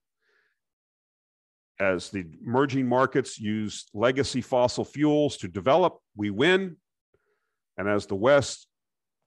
As 1.78 2.10
the 2.10 2.24
emerging 2.44 2.88
markets 2.88 3.38
use 3.38 3.86
legacy 3.92 4.40
fossil 4.40 4.84
fuels 4.84 5.36
to 5.38 5.48
develop, 5.48 5.98
we 6.16 6.30
win. 6.30 6.76
And 7.76 7.88
as 7.88 8.06
the 8.06 8.14
West 8.14 8.66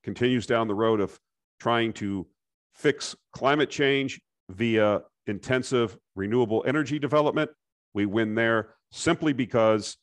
continues 0.04 0.48
down 0.48 0.68
the 0.68 0.76
road 0.76 1.00
of 1.00 1.20
trying 1.60 1.94
to 1.94 2.26
fix 2.74 3.16
climate 3.34 3.70
change 3.70 4.20
via 4.50 5.02
intensive 5.28 5.98
renewable 6.16 6.64
energy 6.66 6.98
development. 6.98 7.52
We 7.94 8.06
win 8.06 8.36
there 8.36 8.76
simply 8.92 9.34
because 9.34 9.98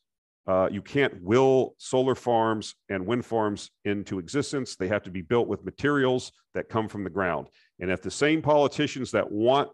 uh, 0.47 0.69
you 0.71 0.81
can't 0.81 1.21
will 1.21 1.75
solar 1.77 2.15
farms 2.15 2.75
and 2.89 3.05
wind 3.05 3.25
farms 3.25 3.69
into 3.83 4.19
existence. 4.19 4.75
They 4.77 4.87
have 4.87 5.03
to 5.03 5.11
be 5.11 5.21
built 5.21 5.47
with 5.47 5.65
materials 5.65 6.31
that 6.53 6.69
come 6.69 6.87
from 6.87 7.03
the 7.03 7.09
ground. 7.09 7.47
And 7.79 7.91
if 7.91 8.01
the 8.01 8.11
same 8.11 8.41
politicians 8.41 9.11
that 9.11 9.29
want 9.29 9.69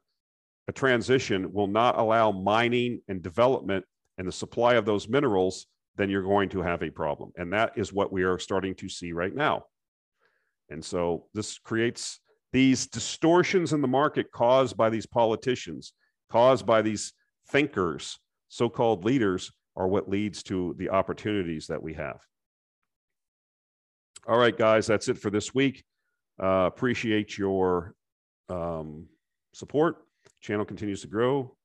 a 0.68 0.72
transition 0.72 1.52
will 1.52 1.68
not 1.68 1.98
allow 1.98 2.32
mining 2.32 3.02
and 3.08 3.22
development 3.22 3.86
and 4.18 4.28
the 4.28 4.32
supply 4.32 4.76
of 4.76 4.86
those 4.86 5.08
minerals, 5.08 5.68
then 5.96 6.10
you're 6.10 6.24
going 6.24 6.50
to 6.50 6.62
have 6.62 6.84
a 6.84 6.90
problem. 6.90 7.32
And 7.36 7.52
that 7.54 7.74
is 7.76 7.92
what 7.92 8.12
we 8.12 8.24
are 8.24 8.40
starting 8.40 8.76
to 8.76 8.90
see 8.90 9.12
right 9.12 9.36
now. 9.36 9.66
And 10.70 10.84
so 10.84 11.26
this 11.34 11.60
creates 11.60 12.20
these 12.52 12.88
distortions 12.88 13.74
in 13.74 13.82
the 13.82 13.88
market 13.88 14.32
caused 14.32 14.78
by 14.78 14.90
these 14.90 15.06
politicians, 15.06 15.94
caused 16.32 16.66
by 16.66 16.82
these 16.82 17.14
thinkers, 17.50 18.20
so 18.48 18.70
called 18.70 19.04
leaders, 19.04 19.52
are 19.76 19.88
what 19.88 20.10
leads 20.10 20.44
to 20.44 20.76
the 20.78 20.90
opportunities 20.90 21.68
that 21.68 21.82
we 21.82 21.94
have. 21.96 22.20
All 24.28 24.38
right, 24.38 24.58
guys, 24.58 24.88
that's 24.88 25.10
it 25.10 25.18
for 25.18 25.30
this 25.30 25.54
week. 25.54 25.84
Uh, 26.42 26.66
appreciate 26.68 27.38
your 27.38 27.94
um, 28.50 29.08
support. 29.54 29.98
Channel 30.44 30.66
continues 30.66 31.00
to 31.02 31.08
grow, 31.08 31.56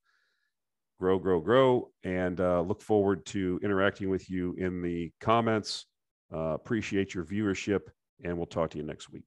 grow, 1.01 1.19
grow, 1.19 1.41
grow, 1.41 1.91
and 2.05 2.41
uh, 2.41 2.61
look 2.61 2.81
forward 2.81 3.27
to 3.27 3.59
interacting 3.61 4.09
with 4.09 4.31
you 4.31 4.55
in 4.57 4.81
the 4.81 5.13
comments. 5.21 5.87
Uh, 6.33 6.55
appreciate 6.55 7.13
your 7.13 7.25
viewership, 7.25 7.81
and 8.23 8.37
we'll 8.37 8.47
talk 8.47 8.71
to 8.71 8.79
you 8.79 8.85
next 8.85 9.11
week. 9.11 9.25